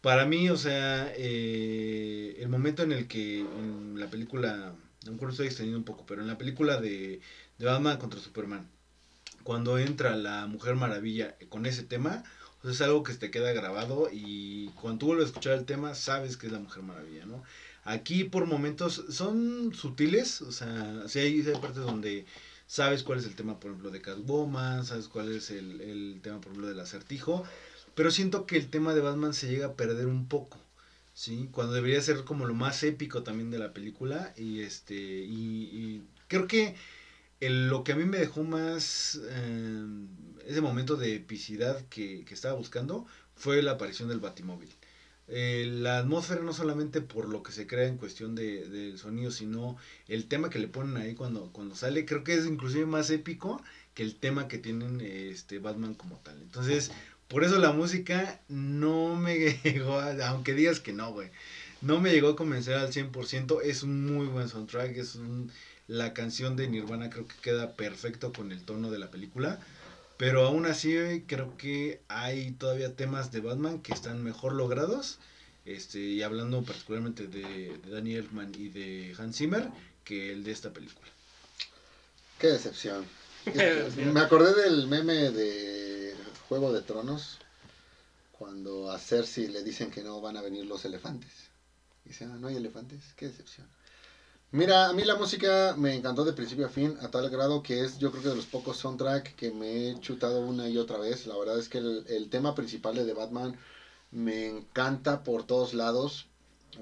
Para 0.00 0.24
mí, 0.24 0.48
o 0.48 0.56
sea, 0.56 1.12
eh, 1.16 2.36
el 2.38 2.48
momento 2.48 2.82
en 2.82 2.92
el 2.92 3.06
que 3.06 3.40
en 3.40 4.00
la 4.00 4.08
película, 4.08 4.74
a 5.02 5.06
lo 5.06 5.12
mejor 5.12 5.30
estoy 5.30 5.46
extendiendo 5.46 5.78
un 5.78 5.84
poco, 5.84 6.06
pero 6.06 6.22
en 6.22 6.28
la 6.28 6.38
película 6.38 6.80
de, 6.80 7.20
de 7.58 7.66
Batman 7.66 7.98
contra 7.98 8.18
Superman, 8.18 8.66
cuando 9.42 9.78
entra 9.78 10.16
la 10.16 10.46
Mujer 10.46 10.74
Maravilla 10.74 11.36
con 11.50 11.66
ese 11.66 11.82
tema, 11.82 12.24
es 12.64 12.80
algo 12.80 13.02
que 13.02 13.14
te 13.14 13.30
queda 13.30 13.52
grabado 13.52 14.08
y 14.12 14.68
cuando 14.80 14.98
tú 14.98 15.06
vuelves 15.06 15.26
a 15.26 15.28
escuchar 15.28 15.54
el 15.54 15.64
tema 15.64 15.94
sabes 15.94 16.36
que 16.36 16.46
es 16.46 16.52
la 16.52 16.58
Mujer 16.60 16.82
Maravilla, 16.82 17.26
¿no? 17.26 17.42
Aquí 17.84 18.24
por 18.24 18.46
momentos 18.46 19.04
son 19.08 19.72
sutiles, 19.74 20.42
o 20.42 20.52
sea, 20.52 21.08
sí 21.08 21.18
hay, 21.20 21.42
partes 21.42 21.82
donde 21.82 22.26
sabes 22.66 23.02
cuál 23.02 23.18
es 23.18 23.24
el 23.24 23.34
tema, 23.34 23.58
por 23.58 23.70
ejemplo, 23.70 23.90
de 23.90 24.02
Catwoman, 24.02 24.84
sabes 24.84 25.08
cuál 25.08 25.32
es 25.32 25.50
el, 25.50 25.80
el 25.80 26.20
tema, 26.22 26.40
por 26.40 26.52
ejemplo, 26.52 26.68
del 26.68 26.80
acertijo, 26.80 27.44
pero 27.94 28.10
siento 28.10 28.46
que 28.46 28.56
el 28.56 28.68
tema 28.68 28.94
de 28.94 29.00
Batman 29.00 29.32
se 29.32 29.48
llega 29.48 29.66
a 29.66 29.74
perder 29.74 30.06
un 30.06 30.28
poco. 30.28 30.58
¿sí? 31.14 31.48
Cuando 31.52 31.74
debería 31.74 32.00
ser 32.00 32.24
como 32.24 32.46
lo 32.46 32.54
más 32.54 32.82
épico 32.82 33.22
también 33.22 33.50
de 33.50 33.58
la 33.58 33.72
película 33.72 34.32
y 34.36 34.60
este 34.60 34.94
y, 34.94 35.70
y 35.72 36.02
creo 36.28 36.46
que 36.46 36.76
lo 37.40 37.84
que 37.84 37.92
a 37.92 37.96
mí 37.96 38.04
me 38.04 38.18
dejó 38.18 38.42
más 38.42 39.20
eh, 39.22 39.84
ese 40.50 40.60
momento 40.60 40.96
de 40.96 41.14
epicidad 41.14 41.80
que, 41.88 42.24
que, 42.24 42.34
estaba 42.34 42.54
buscando 42.54 43.06
fue 43.36 43.62
la 43.62 43.72
aparición 43.72 44.08
del 44.08 44.20
Batimóvil. 44.20 44.70
eh, 45.28 45.66
la 45.70 45.98
atmósfera 45.98 46.42
no 46.42 46.52
solamente 46.52 47.00
por 47.00 47.28
lo 47.28 47.42
que 47.42 47.52
se 47.52 47.66
crea 47.66 47.86
en 47.86 47.98
cuestión 47.98 48.34
de, 48.34 48.68
del 48.68 48.98
sonido, 48.98 49.30
sino 49.30 49.76
el 50.08 50.26
tema 50.26 50.50
que 50.50 50.58
le 50.58 50.68
ponen 50.68 50.96
ahí 50.96 51.14
cuando, 51.14 51.50
cuando 51.52 51.76
sale, 51.76 52.04
creo 52.04 52.24
que 52.24 52.34
es 52.34 52.46
inclusive 52.46 52.86
más 52.86 53.10
épico 53.10 53.62
que 53.94 54.02
el 54.02 54.16
tema 54.16 54.48
que 54.48 54.58
tienen 54.58 55.00
este 55.00 55.58
Batman 55.58 55.94
como 55.94 56.16
tal. 56.16 56.40
Entonces, 56.42 56.90
por 57.28 57.44
eso 57.44 57.58
la 57.58 57.72
música 57.72 58.40
no 58.48 59.14
me 59.14 59.38
llegó, 59.64 60.00
aunque 60.00 60.54
digas 60.54 60.80
que 60.80 60.92
no, 60.92 61.12
güey, 61.12 61.30
no 61.80 62.00
me 62.00 62.10
llegó 62.10 62.30
a 62.30 62.36
convencer 62.36 62.74
al 62.74 62.92
100%, 62.92 63.60
es 63.62 63.82
un 63.84 64.04
muy 64.04 64.26
buen 64.26 64.48
soundtrack, 64.48 64.96
es 64.96 65.14
un, 65.14 65.50
la 65.86 66.12
canción 66.12 66.56
de 66.56 66.68
Nirvana 66.68 67.08
creo 67.08 67.26
que 67.26 67.34
queda 67.42 67.72
perfecto 67.74 68.32
con 68.32 68.52
el 68.52 68.62
tono 68.62 68.90
de 68.90 68.98
la 68.98 69.10
película. 69.10 69.60
Pero 70.20 70.44
aún 70.44 70.66
así 70.66 71.24
creo 71.26 71.56
que 71.56 72.02
hay 72.08 72.50
todavía 72.50 72.94
temas 72.94 73.32
de 73.32 73.40
Batman 73.40 73.80
que 73.80 73.94
están 73.94 74.22
mejor 74.22 74.52
logrados. 74.52 75.18
Este, 75.64 75.98
y 75.98 76.22
hablando 76.22 76.62
particularmente 76.62 77.26
de, 77.26 77.78
de 77.78 77.90
Danny 77.90 78.16
Elfman 78.16 78.52
y 78.54 78.68
de 78.68 79.14
Hans 79.16 79.38
Zimmer 79.38 79.70
que 80.04 80.30
el 80.30 80.44
de 80.44 80.52
esta 80.52 80.74
película. 80.74 81.08
Qué 82.38 82.48
decepción. 82.48 83.06
Me 84.12 84.20
acordé 84.20 84.62
del 84.62 84.88
meme 84.88 85.30
de 85.30 86.14
Juego 86.50 86.70
de 86.70 86.82
Tronos, 86.82 87.38
cuando 88.30 88.90
a 88.90 88.98
Cersei 88.98 89.48
le 89.48 89.64
dicen 89.64 89.90
que 89.90 90.02
no 90.02 90.20
van 90.20 90.36
a 90.36 90.42
venir 90.42 90.66
los 90.66 90.84
elefantes. 90.84 91.32
Y 92.04 92.10
dice, 92.10 92.26
ah, 92.26 92.36
no 92.38 92.48
hay 92.48 92.56
elefantes, 92.56 93.00
qué 93.16 93.28
decepción. 93.28 93.66
Mira, 94.52 94.88
a 94.88 94.92
mí 94.92 95.04
la 95.04 95.14
música 95.14 95.76
me 95.78 95.94
encantó 95.94 96.24
de 96.24 96.32
principio 96.32 96.66
a 96.66 96.68
fin, 96.68 96.96
a 97.02 97.08
tal 97.08 97.30
grado 97.30 97.62
que 97.62 97.84
es 97.84 97.98
yo 97.98 98.10
creo 98.10 98.22
que 98.24 98.28
de 98.30 98.34
los 98.34 98.46
pocos 98.46 98.78
soundtrack 98.78 99.36
que 99.36 99.52
me 99.52 99.90
he 99.90 100.00
chutado 100.00 100.40
una 100.40 100.68
y 100.68 100.76
otra 100.76 100.98
vez. 100.98 101.26
La 101.28 101.36
verdad 101.36 101.56
es 101.56 101.68
que 101.68 101.78
el, 101.78 102.28
tema 102.30 102.56
principal 102.56 102.96
de 102.96 103.12
Batman 103.12 103.56
me 104.10 104.48
encanta 104.48 105.22
por 105.22 105.44
todos 105.44 105.72
lados. 105.72 106.26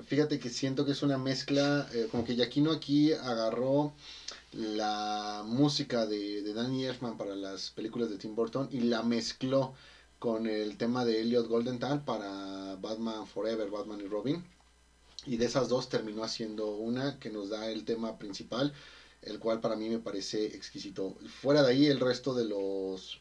Fíjate 0.07 0.38
que 0.38 0.48
siento 0.48 0.87
que 0.87 0.92
es 0.92 1.02
una 1.02 1.18
mezcla, 1.18 1.87
eh, 1.92 2.09
como 2.11 2.24
que 2.24 2.37
Yaquino 2.37 2.72
aquí 2.72 3.12
agarró 3.12 3.92
la 4.52 5.42
música 5.44 6.07
de, 6.07 6.42
de 6.42 6.54
Danny 6.54 6.87
Elfman 6.87 7.18
para 7.18 7.35
las 7.37 7.70
películas 7.70 8.09
de 8.09 8.16
Tim 8.16 8.35
Burton 8.35 8.68
y 8.72 8.81
la 8.81 9.02
mezcló 9.02 9.74
con 10.18 10.46
el 10.46 10.78
tema 10.78 11.04
de 11.04 11.20
Elliot 11.20 11.46
Goldenthal 11.46 12.02
para 12.02 12.76
Batman 12.76 13.26
Forever, 13.26 13.68
Batman 13.68 14.00
y 14.00 14.09
Robin 14.09 14.57
y 15.28 15.36
de 15.36 15.46
esas 15.46 15.68
dos 15.68 15.88
terminó 15.88 16.24
haciendo 16.24 16.68
una 16.68 17.18
que 17.18 17.30
nos 17.30 17.50
da 17.50 17.68
el 17.68 17.84
tema 17.84 18.18
principal, 18.18 18.72
el 19.22 19.38
cual 19.38 19.60
para 19.60 19.76
mí 19.76 19.88
me 19.88 19.98
parece 19.98 20.46
exquisito. 20.46 21.16
Fuera 21.42 21.62
de 21.62 21.70
ahí 21.70 21.86
el 21.86 22.00
resto 22.00 22.34
de 22.34 22.44
los 22.44 23.20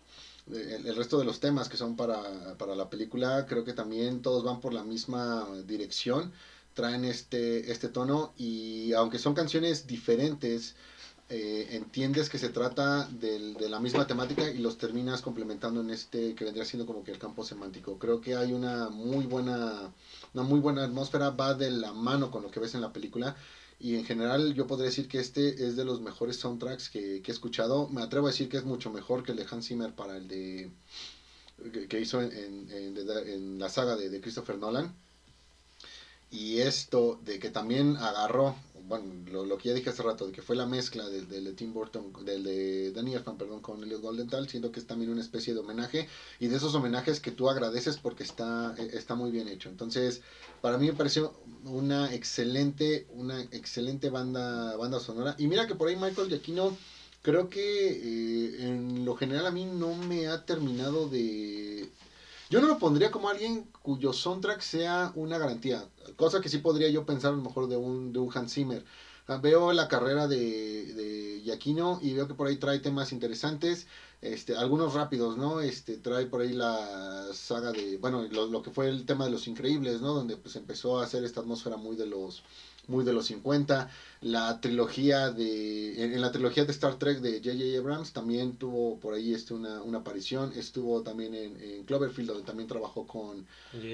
el, 0.49 0.95
resto 0.95 1.19
de 1.19 1.25
los 1.25 1.41
temas 1.41 1.67
que 1.67 1.75
son 1.75 1.97
para, 1.97 2.57
para, 2.57 2.73
la 2.73 2.89
película 2.89 3.45
creo 3.47 3.65
que 3.65 3.73
también 3.73 4.21
todos 4.21 4.45
van 4.45 4.61
por 4.61 4.73
la 4.73 4.83
misma 4.83 5.45
dirección, 5.65 6.31
traen 6.73 7.03
este, 7.03 7.69
este 7.69 7.89
tono 7.89 8.33
y 8.37 8.93
aunque 8.93 9.19
son 9.19 9.33
canciones 9.33 9.87
diferentes, 9.87 10.75
eh, 11.29 11.67
entiendes 11.71 12.29
que 12.29 12.37
se 12.37 12.47
trata 12.49 13.05
de 13.09 13.69
la 13.69 13.81
misma 13.81 14.07
temática 14.07 14.49
y 14.49 14.59
los 14.59 14.77
terminas 14.77 15.21
complementando 15.21 15.81
en 15.81 15.89
este 15.89 16.33
que 16.35 16.45
vendría 16.45 16.63
siendo 16.63 16.85
como 16.85 17.03
que 17.03 17.11
el 17.11 17.19
campo 17.19 17.43
semántico. 17.43 17.99
Creo 17.99 18.21
que 18.21 18.35
hay 18.35 18.53
una 18.53 18.89
muy 18.89 19.25
buena, 19.25 19.91
una 20.33 20.43
muy 20.43 20.61
buena 20.61 20.85
atmósfera, 20.85 21.31
va 21.31 21.53
de 21.53 21.69
la 21.71 21.91
mano 21.91 22.31
con 22.31 22.43
lo 22.43 22.51
que 22.51 22.61
ves 22.61 22.75
en 22.75 22.81
la 22.81 22.93
película. 22.93 23.35
Y 23.79 23.95
en 23.95 24.05
general 24.05 24.53
yo 24.53 24.67
podría 24.67 24.85
decir 24.85 25.07
que 25.09 25.19
este 25.19 25.67
es 25.67 25.75
de 25.75 25.85
los 25.85 26.01
mejores 26.01 26.37
soundtracks 26.37 26.89
que, 26.89 27.17
he 27.17 27.31
escuchado. 27.31 27.89
Me 27.89 28.01
atrevo 28.01 28.27
a 28.27 28.31
decir 28.31 28.47
que 28.47 28.57
es 28.57 28.63
mucho 28.63 28.89
mejor 28.91 29.23
que 29.23 29.33
el 29.33 29.37
de 29.37 29.45
Hans 29.51 29.67
Zimmer 29.67 29.93
para 29.93 30.17
el 30.17 30.27
de 30.29 30.71
que, 31.89 31.99
hizo 31.99 32.21
en, 32.21 32.69
en, 32.71 33.59
la 33.59 33.69
saga 33.69 33.97
de, 33.97 34.09
de 34.09 34.21
Christopher 34.21 34.57
Nolan. 34.57 34.95
Y 36.29 36.59
esto 36.59 37.19
de 37.23 37.39
que 37.39 37.49
también 37.49 37.97
agarró 37.97 38.55
bueno, 38.87 39.45
lo, 39.45 39.57
que 39.57 39.69
ya 39.69 39.75
dije 39.75 39.89
hace 39.89 40.01
rato, 40.01 40.27
de 40.27 40.31
que 40.31 40.41
fue 40.41 40.55
la 40.55 40.65
mezcla 40.65 41.07
del, 41.09 41.27
de 41.27 41.53
Tim 41.53 41.73
Burton, 41.73 42.13
del 42.23 42.43
de 42.43 42.91
Danny 42.93 43.15
Elfman, 43.15 43.37
perdón, 43.37 43.59
con 43.61 43.83
Elliot 43.83 44.01
Goldenthal, 44.01 44.47
siento 44.47 44.71
que 44.71 44.79
es 44.79 44.87
también 44.87 45.11
una 45.11 45.19
especie 45.19 45.53
de 45.53 45.59
homenaje 45.59 46.07
y 46.39 46.47
de 46.47 46.55
esos 46.55 46.73
homenajes 46.73 47.19
que 47.19 47.31
tú 47.31 47.49
agradeces 47.49 47.97
porque 47.97 48.23
está, 48.23 48.73
e, 48.77 48.97
está 48.97 49.15
muy 49.15 49.31
bien 49.31 49.49
hecho. 49.49 49.67
Entonces, 49.67 50.21
para 50.61 50.77
mí 50.77 50.87
me 50.87 50.93
pareció 50.93 51.33
una 51.65 52.13
excelente, 52.13 53.07
una 53.13 53.41
excelente 53.51 54.09
banda, 54.09 54.77
banda 54.77 55.01
sonora. 55.01 55.35
Y 55.37 55.47
mira 55.47 55.67
que 55.67 55.75
por 55.75 55.89
ahí 55.89 55.97
Michael 55.97 56.29
Giacchino, 56.29 56.77
creo 57.21 57.49
que 57.49 57.89
eh, 57.89 58.67
en 58.67 59.03
lo 59.03 59.17
general 59.17 59.47
a 59.47 59.51
mí 59.51 59.65
no 59.65 59.95
me 59.95 60.27
ha 60.27 60.45
terminado 60.45 61.09
de 61.09 61.89
yo 62.49 62.61
no 62.61 62.67
lo 62.67 62.77
pondría 62.79 63.11
como 63.11 63.29
alguien 63.29 63.69
cuyo 63.81 64.13
soundtrack 64.13 64.61
sea 64.61 65.11
una 65.15 65.37
garantía, 65.37 65.87
cosa 66.15 66.41
que 66.41 66.49
sí 66.49 66.59
podría 66.59 66.89
yo 66.89 67.05
pensar 67.05 67.33
a 67.33 67.35
lo 67.35 67.41
mejor 67.41 67.67
de 67.67 67.77
un, 67.77 68.13
de 68.13 68.19
un 68.19 68.31
Hans 68.35 68.53
Zimmer. 68.53 68.85
Veo 69.41 69.73
la 69.73 69.89
carrera 69.89 70.25
de, 70.27 70.93
de 70.93 71.27
y 72.01 72.13
veo 72.13 72.27
que 72.27 72.33
por 72.33 72.47
ahí 72.47 72.57
trae 72.57 72.79
temas 72.79 73.11
interesantes, 73.11 73.87
este, 74.21 74.55
algunos 74.55 74.93
rápidos, 74.93 75.37
¿no? 75.37 75.61
Este, 75.61 75.97
trae 75.97 76.25
por 76.25 76.41
ahí 76.41 76.53
la 76.53 77.27
saga 77.33 77.71
de, 77.71 77.97
bueno, 77.97 78.23
lo, 78.29 78.47
lo 78.47 78.61
que 78.61 78.71
fue 78.71 78.89
el 78.89 79.05
tema 79.05 79.25
de 79.25 79.31
los 79.31 79.47
increíbles, 79.47 80.01
¿no? 80.01 80.13
Donde 80.13 80.37
pues 80.37 80.55
empezó 80.55 80.99
a 80.99 81.03
hacer 81.03 81.23
esta 81.23 81.41
atmósfera 81.41 81.77
muy 81.77 81.95
de 81.95 82.05
los 82.05 82.43
muy 82.87 83.05
de 83.05 83.13
los 83.13 83.25
50. 83.27 83.89
La 84.21 84.59
trilogía 84.61 85.31
de, 85.31 86.03
en, 86.03 86.19
la 86.21 86.31
trilogía 86.31 86.65
de 86.65 86.71
Star 86.71 86.97
Trek 86.97 87.19
de 87.19 87.39
J.J. 87.39 87.77
Abrams 87.79 88.13
también 88.13 88.57
tuvo 88.57 88.99
por 88.99 89.13
ahí 89.13 89.33
este, 89.33 89.53
una, 89.53 89.81
una 89.83 89.99
aparición. 89.99 90.53
Estuvo 90.55 91.01
también 91.03 91.35
en, 91.35 91.83
Cloverfield, 91.85 92.29
donde 92.29 92.45
también 92.45 92.67
trabajó 92.67 93.05
con, 93.05 93.45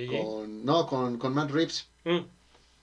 con 0.10 0.66
no, 0.66 0.88
con, 0.88 1.18
con 1.18 1.34
Matt 1.34 1.52
Reeves. 1.52 1.88
Mm. 2.06 2.20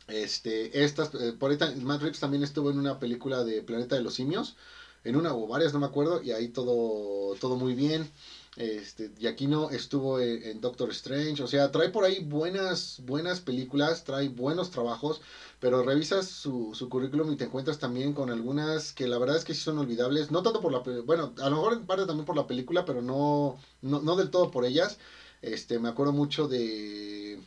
Este, 0.09 0.83
estas, 0.83 1.15
eh, 1.15 1.33
por 1.39 1.51
ahí 1.51 1.59
Matt 1.83 2.03
Reeves 2.03 2.21
también 2.21 2.43
estuvo 2.43 2.71
en 2.71 2.79
una 2.79 2.99
película 2.99 3.45
de 3.45 3.63
Planeta 3.63 3.95
de 3.97 4.03
los 4.03 4.15
Simios, 4.15 4.57
en 5.05 5.17
una 5.17 5.35
o 5.35 5.47
varias, 5.47 5.73
no 5.73 5.79
me 5.79 5.87
acuerdo, 5.87 6.23
y 6.23 6.33
ahí 6.33 6.49
todo, 6.49 7.35
todo 7.37 7.57
muy 7.57 7.75
bien. 7.75 8.11
Este, 8.57 9.13
y 9.19 9.29
aquí 9.29 9.47
no 9.47 9.71
estuvo 9.71 10.19
en, 10.19 10.61
Doctor 10.61 10.91
Strange, 10.91 11.43
o 11.43 11.47
sea, 11.47 11.71
trae 11.71 11.91
por 11.91 12.05
ahí 12.05 12.19
buenas, 12.25 13.01
buenas 13.05 13.41
películas, 13.41 14.03
trae 14.03 14.29
buenos 14.29 14.71
trabajos, 14.71 15.21
pero 15.61 15.85
revisas 15.85 16.27
su, 16.27 16.75
su 16.75 16.89
currículum 16.89 17.33
y 17.33 17.37
te 17.37 17.45
encuentras 17.45 17.79
también 17.79 18.13
con 18.13 18.29
algunas 18.29 18.93
que 18.93 19.07
la 19.07 19.19
verdad 19.19 19.37
es 19.37 19.45
que 19.45 19.55
sí 19.55 19.61
son 19.61 19.79
olvidables, 19.79 20.33
no 20.33 20.43
tanto 20.43 20.61
por 20.61 20.73
la, 20.73 20.81
bueno, 21.05 21.33
a 21.41 21.49
lo 21.49 21.57
mejor 21.57 21.73
en 21.75 21.87
parte 21.87 22.07
también 22.07 22.27
por 22.27 22.37
la 22.37 22.49
película, 22.49 22.85
pero 22.85 23.03
no, 23.03 23.57
no, 23.83 24.01
no 24.01 24.17
del 24.17 24.31
todo 24.31 24.51
por 24.51 24.65
ellas. 24.65 24.99
Este, 25.43 25.79
me 25.79 25.89
acuerdo 25.89 26.13
mucho 26.13 26.49
de, 26.49 27.41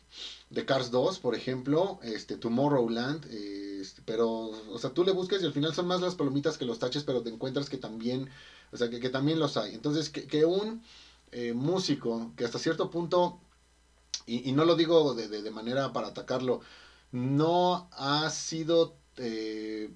de 0.50 0.66
Cars 0.66 0.90
2, 0.90 1.20
por 1.20 1.36
ejemplo, 1.36 2.00
este, 2.02 2.38
Tomorrowland, 2.38 3.26
este, 3.26 4.02
pero, 4.04 4.30
o 4.30 4.80
sea, 4.80 4.92
tú 4.92 5.04
le 5.04 5.12
buscas 5.12 5.42
y 5.42 5.46
al 5.46 5.54
final 5.54 5.76
son 5.76 5.88
más 5.88 6.02
las 6.02 6.16
palomitas 6.16 6.58
que 6.58 6.66
los 6.66 6.80
taches, 6.80 7.04
pero 7.04 7.22
te 7.22 7.30
encuentras 7.30 7.70
que 7.70 7.78
también, 7.78 8.30
o 8.74 8.78
sea, 8.78 8.90
que, 8.90 9.00
que 9.00 9.10
también 9.10 9.40
los 9.40 9.56
hay. 9.58 9.74
Entonces, 9.74 10.10
que, 10.10 10.28
que 10.28 10.46
un 10.46 10.84
eh, 11.32 11.54
músico 11.54 12.32
que 12.36 12.46
hasta 12.46 12.60
cierto 12.60 12.90
punto, 12.90 13.40
y, 14.26 14.52
no 14.54 14.66
lo 14.66 14.76
digo 14.76 15.14
de, 15.14 15.28
de, 15.28 15.42
de, 15.42 15.52
manera 15.52 15.94
para 15.94 16.08
atacarlo, 16.08 16.62
no 17.12 17.90
ha 17.92 18.30
sido 18.30 18.96
eh, 19.18 19.90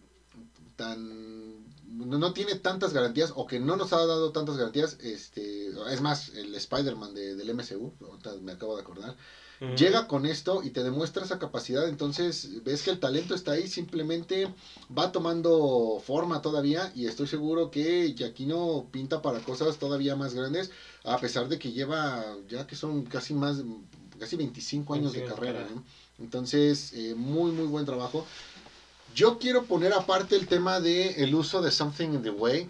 tan 0.76 1.66
no 1.88 2.34
tiene 2.34 2.56
tantas 2.56 2.94
garantías 2.94 3.34
o 3.36 3.48
que 3.48 3.60
no 3.60 3.76
nos 3.76 3.92
ha 3.94 4.06
dado 4.06 4.32
tantas 4.32 4.58
garantías 4.58 4.98
este 5.02 5.70
es 5.92 6.02
más 6.02 6.30
el 6.30 6.54
Spider-Man 6.54 7.16
de, 7.16 7.36
del 7.36 7.56
MCU 7.56 7.94
me 8.42 8.52
acabo 8.52 8.76
de 8.76 8.82
acordar 8.84 9.16
llega 9.76 10.08
con 10.08 10.26
esto 10.26 10.62
y 10.64 10.70
te 10.70 10.84
demuestra 10.84 11.24
esa 11.24 11.40
capacidad 11.40 11.88
entonces 11.88 12.64
ves 12.64 12.84
que 12.84 12.92
el 12.92 13.00
talento 13.00 13.34
está 13.34 13.54
ahí 13.54 13.68
simplemente 13.68 14.54
va 14.96 15.12
tomando 15.12 16.02
forma 16.06 16.42
todavía 16.42 16.92
y 16.96 17.08
estoy 17.08 17.28
seguro 17.28 17.72
que 17.72 18.14
Yaquino 18.14 18.88
pinta 18.92 19.22
para 19.22 19.40
cosas 19.40 19.78
todavía 19.78 20.16
más 20.16 20.34
grandes 20.36 20.70
a 21.04 21.18
pesar 21.18 21.48
de 21.48 21.58
que 21.58 21.72
lleva 21.72 22.24
ya 22.48 22.68
que 22.68 22.76
son 22.76 23.06
casi 23.06 23.34
más 23.34 23.64
casi 24.20 24.36
25 24.36 24.94
años 24.94 25.14
de 25.14 25.26
carrera 25.26 25.68
entonces 26.20 26.94
eh, 26.94 27.16
muy 27.16 27.52
muy 27.52 27.68
buen 27.68 27.86
trabajo. 27.86 28.26
Yo 29.16 29.40
quiero 29.40 29.66
poner 29.66 29.94
aparte 29.94 30.36
el 30.36 30.48
tema 30.48 30.80
de 30.80 31.24
el 31.24 31.34
uso 31.34 31.62
de 31.62 31.72
Something 31.72 32.10
in 32.10 32.24
the 32.24 32.30
Way. 32.30 32.70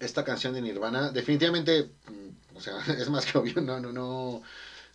Esta 0.00 0.24
canción 0.24 0.54
de 0.54 0.62
Nirvana, 0.62 1.10
definitivamente, 1.10 1.90
mm, 2.06 2.56
o 2.56 2.60
sea, 2.60 2.78
es 2.98 3.08
más 3.10 3.26
que 3.26 3.38
obvio, 3.38 3.60
no, 3.60 3.80
no, 3.80 3.92
no, 3.92 4.42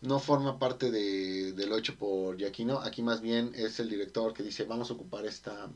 no 0.04 0.20
forma 0.20 0.60
parte 0.60 0.92
de, 0.92 1.54
de 1.54 1.68
lo 1.68 1.78
hecho 1.78 1.96
por 1.96 2.38
Giacchino. 2.38 2.80
Aquí 2.80 3.02
más 3.02 3.22
bien 3.22 3.52
es 3.56 3.80
el 3.80 3.90
director 3.90 4.34
que 4.34 4.44
dice, 4.44 4.64
vamos 4.66 4.90
a 4.90 4.94
ocupar 4.94 5.26
esta, 5.26 5.70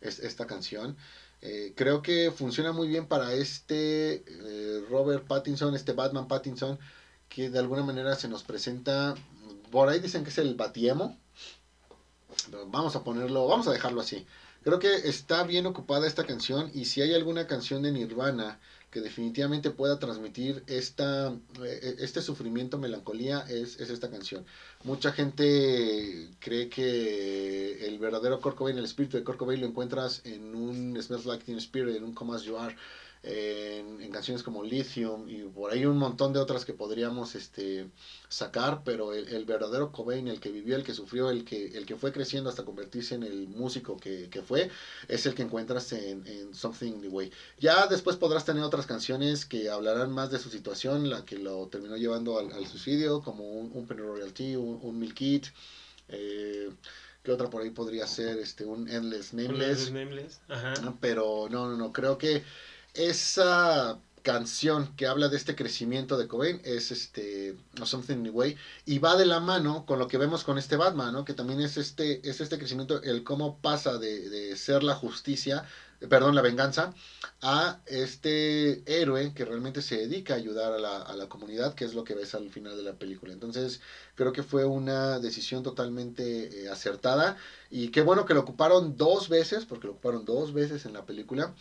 esta 0.00 0.46
canción. 0.46 0.96
Eh, 1.42 1.72
creo 1.74 2.02
que 2.02 2.30
funciona 2.30 2.72
muy 2.72 2.88
bien 2.88 3.06
para 3.06 3.32
este 3.32 4.22
eh, 4.26 4.84
Robert 4.90 5.26
Pattinson, 5.26 5.74
este 5.74 5.92
Batman 5.92 6.28
Pattinson, 6.28 6.78
que 7.28 7.50
de 7.50 7.58
alguna 7.58 7.82
manera 7.82 8.14
se 8.14 8.28
nos 8.28 8.42
presenta, 8.42 9.14
por 9.70 9.88
ahí 9.88 10.00
dicen 10.00 10.22
que 10.24 10.30
es 10.30 10.38
el 10.38 10.54
Batiemo, 10.54 11.18
Vamos 12.68 12.96
a 12.96 13.04
ponerlo, 13.04 13.46
vamos 13.46 13.66
a 13.66 13.72
dejarlo 13.72 14.00
así. 14.00 14.26
Creo 14.62 14.78
que 14.78 14.94
está 15.08 15.42
bien 15.44 15.66
ocupada 15.66 16.06
esta 16.06 16.26
canción 16.26 16.70
y 16.74 16.84
si 16.84 17.00
hay 17.02 17.14
alguna 17.14 17.46
canción 17.46 17.82
de 17.82 17.92
Nirvana 17.92 18.60
que 18.90 19.00
definitivamente 19.00 19.70
pueda 19.70 19.98
transmitir 19.98 20.64
esta, 20.66 21.32
eh, 21.62 21.96
este 22.00 22.22
sufrimiento, 22.22 22.78
melancolía, 22.78 23.40
es, 23.48 23.78
es, 23.80 23.90
esta 23.90 24.10
canción. 24.10 24.44
Mucha 24.82 25.12
gente 25.12 26.28
cree 26.40 26.68
que 26.68 27.86
el 27.86 27.98
verdadero 27.98 28.40
Kurt 28.40 28.60
el 28.68 28.84
espíritu 28.84 29.16
de 29.16 29.24
Kurt 29.24 29.40
lo 29.40 29.66
encuentras 29.66 30.22
en 30.24 30.54
un 30.54 31.00
Smells 31.00 31.26
Like 31.26 31.44
Teen 31.44 31.58
Spirit, 31.58 31.96
en 31.96 32.04
un 32.04 32.14
Come 32.14 32.34
As 32.34 32.42
You 32.42 32.56
Are, 32.56 32.74
en, 33.22 34.10
canciones 34.10 34.42
como 34.42 34.64
Lithium 34.64 35.28
y 35.28 35.42
por 35.44 35.70
ahí 35.70 35.86
un 35.86 35.96
montón 35.96 36.32
de 36.32 36.40
otras 36.40 36.64
que 36.64 36.72
podríamos 36.72 37.34
este, 37.36 37.88
sacar, 38.28 38.82
pero 38.84 39.14
el, 39.14 39.44
verdadero 39.44 39.92
Cobain, 39.92 40.26
el 40.26 40.40
que 40.40 40.50
vivió, 40.50 40.74
el 40.76 40.82
que 40.82 40.94
sufrió, 40.94 41.30
el 41.30 41.44
que, 41.44 41.66
el 41.78 41.86
que 41.86 41.96
fue 41.96 42.12
creciendo 42.12 42.50
hasta 42.50 42.64
convertirse 42.64 43.14
en 43.14 43.22
el 43.22 43.48
músico 43.48 43.96
que, 43.96 44.28
fue, 44.44 44.70
es 45.06 45.26
el 45.26 45.34
que 45.34 45.42
encuentras 45.42 45.92
en, 45.92 46.26
en 46.26 46.54
Something 46.54 47.00
the 47.00 47.08
Way. 47.08 47.30
Ya 47.58 47.86
después 47.86 48.16
podrás 48.16 48.44
tener 48.44 48.62
otras 48.64 48.86
canciones 48.86 49.46
que 49.46 49.70
hablarán 49.70 50.12
más 50.12 50.30
de 50.30 50.38
su 50.38 50.50
situación, 50.50 51.08
la 51.08 51.24
que 51.24 51.38
lo 51.38 51.68
terminó 51.68 51.96
llevando 51.96 52.38
al, 52.38 52.66
suicidio, 52.66 53.22
como 53.22 53.44
un, 53.44 53.70
un 53.72 53.86
Penny 53.86 54.02
Royalty, 54.02 54.56
un, 54.56 54.80
un 54.82 54.98
Milk 54.98 55.20
It, 55.20 55.46
eh, 56.08 56.70
¿Qué 57.22 57.32
otra 57.32 57.50
por 57.50 57.62
ahí 57.62 57.70
podría 57.70 58.06
ser? 58.06 58.38
Este, 58.38 58.64
un 58.64 58.88
Endless 58.88 59.34
Nameless. 59.34 59.92
Nameless. 59.92 60.40
Ajá. 60.48 60.72
Pero 61.00 61.48
no, 61.50 61.68
no, 61.68 61.76
no. 61.76 61.92
Creo 61.92 62.16
que 62.16 62.42
esa 62.94 63.98
canción 64.22 64.94
que 64.96 65.06
habla 65.06 65.28
de 65.28 65.36
este 65.36 65.56
crecimiento 65.56 66.18
de 66.18 66.28
Cobain 66.28 66.60
es 66.64 66.90
este 66.90 67.56
Something 67.82 68.18
New 68.22 68.32
Way 68.34 68.56
y 68.84 68.98
va 68.98 69.16
de 69.16 69.26
la 69.26 69.40
mano 69.40 69.86
con 69.86 69.98
lo 69.98 70.08
que 70.08 70.18
vemos 70.18 70.44
con 70.44 70.58
este 70.58 70.76
Batman, 70.76 71.12
¿no? 71.12 71.24
Que 71.24 71.34
también 71.34 71.60
es 71.60 71.76
este 71.76 72.28
es 72.28 72.40
este 72.40 72.58
crecimiento 72.58 73.02
el 73.02 73.24
cómo 73.24 73.58
pasa 73.58 73.98
de, 73.98 74.56
ser 74.56 74.82
la 74.82 74.94
justicia, 74.94 75.64
perdón, 76.08 76.34
la 76.34 76.42
venganza 76.42 76.92
a 77.40 77.80
este 77.86 78.82
héroe 78.86 79.32
que 79.34 79.44
realmente 79.44 79.80
se 79.80 79.96
dedica 79.96 80.34
a 80.34 80.36
ayudar 80.36 80.72
a 80.72 80.78
la, 80.78 80.98
a 80.98 81.16
la 81.16 81.28
comunidad, 81.28 81.74
que 81.74 81.84
es 81.84 81.94
lo 81.94 82.04
que 82.04 82.14
ves 82.14 82.34
al 82.34 82.50
final 82.50 82.76
de 82.76 82.82
la 82.82 82.94
película. 82.94 83.32
Entonces, 83.32 83.80
creo 84.16 84.32
que 84.32 84.42
fue 84.42 84.64
una 84.64 85.18
decisión 85.18 85.62
totalmente 85.62 86.64
eh, 86.64 86.68
acertada 86.68 87.36
y 87.70 87.88
qué 87.88 88.02
bueno 88.02 88.26
que 88.26 88.34
lo 88.34 88.40
ocuparon 88.40 88.96
dos 88.96 89.28
veces, 89.28 89.64
porque 89.64 89.86
lo 89.86 89.94
ocuparon 89.94 90.24
dos 90.24 90.52
veces 90.52 90.84
en 90.84 90.92
la 90.92 91.06
película 91.06 91.54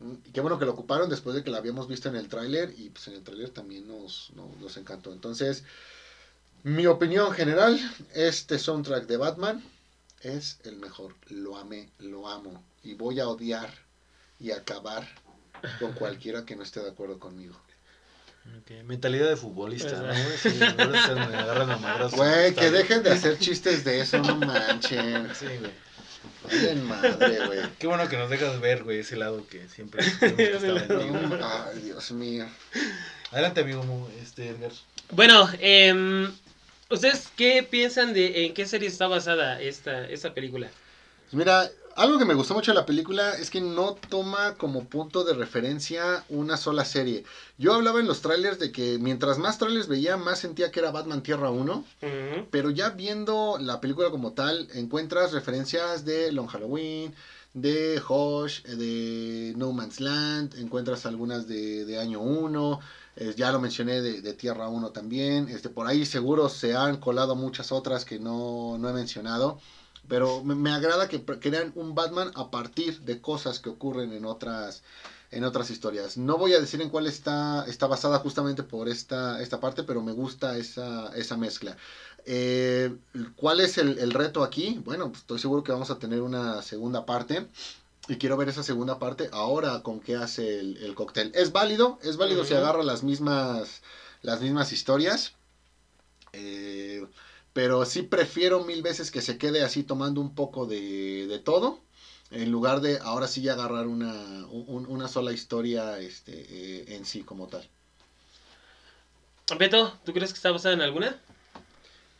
y 0.00 0.30
qué 0.32 0.40
bueno 0.40 0.58
que 0.58 0.64
lo 0.64 0.72
ocuparon 0.72 1.08
después 1.08 1.36
de 1.36 1.44
que 1.44 1.50
lo 1.50 1.56
habíamos 1.56 1.88
visto 1.88 2.08
en 2.08 2.16
el 2.16 2.28
tráiler 2.28 2.74
y 2.76 2.90
pues 2.90 3.08
en 3.08 3.14
el 3.14 3.22
tráiler 3.22 3.50
también 3.50 3.86
nos, 3.86 4.32
nos, 4.34 4.76
encantó. 4.76 5.12
Entonces, 5.12 5.64
mi 6.62 6.86
opinión 6.86 7.32
general, 7.32 7.78
este 8.12 8.58
soundtrack 8.58 9.06
de 9.06 9.16
Batman 9.16 9.64
es 10.20 10.58
el 10.64 10.76
mejor. 10.76 11.14
Lo 11.28 11.56
amé, 11.56 11.88
lo 11.98 12.28
amo 12.28 12.62
y 12.82 12.94
voy 12.94 13.20
a 13.20 13.28
odiar 13.28 13.72
y 14.40 14.50
acabar 14.50 15.06
con 15.78 15.92
cualquiera 15.94 16.44
que 16.44 16.56
no 16.56 16.62
esté 16.62 16.80
de 16.80 16.90
acuerdo 16.90 17.18
conmigo. 17.18 17.54
Mentalidad 18.84 19.30
de 19.30 19.36
futbolista, 19.36 20.02
¿no? 20.02 20.12
Güey, 22.10 22.54
que 22.54 22.70
dejen 22.70 23.02
de 23.02 23.10
hacer 23.12 23.38
chistes 23.38 23.84
de 23.84 24.00
eso, 24.00 24.18
no 24.18 24.36
manchen. 24.36 25.34
Sí, 25.34 25.46
güey. 25.46 25.83
Bien 26.50 26.84
madre, 26.84 27.46
güey. 27.46 27.60
Qué 27.78 27.86
bueno 27.86 28.08
que 28.08 28.16
nos 28.16 28.30
dejas 28.30 28.60
ver, 28.60 28.84
güey, 28.84 29.00
ese 29.00 29.16
lado 29.16 29.46
que 29.48 29.68
siempre 29.68 30.04
Ay, 30.20 31.80
Dios 31.82 32.12
mío. 32.12 32.46
Adelante, 33.30 33.62
amigo, 33.62 34.10
este, 34.22 34.48
Edgar. 34.48 34.72
Bueno, 35.10 35.48
eh, 35.60 36.28
¿ustedes 36.90 37.28
qué 37.36 37.62
piensan 37.62 38.14
de 38.14 38.46
en 38.46 38.54
qué 38.54 38.66
serie 38.66 38.88
está 38.88 39.06
basada 39.06 39.60
esta, 39.60 40.06
esta 40.08 40.34
película? 40.34 40.68
Mira, 41.32 41.70
algo 41.96 42.18
que 42.18 42.24
me 42.24 42.34
gustó 42.34 42.54
mucho 42.54 42.72
de 42.72 42.78
la 42.78 42.86
película 42.86 43.32
es 43.32 43.50
que 43.50 43.60
no 43.60 43.94
toma 43.94 44.54
como 44.54 44.84
punto 44.84 45.24
de 45.24 45.34
referencia 45.34 46.24
una 46.28 46.56
sola 46.56 46.84
serie. 46.84 47.24
Yo 47.58 47.74
hablaba 47.74 48.00
en 48.00 48.06
los 48.06 48.20
trailers 48.20 48.58
de 48.58 48.72
que 48.72 48.98
mientras 48.98 49.38
más 49.38 49.58
trailers 49.58 49.88
veía, 49.88 50.16
más 50.16 50.40
sentía 50.40 50.70
que 50.70 50.80
era 50.80 50.90
Batman 50.90 51.22
Tierra 51.22 51.50
1. 51.50 51.84
Pero 52.50 52.70
ya 52.70 52.90
viendo 52.90 53.58
la 53.60 53.80
película 53.80 54.10
como 54.10 54.32
tal, 54.32 54.68
encuentras 54.74 55.32
referencias 55.32 56.04
de 56.04 56.32
Long 56.32 56.48
Halloween, 56.48 57.14
de 57.52 58.02
Hush, 58.06 58.62
de 58.62 59.54
No 59.56 59.72
Man's 59.72 60.00
Land, 60.00 60.58
encuentras 60.58 61.06
algunas 61.06 61.46
de, 61.46 61.98
Año 62.00 62.20
1. 62.20 62.80
ya 63.36 63.52
lo 63.52 63.60
mencioné 63.60 64.02
de, 64.02 64.32
Tierra 64.34 64.68
1 64.68 64.90
también. 64.90 65.48
Este, 65.48 65.68
por 65.68 65.86
ahí 65.86 66.04
seguro 66.04 66.48
se 66.48 66.74
han 66.74 66.96
colado 66.96 67.36
muchas 67.36 67.70
otras 67.70 68.04
que 68.04 68.18
no, 68.18 68.78
no 68.78 68.88
he 68.88 68.92
mencionado. 68.92 69.60
Pero 70.08 70.44
me, 70.44 70.70
agrada 70.70 71.08
que 71.08 71.24
crean 71.24 71.72
un 71.74 71.94
Batman 71.94 72.30
a 72.34 72.50
partir 72.50 73.00
de 73.00 73.20
cosas 73.20 73.58
que 73.58 73.70
ocurren 73.70 74.12
en 74.12 74.24
otras 74.24 74.82
en 75.34 75.44
otras 75.44 75.70
historias. 75.70 76.16
No 76.16 76.38
voy 76.38 76.54
a 76.54 76.60
decir 76.60 76.80
en 76.80 76.90
cuál 76.90 77.06
está, 77.06 77.64
está 77.66 77.86
basada 77.86 78.18
justamente 78.20 78.62
por 78.62 78.88
esta, 78.88 79.42
esta 79.42 79.58
parte, 79.60 79.82
pero 79.82 80.00
me 80.00 80.12
gusta 80.12 80.56
esa, 80.56 81.08
esa 81.16 81.36
mezcla. 81.36 81.76
Eh, 82.24 82.94
¿Cuál 83.36 83.60
es 83.60 83.76
el, 83.78 84.12
reto 84.12 84.42
aquí? 84.42 84.80
Bueno, 84.84 85.08
pues 85.08 85.20
estoy 85.20 85.38
seguro 85.38 85.64
que 85.64 85.72
vamos 85.72 85.90
a 85.90 85.98
tener 85.98 86.22
una 86.22 86.62
segunda 86.62 87.04
parte. 87.04 87.48
Y 88.06 88.16
quiero 88.16 88.36
ver 88.36 88.48
esa 88.48 88.62
segunda 88.62 88.98
parte 88.98 89.30
ahora 89.32 89.82
con 89.82 90.00
qué 90.00 90.14
hace 90.14 90.60
el, 90.60 90.94
cóctel. 90.94 91.32
Es 91.34 91.52
válido, 91.52 91.98
es 92.02 92.16
válido 92.16 92.44
si 92.44 92.54
agarra 92.54 92.82
las 92.82 93.02
mismas, 93.02 93.82
las 94.22 94.40
mismas 94.40 94.72
historias. 94.72 95.32
Eh, 96.32 97.06
pero 97.54 97.86
sí 97.86 98.02
prefiero 98.02 98.64
mil 98.64 98.82
veces 98.82 99.10
que 99.10 99.22
se 99.22 99.38
quede 99.38 99.62
así 99.62 99.84
tomando 99.84 100.20
un 100.20 100.34
poco 100.34 100.66
de, 100.66 101.26
de 101.28 101.38
todo, 101.38 101.80
en 102.30 102.50
lugar 102.50 102.80
de 102.80 102.98
ahora 102.98 103.28
sí 103.28 103.48
agarrar 103.48 103.86
una, 103.86 104.12
una 104.48 105.08
sola 105.08 105.32
historia 105.32 105.98
este, 106.00 106.32
eh, 106.32 106.96
en 106.96 107.06
sí 107.06 107.22
como 107.22 107.46
tal. 107.46 107.66
Beto, 109.58 109.96
¿tú 110.04 110.12
crees 110.12 110.32
que 110.32 110.36
está 110.36 110.50
basada 110.50 110.74
en 110.74 110.80
alguna? 110.80 111.16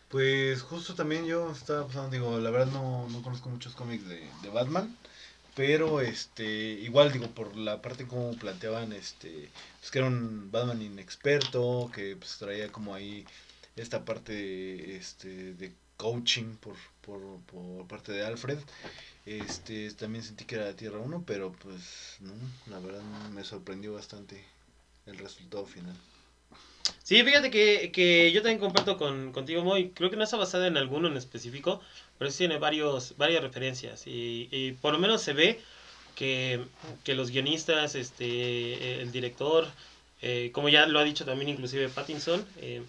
Pues 0.09 0.63
justo 0.63 0.95
también 0.95 1.27
yo 1.27 1.51
estaba 1.51 1.87
pasando, 1.87 2.11
digo, 2.11 2.39
la 2.39 2.51
verdad 2.51 2.73
no, 2.73 3.09
no 3.09 3.23
conozco 3.23 3.49
muchos 3.49 3.75
cómics 3.75 4.07
de, 4.07 4.29
de, 4.43 4.49
Batman, 4.51 4.97
pero 5.57 6.01
este, 6.01 6.45
igual 6.45 7.11
digo, 7.13 7.27
por 7.29 7.57
la 7.57 7.83
parte 7.83 8.07
como 8.07 8.37
planteaban, 8.37 8.93
este, 8.93 9.51
pues 9.81 9.91
que 9.91 9.99
era 9.99 10.07
un 10.07 10.53
Batman 10.53 10.81
inexperto, 10.83 11.91
que 11.93 12.15
pues 12.15 12.39
traía 12.39 12.71
como 12.71 12.95
ahí 12.95 13.27
esta 13.77 14.05
parte 14.05 14.97
este, 14.97 15.55
de 15.55 15.73
coaching 15.97 16.57
por, 16.57 16.77
por, 17.01 17.21
por, 17.43 17.87
parte 17.87 18.13
de 18.13 18.25
Alfred. 18.25 18.59
Este, 19.27 19.91
también 19.93 20.23
sentí 20.23 20.45
que 20.45 20.57
era 20.57 20.67
de 20.67 20.75
Tierra 20.75 20.99
1, 20.99 21.25
pero 21.27 21.53
pues 21.53 22.19
no, 22.21 22.33
la 22.67 22.79
verdad 22.79 23.03
me 23.33 23.45
sorprendió 23.45 23.95
bastante 23.95 24.45
el 25.07 25.19
resultado 25.19 25.67
final. 25.67 25.97
Sí, 27.03 27.23
fíjate 27.23 27.51
que, 27.51 27.91
que 27.93 28.33
yo 28.33 28.43
también 28.43 28.59
comparto 28.59 28.97
con, 28.99 29.33
contigo, 29.33 29.63
Moy. 29.63 29.91
Creo 29.91 30.11
que 30.11 30.17
no 30.17 30.25
está 30.25 30.37
basada 30.37 30.67
en 30.67 30.77
alguno 30.77 31.09
en 31.09 31.17
específico, 31.17 31.81
pero 32.19 32.31
sí 32.31 32.39
tiene 32.39 32.59
varios, 32.59 33.17
varias 33.17 33.43
referencias. 33.43 34.07
Y, 34.07 34.49
y 34.51 34.73
por 34.73 34.93
lo 34.93 34.99
menos 34.99 35.23
se 35.23 35.33
ve 35.33 35.61
que, 36.15 36.65
que 37.03 37.15
los 37.15 37.31
guionistas, 37.31 37.95
este, 37.95 39.01
el 39.01 39.13
director, 39.13 39.67
eh, 40.23 40.51
como 40.53 40.69
ya 40.69 40.87
lo 40.87 40.99
ha 40.99 41.05
dicho 41.05 41.25
también 41.25 41.51
inclusive 41.51 41.89
Pattinson, 41.89 42.47
eh, 42.61 42.83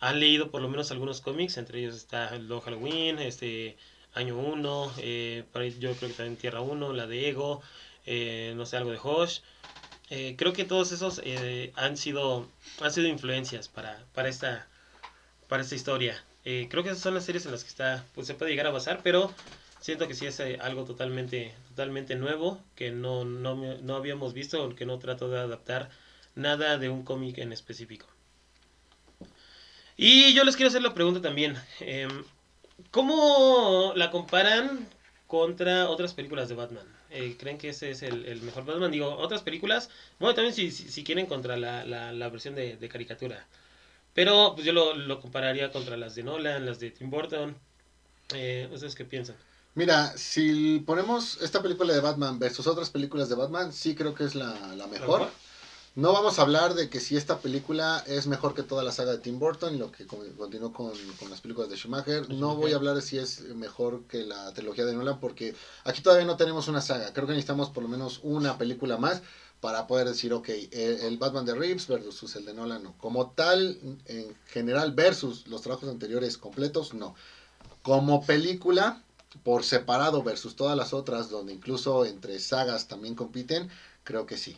han 0.00 0.20
leído 0.20 0.50
por 0.50 0.62
lo 0.62 0.68
menos 0.68 0.90
algunos 0.90 1.20
cómics, 1.20 1.56
entre 1.56 1.80
ellos 1.80 1.96
está 1.96 2.34
el 2.34 2.48
Long 2.48 2.60
Halloween, 2.60 3.18
este 3.18 3.76
Año 4.14 4.38
1, 4.38 4.92
eh, 4.98 5.44
yo 5.78 5.92
creo 5.94 6.10
que 6.10 6.14
también 6.14 6.36
Tierra 6.36 6.60
1, 6.60 6.92
la 6.92 7.06
de 7.06 7.28
Ego, 7.28 7.62
eh, 8.06 8.52
no 8.56 8.66
sé, 8.66 8.76
algo 8.76 8.90
de 8.90 8.98
Hosh. 9.02 9.40
Eh, 10.10 10.34
creo 10.38 10.52
que 10.52 10.64
todos 10.64 10.92
esos 10.92 11.20
han 11.74 11.96
sido 11.96 12.48
han 12.80 12.92
sido 12.92 13.08
influencias 13.08 13.68
para, 13.68 14.02
para 14.14 14.28
esta 14.28 14.66
para 15.48 15.62
esta 15.62 15.74
historia. 15.74 16.24
creo 16.42 16.82
que 16.82 16.90
esas 16.90 17.00
son 17.02 17.14
las 17.14 17.24
series 17.24 17.44
en 17.46 17.52
las 17.52 17.62
que 17.62 17.70
está 17.70 18.04
pues 18.14 18.26
se 18.26 18.34
puede 18.34 18.50
llegar 18.50 18.66
a 18.66 18.70
basar, 18.70 19.00
pero 19.02 19.32
siento 19.80 20.08
que 20.08 20.14
sí 20.14 20.26
es 20.26 20.40
algo 20.60 20.84
totalmente 20.84 21.54
totalmente 21.70 22.16
nuevo 22.16 22.58
que 22.74 22.90
no, 22.90 23.24
no, 23.24 23.54
no 23.56 23.96
habíamos 23.96 24.32
visto, 24.32 24.74
que 24.74 24.86
no 24.86 24.98
trato 24.98 25.28
de 25.28 25.38
adaptar 25.38 25.90
nada 26.34 26.78
de 26.78 26.88
un 26.88 27.02
cómic 27.04 27.38
en 27.38 27.52
específico. 27.52 28.06
Y 30.00 30.32
yo 30.32 30.44
les 30.44 30.54
quiero 30.54 30.68
hacer 30.68 30.80
la 30.80 30.94
pregunta 30.94 31.20
también. 31.20 31.56
Em, 31.80 32.22
¿Cómo 32.92 33.92
la 33.96 34.12
comparan 34.12 34.88
contra 35.26 35.90
otras 35.90 36.14
películas 36.14 36.48
de 36.48 36.54
Batman? 36.54 36.86
Eh, 37.10 37.36
¿Creen 37.36 37.58
que 37.58 37.70
ese 37.70 37.90
es 37.90 38.02
el, 38.02 38.40
mejor 38.42 38.64
Batman? 38.64 38.92
Digo, 38.92 39.16
otras 39.16 39.42
películas, 39.42 39.90
bueno, 40.20 40.36
también 40.36 40.54
si, 40.54 40.70
si, 40.70 41.02
quieren 41.02 41.26
contra 41.26 41.56
la, 41.56 41.84
la, 41.84 42.28
versión 42.28 42.54
de, 42.54 42.88
caricatura. 42.88 43.44
Pero 44.14 44.52
pues 44.54 44.64
yo 44.64 44.72
lo, 44.72 45.20
compararía 45.20 45.72
contra 45.72 45.96
las 45.96 46.14
de 46.14 46.22
Nolan, 46.22 46.64
las 46.64 46.78
de 46.78 46.92
Tim 46.92 47.10
Burton. 47.10 47.56
Eh, 48.34 48.68
¿Ustedes 48.72 48.94
qué 48.94 49.04
piensan? 49.04 49.34
Mira, 49.74 50.16
si 50.16 50.78
ponemos 50.86 51.42
esta 51.42 51.60
película 51.60 51.92
de 51.92 52.00
Batman 52.00 52.38
versus 52.38 52.68
otras 52.68 52.90
películas 52.90 53.28
de 53.28 53.34
Batman, 53.34 53.72
sí 53.72 53.96
creo 53.96 54.14
que 54.14 54.24
es 54.24 54.36
la, 54.36 54.54
mejor. 54.88 55.28
No 55.98 56.12
vamos 56.12 56.38
a 56.38 56.42
hablar 56.42 56.74
de 56.74 56.88
que 56.88 57.00
si 57.00 57.16
esta 57.16 57.40
película 57.40 58.04
es 58.06 58.28
mejor 58.28 58.54
que 58.54 58.62
toda 58.62 58.84
la 58.84 58.92
saga 58.92 59.10
de 59.10 59.18
Tim 59.18 59.40
Burton 59.40 59.74
y 59.74 59.78
lo 59.78 59.90
que 59.90 60.06
continuó 60.06 60.72
con, 60.72 60.92
las 61.28 61.40
películas 61.40 61.70
de 61.70 61.76
Schumacher. 61.76 62.30
No 62.30 62.54
voy 62.54 62.70
a 62.70 62.76
hablar 62.76 62.94
de 62.94 63.02
si 63.02 63.18
es 63.18 63.40
mejor 63.56 64.04
que 64.04 64.24
la 64.24 64.54
trilogía 64.54 64.84
de 64.84 64.94
Nolan 64.94 65.18
porque 65.18 65.56
aquí 65.82 66.00
todavía 66.00 66.24
no 66.24 66.36
tenemos 66.36 66.68
una 66.68 66.82
saga. 66.82 67.12
Creo 67.12 67.26
que 67.26 67.32
necesitamos 67.32 67.70
por 67.70 67.82
lo 67.82 67.88
menos 67.88 68.20
una 68.22 68.58
película 68.58 68.96
más 68.96 69.22
para 69.60 69.88
poder 69.88 70.06
decir, 70.06 70.32
ok, 70.32 70.48
el, 70.50 71.00
el 71.00 71.18
Batman 71.18 71.44
de 71.44 71.56
Reeves 71.56 71.88
versus 71.88 72.36
el 72.36 72.44
de 72.44 72.54
Nolan, 72.54 72.84
no. 72.84 72.94
Como 72.98 73.32
tal, 73.32 73.76
en 74.06 74.36
general, 74.46 74.92
versus 74.92 75.48
los 75.48 75.62
trabajos 75.62 75.88
anteriores 75.88 76.38
completos, 76.38 76.94
no. 76.94 77.16
Como 77.82 78.24
película, 78.24 79.02
por 79.42 79.64
separado 79.64 80.22
versus 80.22 80.54
todas 80.54 80.76
las 80.76 80.92
otras, 80.92 81.28
donde 81.28 81.54
incluso 81.54 82.04
entre 82.04 82.38
sagas 82.38 82.86
también 82.86 83.16
compiten, 83.16 83.68
creo 84.04 84.26
que 84.26 84.36
sí. 84.36 84.56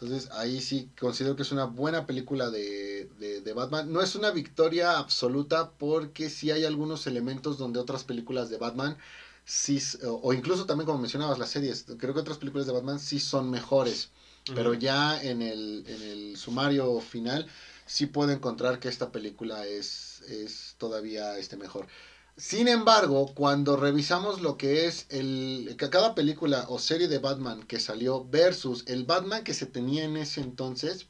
Entonces 0.00 0.30
ahí 0.30 0.60
sí 0.60 0.88
considero 0.98 1.34
que 1.34 1.42
es 1.42 1.50
una 1.50 1.64
buena 1.64 2.06
película 2.06 2.50
de, 2.50 3.08
de, 3.18 3.40
de 3.40 3.52
Batman. 3.52 3.92
No 3.92 4.00
es 4.00 4.14
una 4.14 4.30
victoria 4.30 4.96
absoluta 4.96 5.72
porque 5.72 6.30
sí 6.30 6.52
hay 6.52 6.64
algunos 6.64 7.06
elementos 7.08 7.58
donde 7.58 7.80
otras 7.80 8.04
películas 8.04 8.48
de 8.48 8.58
Batman 8.58 8.96
sí, 9.44 9.82
o, 10.04 10.20
o 10.22 10.32
incluso 10.32 10.66
también 10.66 10.86
como 10.86 10.98
mencionabas 10.98 11.38
las 11.38 11.50
series, 11.50 11.84
creo 11.98 12.14
que 12.14 12.20
otras 12.20 12.38
películas 12.38 12.66
de 12.66 12.72
Batman 12.74 13.00
sí 13.00 13.18
son 13.18 13.50
mejores. 13.50 14.08
Pero 14.54 14.72
ya 14.72 15.20
en 15.22 15.42
el, 15.42 15.84
en 15.86 16.02
el 16.02 16.36
sumario 16.38 17.00
final 17.00 17.46
sí 17.84 18.06
puedo 18.06 18.30
encontrar 18.30 18.78
que 18.80 18.88
esta 18.88 19.12
película 19.12 19.66
es, 19.66 20.22
es 20.22 20.74
todavía 20.78 21.36
este 21.38 21.56
mejor. 21.56 21.86
Sin 22.38 22.68
embargo, 22.68 23.34
cuando 23.34 23.76
revisamos 23.76 24.40
lo 24.40 24.56
que 24.56 24.86
es 24.86 25.06
el 25.10 25.74
que 25.76 25.90
cada 25.90 26.14
película 26.14 26.66
o 26.68 26.78
serie 26.78 27.08
de 27.08 27.18
Batman 27.18 27.64
que 27.64 27.80
salió 27.80 28.24
versus 28.24 28.84
el 28.86 29.04
Batman 29.04 29.42
que 29.44 29.54
se 29.54 29.66
tenía 29.66 30.04
en 30.04 30.16
ese 30.16 30.40
entonces, 30.40 31.06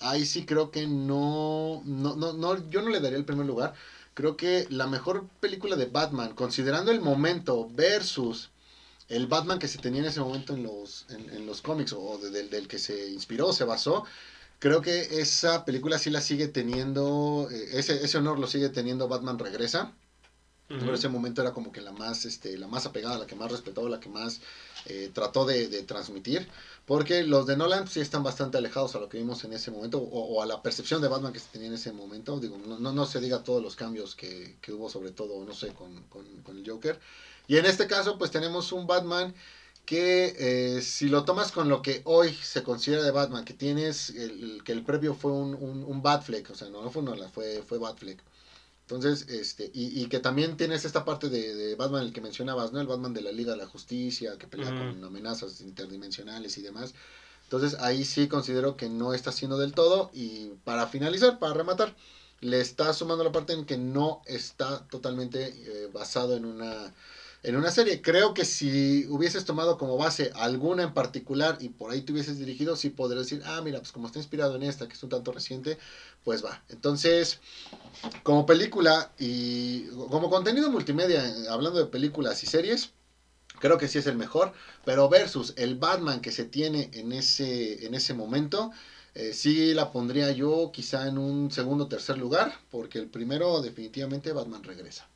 ahí 0.00 0.26
sí 0.26 0.44
creo 0.46 0.70
que 0.70 0.86
no, 0.86 1.82
no, 1.86 2.14
no, 2.16 2.34
no 2.34 2.70
yo 2.70 2.82
no 2.82 2.90
le 2.90 3.00
daría 3.00 3.18
el 3.18 3.24
primer 3.24 3.46
lugar. 3.46 3.74
Creo 4.14 4.36
que 4.36 4.66
la 4.70 4.86
mejor 4.86 5.28
película 5.40 5.76
de 5.76 5.86
Batman, 5.86 6.34
considerando 6.34 6.92
el 6.92 7.00
momento 7.00 7.68
versus 7.72 8.50
el 9.08 9.26
Batman 9.28 9.58
que 9.58 9.68
se 9.68 9.78
tenía 9.78 10.02
en 10.02 10.08
ese 10.08 10.20
momento 10.20 10.54
en 10.54 10.62
los, 10.64 11.06
en, 11.10 11.30
en 11.30 11.46
los 11.46 11.62
cómics 11.62 11.92
o 11.94 12.18
de, 12.18 12.30
del, 12.30 12.50
del 12.50 12.68
que 12.68 12.78
se 12.78 13.08
inspiró, 13.10 13.52
se 13.54 13.64
basó, 13.64 14.04
creo 14.58 14.82
que 14.82 15.20
esa 15.20 15.64
película 15.64 15.98
sí 15.98 16.10
la 16.10 16.20
sigue 16.22 16.48
teniendo, 16.48 17.48
eh, 17.50 17.70
ese, 17.78 18.04
ese 18.04 18.18
honor 18.18 18.38
lo 18.38 18.46
sigue 18.48 18.68
teniendo 18.70 19.08
Batman 19.08 19.38
Regresa. 19.38 19.94
Ujú. 20.68 20.80
Pero 20.80 20.94
ese 20.94 21.08
momento 21.08 21.42
era 21.42 21.52
como 21.52 21.70
que 21.72 21.80
la 21.80 21.92
más, 21.92 22.24
este, 22.24 22.56
la 22.58 22.66
más 22.66 22.86
apegada, 22.86 23.18
la 23.18 23.26
que 23.26 23.36
más 23.36 23.50
respetó, 23.52 23.88
la 23.88 24.00
que 24.00 24.08
más 24.08 24.40
eh, 24.86 25.10
trató 25.14 25.44
de, 25.46 25.68
de 25.68 25.82
transmitir. 25.84 26.48
Porque 26.84 27.24
los 27.24 27.46
de 27.46 27.56
Nolan 27.56 27.86
sí 27.88 28.00
están 28.00 28.22
bastante 28.22 28.58
alejados 28.58 28.94
a 28.94 28.98
lo 28.98 29.08
que 29.08 29.18
vimos 29.18 29.44
en 29.44 29.52
ese 29.52 29.70
momento, 29.70 29.98
o, 29.98 30.20
o 30.36 30.42
a 30.42 30.46
la 30.46 30.62
percepción 30.62 31.00
de 31.02 31.08
Batman 31.08 31.32
que 31.32 31.40
se 31.40 31.48
tenía 31.50 31.68
en 31.68 31.74
ese 31.74 31.92
momento. 31.92 32.38
Digo, 32.40 32.58
no, 32.58 32.78
no, 32.78 32.92
no 32.92 33.06
se 33.06 33.20
diga 33.20 33.42
todos 33.44 33.62
los 33.62 33.76
cambios 33.76 34.14
que, 34.14 34.56
que 34.60 34.72
hubo, 34.72 34.88
sobre 34.90 35.10
todo, 35.10 35.44
no 35.44 35.54
sé, 35.54 35.72
con, 35.72 36.02
con, 36.04 36.24
con 36.42 36.58
el 36.58 36.68
Joker. 36.68 36.98
Y 37.46 37.56
en 37.58 37.66
este 37.66 37.86
caso, 37.86 38.18
pues 38.18 38.30
tenemos 38.30 38.72
un 38.72 38.86
Batman 38.86 39.34
que 39.84 40.34
eh, 40.38 40.82
si 40.82 41.08
lo 41.08 41.24
tomas 41.24 41.52
con 41.52 41.68
lo 41.68 41.80
que 41.80 42.02
hoy 42.04 42.32
se 42.34 42.62
considera 42.62 43.02
de 43.04 43.10
Batman, 43.12 43.44
que 43.44 43.54
tienes, 43.54 44.10
el, 44.10 44.42
el- 44.56 44.64
que 44.64 44.72
el 44.72 44.82
previo 44.84 45.14
fue 45.14 45.30
un, 45.32 45.54
un, 45.54 45.84
un 45.84 46.02
Batfleck, 46.02 46.50
o 46.50 46.54
sea, 46.54 46.68
no, 46.70 46.82
no 46.82 46.90
fue 46.90 47.02
Nolan, 47.02 47.30
fue, 47.30 47.62
fue 47.62 47.78
Batfleck. 47.78 48.22
Entonces, 48.88 49.26
este, 49.28 49.68
y, 49.74 50.00
y 50.00 50.06
que 50.06 50.20
también 50.20 50.56
tienes 50.56 50.84
esta 50.84 51.04
parte 51.04 51.28
de, 51.28 51.56
de 51.56 51.74
Batman, 51.74 52.04
el 52.04 52.12
que 52.12 52.20
mencionabas, 52.20 52.72
¿no? 52.72 52.80
El 52.80 52.86
Batman 52.86 53.14
de 53.14 53.20
la 53.20 53.32
Liga 53.32 53.50
de 53.50 53.58
la 53.58 53.66
Justicia, 53.66 54.38
que 54.38 54.46
pelea 54.46 54.68
con 54.68 55.02
amenazas 55.02 55.60
interdimensionales 55.60 56.56
y 56.56 56.62
demás. 56.62 56.94
Entonces, 57.42 57.80
ahí 57.80 58.04
sí 58.04 58.28
considero 58.28 58.76
que 58.76 58.88
no 58.88 59.12
está 59.12 59.30
haciendo 59.30 59.58
del 59.58 59.72
todo. 59.72 60.10
Y 60.14 60.50
para 60.62 60.86
finalizar, 60.86 61.40
para 61.40 61.54
rematar, 61.54 61.96
le 62.40 62.60
está 62.60 62.92
sumando 62.92 63.24
la 63.24 63.32
parte 63.32 63.54
en 63.54 63.64
que 63.64 63.76
no 63.76 64.22
está 64.24 64.86
totalmente 64.86 65.48
eh, 65.48 65.90
basado 65.92 66.36
en 66.36 66.44
una, 66.44 66.94
en 67.46 67.54
una 67.54 67.70
serie. 67.70 68.02
Creo 68.02 68.34
que 68.34 68.44
si 68.44 69.06
hubieses 69.08 69.44
tomado 69.44 69.78
como 69.78 69.96
base 69.96 70.32
alguna 70.34 70.82
en 70.82 70.92
particular 70.92 71.58
y 71.60 71.68
por 71.68 71.92
ahí 71.92 72.02
te 72.02 72.12
hubieses 72.12 72.40
dirigido, 72.40 72.74
sí 72.74 72.90
podrías 72.90 73.26
decir, 73.26 73.42
ah, 73.46 73.60
mira, 73.62 73.78
pues 73.78 73.92
como 73.92 74.08
está 74.08 74.18
inspirado 74.18 74.56
en 74.56 74.64
esta, 74.64 74.88
que 74.88 74.94
es 74.94 75.02
un 75.04 75.10
tanto 75.10 75.30
reciente, 75.30 75.78
pues 76.24 76.44
va. 76.44 76.64
Entonces, 76.68 77.38
como 78.24 78.46
película 78.46 79.12
y 79.16 79.84
como 80.10 80.28
contenido 80.28 80.70
multimedia, 80.70 81.22
hablando 81.48 81.78
de 81.78 81.86
películas 81.86 82.42
y 82.42 82.46
series, 82.46 82.90
creo 83.60 83.78
que 83.78 83.86
sí 83.86 83.98
es 83.98 84.08
el 84.08 84.16
mejor, 84.16 84.52
pero 84.84 85.08
versus 85.08 85.54
el 85.56 85.76
Batman 85.76 86.20
que 86.20 86.32
se 86.32 86.46
tiene 86.46 86.90
en 86.94 87.12
ese, 87.12 87.86
en 87.86 87.94
ese 87.94 88.12
momento, 88.12 88.72
eh, 89.14 89.32
sí 89.32 89.72
la 89.72 89.92
pondría 89.92 90.32
yo 90.32 90.72
quizá 90.72 91.06
en 91.06 91.16
un 91.16 91.52
segundo 91.52 91.84
o 91.84 91.88
tercer 91.88 92.18
lugar, 92.18 92.58
porque 92.72 92.98
el 92.98 93.06
primero 93.06 93.62
definitivamente 93.62 94.32
Batman 94.32 94.64
regresa. 94.64 95.08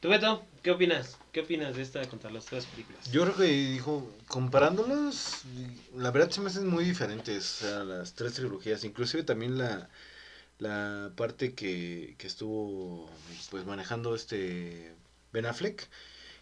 ¿Tú, 0.00 0.08
Beto, 0.08 0.42
qué 0.62 0.70
opinas? 0.70 1.18
¿Qué 1.30 1.40
opinas 1.40 1.76
de 1.76 1.82
esta 1.82 2.08
contra 2.08 2.30
las 2.30 2.46
tres 2.46 2.64
películas? 2.66 3.12
Yo 3.12 3.22
creo 3.22 3.36
que 3.36 3.42
dijo, 3.44 4.10
comparándolas, 4.28 5.42
la 5.94 6.10
verdad 6.10 6.30
se 6.30 6.40
me 6.40 6.46
hacen 6.48 6.66
muy 6.66 6.84
diferentes, 6.84 7.60
las 7.62 8.14
tres 8.14 8.32
trilogías, 8.32 8.82
inclusive 8.84 9.24
también 9.24 9.58
la, 9.58 9.90
la 10.58 11.12
parte 11.16 11.54
que, 11.54 12.14
que 12.18 12.26
estuvo 12.26 13.10
pues 13.50 13.66
manejando 13.66 14.14
este 14.14 14.94
Ben 15.32 15.44
Affleck, 15.44 15.88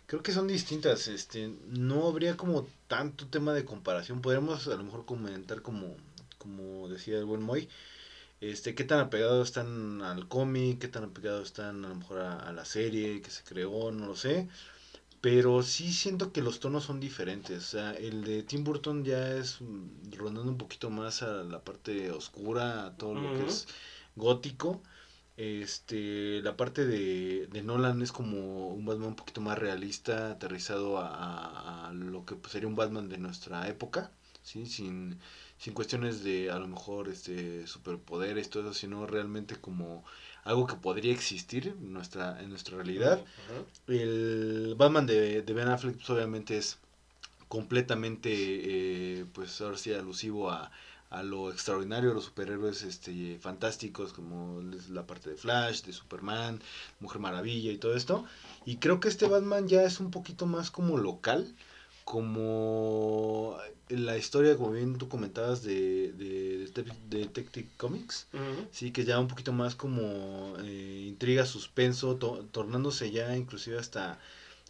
creo 0.06 0.22
que 0.22 0.32
son 0.32 0.46
distintas, 0.46 1.08
este, 1.08 1.52
no 1.66 2.06
habría 2.08 2.36
como 2.36 2.68
tanto 2.86 3.26
tema 3.26 3.54
de 3.54 3.64
comparación, 3.64 4.22
podríamos 4.22 4.68
a 4.68 4.76
lo 4.76 4.84
mejor 4.84 5.04
comentar 5.04 5.62
como, 5.62 5.96
como 6.38 6.88
decía 6.88 7.18
el 7.18 7.24
buen 7.24 7.42
Moy, 7.42 7.68
este, 8.40 8.74
qué 8.74 8.84
tan 8.84 9.00
apegados 9.00 9.48
están 9.48 10.02
al 10.02 10.28
cómic, 10.28 10.78
qué 10.80 10.88
tan 10.88 11.04
apegados 11.04 11.48
están 11.48 11.84
a 11.84 11.88
lo 11.88 11.94
mejor 11.96 12.20
a, 12.20 12.38
a 12.38 12.52
la 12.52 12.64
serie 12.64 13.20
que 13.22 13.30
se 13.30 13.44
creó, 13.44 13.90
no 13.92 14.06
lo 14.06 14.16
sé. 14.16 14.48
Pero 15.20 15.62
sí 15.62 15.92
siento 15.92 16.32
que 16.32 16.42
los 16.42 16.60
tonos 16.60 16.84
son 16.84 17.00
diferentes. 17.00 17.58
O 17.58 17.68
sea, 17.70 17.92
el 17.94 18.24
de 18.24 18.42
Tim 18.44 18.62
Burton 18.64 19.04
ya 19.04 19.32
es 19.34 19.60
mm, 19.60 20.12
rondando 20.16 20.52
un 20.52 20.58
poquito 20.58 20.90
más 20.90 21.22
a 21.22 21.42
la 21.44 21.64
parte 21.64 22.10
oscura, 22.12 22.86
a 22.86 22.96
todo 22.96 23.14
lo 23.16 23.32
que 23.32 23.44
es 23.44 23.66
gótico. 24.16 24.82
Este, 25.36 26.40
la 26.42 26.56
parte 26.56 26.84
de, 26.86 27.46
de 27.48 27.62
Nolan 27.62 28.02
es 28.02 28.12
como 28.12 28.68
un 28.70 28.84
Batman 28.84 29.08
un 29.10 29.16
poquito 29.16 29.40
más 29.40 29.58
realista, 29.58 30.32
aterrizado 30.32 30.98
a, 30.98 31.08
a- 31.08 31.88
a 31.88 31.92
lo 31.92 32.24
que 32.26 32.34
pues, 32.36 32.52
sería 32.52 32.68
un 32.68 32.74
Batman 32.76 33.08
de 33.08 33.18
nuestra 33.18 33.68
época, 33.68 34.10
¿sí? 34.42 34.66
Sin, 34.66 35.18
sin 35.58 35.74
cuestiones 35.74 36.22
de 36.22 36.50
a 36.50 36.58
lo 36.58 36.68
mejor 36.68 37.08
este 37.08 37.66
superpoderes, 37.66 38.48
todo 38.50 38.64
eso, 38.64 38.74
sino 38.74 39.06
realmente 39.06 39.56
como 39.56 40.04
algo 40.44 40.66
que 40.66 40.76
podría 40.76 41.12
existir 41.12 41.68
en 41.68 41.92
nuestra, 41.92 42.40
en 42.40 42.48
nuestra 42.50 42.76
realidad. 42.76 43.22
El 43.86 44.74
Batman 44.76 45.06
de, 45.06 45.42
de 45.42 45.52
Ben 45.52 45.68
Affleck 45.68 45.96
pues, 45.96 46.10
obviamente 46.10 46.56
es 46.56 46.78
completamente, 47.48 48.30
eh, 48.32 49.26
pues 49.32 49.60
ahora 49.60 49.76
sí, 49.76 49.92
alusivo 49.92 50.50
a, 50.50 50.70
a 51.10 51.22
lo 51.22 51.50
extraordinario, 51.50 52.10
a 52.10 52.14
los 52.14 52.24
superhéroes 52.24 52.82
este, 52.82 53.38
fantásticos, 53.40 54.12
como 54.12 54.62
la 54.90 55.06
parte 55.06 55.30
de 55.30 55.36
Flash, 55.36 55.82
de 55.82 55.92
Superman, 55.92 56.60
Mujer 57.00 57.20
Maravilla 57.20 57.72
y 57.72 57.78
todo 57.78 57.96
esto. 57.96 58.24
Y 58.64 58.76
creo 58.76 59.00
que 59.00 59.08
este 59.08 59.26
Batman 59.26 59.68
ya 59.68 59.82
es 59.82 60.00
un 60.00 60.10
poquito 60.10 60.46
más 60.46 60.70
como 60.70 60.98
local, 60.98 61.54
como 62.04 63.58
la 63.90 64.16
historia, 64.18 64.56
como 64.56 64.72
bien 64.72 64.98
tú 64.98 65.08
comentabas, 65.08 65.62
de, 65.62 66.12
de, 66.12 66.70
de 67.08 67.18
Detective 67.18 67.68
Comics. 67.76 68.26
Sí, 68.70 68.90
que 68.92 69.04
ya 69.04 69.18
un 69.18 69.28
poquito 69.28 69.52
más 69.52 69.74
como 69.74 70.54
eh, 70.62 71.04
intriga, 71.08 71.44
suspenso, 71.46 72.16
to- 72.16 72.46
tornándose 72.52 73.10
ya 73.10 73.36
inclusive 73.36 73.78
hasta, 73.78 74.18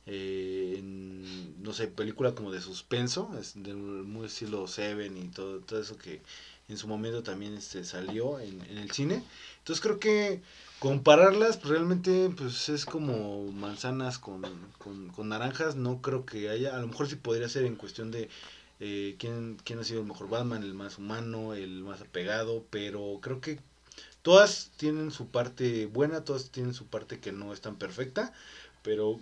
eh, 0.07 0.77
en, 0.79 1.63
no 1.63 1.73
sé, 1.73 1.89
película 1.89 2.35
como 2.35 2.51
de 2.53 2.61
suspenso, 2.61 3.31
es 3.41 3.55
del 3.63 3.77
muy 3.77 4.27
estilo 4.27 4.67
Seven 4.67 5.17
y 5.17 5.29
todo, 5.29 5.61
todo 5.61 5.81
eso 5.81 5.97
que 5.99 6.21
en 6.69 6.77
su 6.77 6.87
momento 6.87 7.23
también 7.23 7.55
este, 7.55 7.85
salió 7.85 8.39
en, 8.41 8.61
en 8.71 8.79
el 8.79 8.91
cine. 8.91 9.23
Entonces 9.59 9.83
creo 9.83 9.99
que 9.99 10.41
compararlas 10.81 11.57
pues, 11.57 11.71
realmente 11.71 12.31
pues 12.37 12.69
es 12.69 12.85
como 12.85 13.51
manzanas 13.53 14.19
con, 14.19 14.43
con, 14.79 15.09
con 15.09 15.29
naranjas, 15.29 15.77
no 15.77 16.01
creo 16.03 16.25
que 16.25 16.49
haya, 16.51 16.77
a 16.77 16.81
lo 16.81 16.87
mejor 16.87 17.09
sí 17.09 17.17
podría 17.17 17.49
ser 17.49 17.65
en 17.65 17.77
cuestión 17.77 18.11
de 18.11 18.29
eh, 18.81 19.17
quién, 19.19 19.59
quién 19.65 19.79
ha 19.79 19.85
sido 19.85 20.01
el 20.01 20.07
mejor 20.07 20.29
Batman, 20.29 20.63
el 20.63 20.75
más 20.75 20.99
humano, 20.99 21.55
el 21.55 21.83
más 21.83 22.01
apegado, 22.01 22.65
pero 22.71 23.19
creo 23.21 23.41
que 23.41 23.59
todas 24.23 24.71
tienen 24.77 25.11
su 25.11 25.29
parte 25.29 25.87
buena, 25.87 26.25
todas 26.25 26.51
tienen 26.51 26.75
su 26.75 26.87
parte 26.87 27.19
que 27.19 27.33
no 27.33 27.53
es 27.53 27.61
tan 27.61 27.77
perfecta, 27.77 28.33
pero 28.83 29.21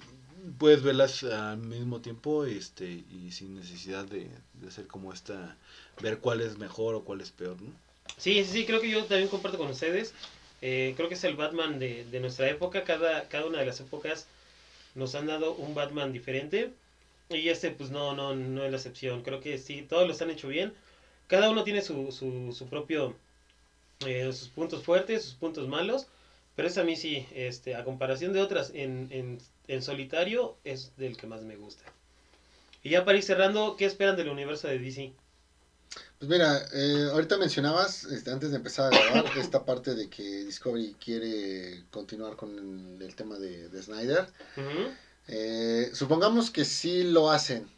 puedes 0.59 0.83
verlas 0.83 1.25
al 1.25 1.59
mismo 1.59 2.01
tiempo 2.01 2.45
este 2.45 3.05
y 3.11 3.31
sin 3.33 3.55
necesidad 3.55 4.05
de, 4.05 4.29
de 4.55 4.69
hacer 4.69 4.87
como 4.87 5.13
esta, 5.13 5.57
ver 6.01 6.19
cuál 6.19 6.41
es 6.41 6.59
mejor 6.59 6.95
o 6.95 7.05
cuál 7.05 7.21
es 7.21 7.31
peor, 7.31 7.61
¿no? 7.61 7.71
Sí, 8.19 8.45
sí, 8.45 8.65
creo 8.65 8.81
que 8.81 8.91
yo 8.91 9.05
también 9.05 9.29
comparto 9.29 9.59
con 9.59 9.69
ustedes. 9.69 10.15
Eh, 10.63 10.95
creo 10.97 11.09
que 11.09 11.15
es 11.15 11.25
el 11.25 11.37
Batman 11.37 11.79
de, 11.79 12.05
de 12.11 12.21
nuestra 12.21 12.49
época. 12.49 12.85
Cada, 12.85 13.29
cada 13.29 13.47
una 13.47 13.59
de 13.59 13.67
las 13.67 13.81
épocas 13.81 14.27
nos 14.95 15.15
han 15.15 15.27
dado 15.27 15.55
un 15.55 15.75
Batman 15.75 16.13
diferente. 16.13 16.73
Y 17.29 17.49
este, 17.49 17.71
pues 17.71 17.91
no, 17.91 18.15
no, 18.15 18.35
no 18.35 18.65
es 18.65 18.71
la 18.71 18.77
excepción. 18.77 19.23
Creo 19.23 19.41
que 19.41 19.59
sí, 19.59 19.83
todos 19.83 20.07
los 20.07 20.21
han 20.23 20.31
hecho 20.31 20.49
bien. 20.49 20.73
Cada 21.27 21.51
uno 21.51 21.65
tiene 21.65 21.83
su, 21.83 22.13
su, 22.13 22.55
su 22.57 22.67
propio, 22.69 23.17
eh, 24.07 24.33
sus 24.33 24.49
puntos 24.49 24.85
fuertes, 24.85 25.25
sus 25.25 25.35
puntos 25.35 25.67
malos. 25.69 26.07
Pero 26.55 26.69
es 26.69 26.79
a 26.79 26.85
mí 26.85 26.97
sí, 26.97 27.27
este, 27.35 27.75
a 27.75 27.85
comparación 27.85 28.33
de 28.33 28.41
otras, 28.41 28.71
en, 28.75 29.09
en, 29.11 29.39
en 29.69 29.83
solitario 29.83 30.57
es 30.65 30.97
del 30.97 31.17
que 31.17 31.27
más 31.27 31.43
me 31.43 31.57
gusta. 31.57 31.85
Y 32.83 32.91
ya 32.91 33.05
para 33.05 33.19
ir 33.19 33.25
cerrando, 33.25 33.77
¿qué 33.77 33.85
esperan 33.85 34.17
del 34.17 34.31
universo 34.31 34.69
de 34.69 34.79
DC? 34.79 35.13
Pues 36.19 36.31
mira, 36.31 36.67
eh, 36.73 37.09
ahorita 37.13 37.37
mencionabas, 37.37 38.05
este, 38.05 38.31
antes 38.31 38.51
de 38.51 38.57
empezar 38.57 38.95
a 38.95 38.99
grabar, 38.99 39.25
esta 39.39 39.65
parte 39.65 39.95
de 39.95 40.09
que 40.09 40.45
Discovery 40.45 40.95
quiere 40.95 41.85
continuar 41.91 42.37
con 42.37 42.57
el, 42.59 43.03
el 43.03 43.15
tema 43.15 43.39
de, 43.39 43.69
de 43.69 43.83
Snyder. 43.83 44.27
Ujú. 44.57 44.95
Eh, 45.29 45.91
supongamos 45.93 46.51
que 46.51 46.65
sí 46.65 47.03
lo 47.03 47.31
hacen. 47.31 47.69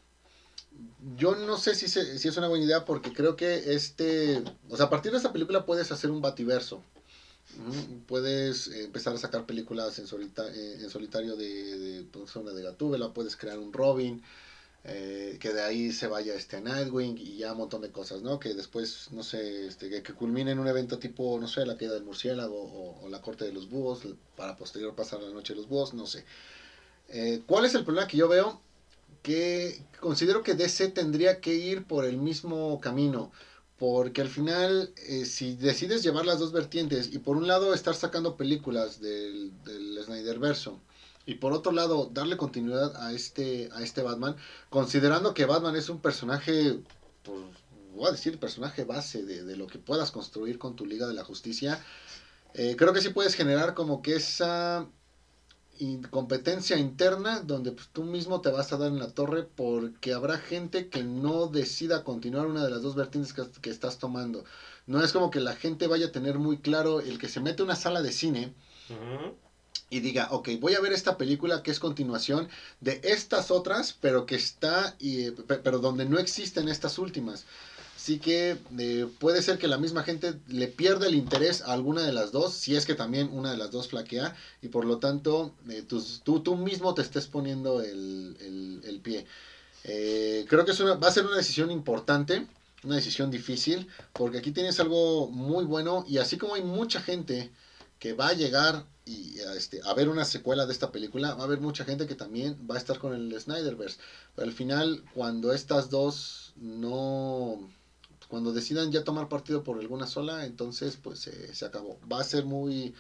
Yo 1.17 1.35
no 1.35 1.57
sé 1.59 1.75
si, 1.75 1.89
se- 1.89 2.19
si 2.19 2.29
es 2.29 2.37
una 2.37 2.49
buena 2.49 2.65
idea 2.65 2.85
porque 2.85 3.13
creo 3.13 3.37
que 3.37 3.75
este, 3.75 4.43
o 4.69 4.77
sea, 4.77 4.87
a 4.87 4.91
partir 4.91 5.11
de 5.13 5.17
esta 5.19 5.33
película 5.33 5.65
puedes 5.65 5.91
hacer 5.91 6.11
un 6.11 6.21
bativerso. 6.21 6.83
Puedes 8.07 8.69
empezar 8.69 9.15
a 9.15 9.19
sacar 9.19 9.47
películas 9.47 9.99
en, 9.99 10.07
solita- 10.07 10.49
eh, 10.53 10.79
en 10.81 10.91
solitario 10.91 11.35
de, 11.35 11.79
de, 11.79 12.03
pues, 12.05 12.33
de 12.35 12.63
Gatúbela, 12.63 13.13
puedes 13.13 13.37
crear 13.37 13.59
un 13.59 13.73
Robin, 13.73 14.23
eh, 14.85 15.39
que 15.41 15.53
de 15.53 15.63
ahí 15.63 15.91
se 15.93 16.07
vaya 16.07 16.35
este 16.35 16.61
Nightwing 16.61 17.17
y 17.19 17.39
ya 17.39 17.53
un 17.53 17.59
montón 17.59 17.81
de 17.83 17.91
cosas, 17.91 18.23
¿no? 18.23 18.39
Que 18.39 18.55
después, 18.55 19.09
no 19.13 19.23
sé, 19.23 19.67
este, 19.67 19.89
que, 20.03 20.15
culmine 20.15 20.53
en 20.53 20.59
un 20.59 20.69
evento 20.69 20.99
tipo, 20.99 21.39
no 21.41 21.49
sé, 21.49 21.65
la 21.67 21.77
queda 21.77 21.95
del 21.95 22.05
murciélago 22.05 22.61
o, 22.63 23.05
o 23.05 23.09
la 23.09 23.21
corte 23.21 23.45
de 23.45 23.53
los 23.53 23.69
búhos, 23.69 24.01
para 24.37 24.57
posterior 24.57 24.95
pasar 24.95 25.21
la 25.23 25.31
noche 25.31 25.55
de 25.55 25.57
los 25.57 25.69
búhos, 25.69 25.95
no 25.95 26.07
sé. 26.07 26.25
Eh, 27.09 27.43
¿Cuál 27.47 27.65
es 27.65 27.75
el 27.75 27.85
problema 27.85 28.07
que 28.07 28.17
yo 28.17 28.29
veo? 28.29 28.61
Que 29.23 29.83
considero 30.01 30.43
que 30.43 30.55
DC 30.55 30.89
tendría 30.89 31.41
que 31.41 31.55
ir 31.55 31.85
por 31.85 32.05
el 32.05 32.19
mismo 32.19 32.81
camino. 32.81 33.33
Porque 33.79 34.21
al 34.21 34.29
final, 34.29 34.93
eh, 34.97 35.25
si 35.25 35.55
decides 35.55 36.03
llevar 36.03 36.27
las 36.27 36.41
dos 36.41 36.53
vertientes 36.53 37.13
y 37.13 37.19
por 37.19 37.37
un 37.37 37.47
lado 37.47 37.75
estar 37.75 37.95
sacando 37.95 38.37
películas 38.37 39.01
del, 39.01 39.53
del 39.65 40.03
Snyderverso 40.05 40.81
y 41.29 41.35
por 41.35 41.53
otro 41.53 41.73
lado 41.73 42.11
darle 42.13 42.39
continuidad 42.39 42.97
a 42.97 43.13
este, 43.13 43.69
a 43.75 43.83
este 43.83 44.03
Batman, 44.03 44.35
considerando 44.71 45.35
que 45.35 45.45
Batman 45.45 45.77
es 45.77 45.91
un 45.91 46.01
personaje, 46.01 46.81
pues, 47.23 47.39
voy 47.95 48.09
a 48.09 48.13
decir, 48.13 48.41
personaje 48.41 48.85
base 48.85 49.25
de, 49.25 49.55
lo 49.55 49.67
que 49.67 49.79
puedas 49.79 50.11
construir 50.11 50.59
con 50.59 50.75
tu 50.75 50.87
Liga 50.87 51.07
de 51.07 51.13
la 51.13 51.25
Justicia, 51.25 51.85
eh, 52.55 52.77
creo 52.79 52.95
que 52.95 53.03
sí 53.03 53.11
puedes 53.11 53.35
generar 53.35 53.75
como 53.75 54.01
que 54.01 54.17
esa 54.17 54.89
in- 55.79 56.03
competencia 56.05 56.77
interna 56.79 57.41
donde 57.41 57.73
pues, 57.73 57.89
tú 57.93 58.03
mismo 58.05 58.41
te 58.41 58.51
vas 58.51 58.73
a 58.73 58.77
dar 58.79 58.89
en 58.89 58.99
la 58.99 59.09
torre 59.09 59.45
porque 59.45 60.13
habrá 60.13 60.39
gente 60.39 60.89
que 60.89 61.03
no 61.03 61.47
decida 61.49 62.05
continuar 62.05 62.47
una 62.47 62.65
de 62.65 62.71
las 62.71 62.83
dos 62.83 62.95
vertientes 62.95 63.33
que, 63.33 63.43
que 63.61 63.71
estás 63.71 63.99
tomando. 63.99 64.45
No 64.87 65.03
es 65.03 65.13
como 65.13 65.31
que 65.31 65.41
la 65.41 65.55
gente 65.55 65.87
vaya 65.87 66.07
a 66.07 66.13
tener 66.13 66.39
muy 66.39 66.59
claro 66.59 67.01
el 67.01 67.19
que 67.19 67.29
se 67.29 67.41
mete 67.41 67.63
a 67.63 67.65
una 67.67 67.77
sala 67.77 68.03
de 68.03 68.13
cine 68.13 68.53
y 69.91 70.01
diga, 70.01 70.29
ok, 70.31 70.51
voy 70.61 70.75
a 70.75 70.81
ver 70.81 70.93
esta 70.93 71.17
película 71.17 71.63
que 71.63 71.71
es 71.71 71.79
continuación 71.81 72.49
de 72.81 73.01
estas 73.03 73.51
otras, 73.51 73.97
pero 74.01 74.27
que 74.27 74.35
está, 74.35 74.95
y, 74.99 75.31
pe- 75.31 75.59
pero 75.59 75.79
donde 75.79 76.05
no 76.05 76.19
existen 76.19 76.69
estas 76.69 76.99
últimas. 76.99 77.47
Así 78.09 78.17
que 78.17 78.57
eh, 78.79 79.07
puede 79.19 79.43
ser 79.43 79.59
que 79.59 79.69
la 79.69 79.77
misma 79.77 80.03
gente 80.03 80.33
le 80.47 80.67
pierda 80.67 81.05
el 81.07 81.15
interés 81.15 81.61
a 81.61 81.75
alguna 81.75 82.07
de 82.07 82.11
las 82.11 82.33
dos, 82.33 82.53
si 82.53 82.75
es 82.75 82.87
que 82.87 82.95
también 82.95 83.29
una 83.31 83.51
de 83.51 83.59
las 83.59 83.71
dos 83.71 83.87
flaquea, 83.87 84.33
y 84.63 84.69
por 84.69 84.87
lo 84.87 84.97
tanto 84.97 85.53
eh, 85.69 85.83
tus- 85.87 86.23
tú, 86.25 86.41
tú 86.41 86.55
mismo 86.55 86.95
te 86.95 87.03
estés 87.03 87.27
poniendo 87.27 87.83
el, 87.83 88.35
el- 88.83 89.01
pie. 89.01 89.27
Eh, 89.85 90.47
creo 90.49 90.65
que 90.65 90.71
es 90.71 90.81
va 90.83 91.07
a 91.07 91.11
ser 91.11 91.27
una 91.27 91.37
decisión 91.37 91.71
importante, 91.71 92.47
una 92.83 92.95
decisión 92.95 93.31
difícil, 93.31 93.87
porque 94.15 94.39
aquí 94.39 94.53
tienes 94.53 94.81
algo 94.81 95.27
muy 95.29 95.65
bueno, 95.65 96.03
y 96.07 96.17
así 96.17 96.39
como 96.39 96.55
hay 96.55 96.63
mucha 96.63 97.01
gente 97.01 97.51
que 97.99 98.15
va 98.15 98.29
a 98.29 98.33
llegar 98.33 98.85
y 99.05 99.39
a, 99.41 99.53
este, 99.55 99.81
a 99.85 99.93
ver 99.93 100.09
una 100.09 100.25
secuela 100.25 100.65
de 100.65 100.73
esta 100.73 100.91
película, 100.91 101.35
va 101.35 101.43
a 101.43 101.45
haber 101.45 101.61
mucha 101.61 101.85
gente 101.85 102.07
que 102.07 102.15
también 102.15 102.57
va 102.71 102.77
a 102.77 102.79
estar 102.79 102.99
con 102.99 103.13
el 103.13 103.39
Snyderverse. 103.39 103.99
Pero 104.35 104.47
al 104.47 104.53
final, 104.55 105.03
cuando 105.15 105.53
estas 105.53 105.91
dos 105.91 106.53
no... 106.57 107.69
Cuando 108.29 108.53
decidan 108.53 108.93
ya 108.93 109.05
tomar 109.05 109.29
partido 109.29 109.63
por 109.65 109.79
alguna 109.79 110.07
sola, 110.07 110.45
entonces 110.45 110.97
pues 111.03 111.27
eh, 111.27 111.55
se 111.55 111.65
acabó. 111.65 111.99
Va 112.11 112.21
a 112.21 112.25
ser 112.25 112.45
muy, 112.45 112.95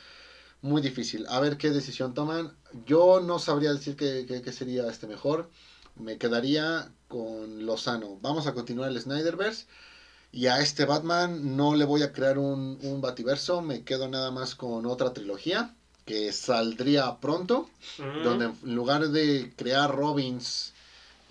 muy 0.62 0.80
difícil. 0.82 1.26
A 1.28 1.38
ver 1.40 1.56
qué 1.58 1.70
decisión 1.70 2.14
toman. 2.14 2.52
Yo 2.86 3.20
no 3.20 3.38
sabría 3.38 3.72
decir 3.72 3.94
qué, 3.96 4.24
qué- 4.26 4.42
qué 4.42 4.52
sería 4.52 4.88
este 4.88 5.06
mejor. 5.06 5.48
Me 5.96 6.16
quedaría 6.18 6.90
con 7.08 7.66
Lozano. 7.66 8.18
Vamos 8.22 8.46
a 8.46 8.54
continuar 8.54 8.90
el 8.90 9.00
Snyderverse. 9.00 9.66
Y 10.30 10.46
a 10.46 10.60
este 10.60 10.84
Batman 10.84 11.56
no 11.56 11.74
le 11.74 11.84
voy 11.86 12.02
a 12.02 12.12
crear 12.12 12.38
un, 12.38 12.78
un 12.82 13.00
bativerso, 13.00 13.62
me 13.62 13.82
quedo 13.82 14.08
nada 14.08 14.30
más 14.30 14.54
con 14.54 14.84
otra 14.84 15.12
trilogía 15.14 15.74
que 16.04 16.32
saldría 16.32 17.18
pronto, 17.20 17.68
donde 18.24 18.46
en 18.46 18.74
lugar 18.74 19.08
de 19.08 19.52
crear 19.56 19.90
Robins 19.94 20.74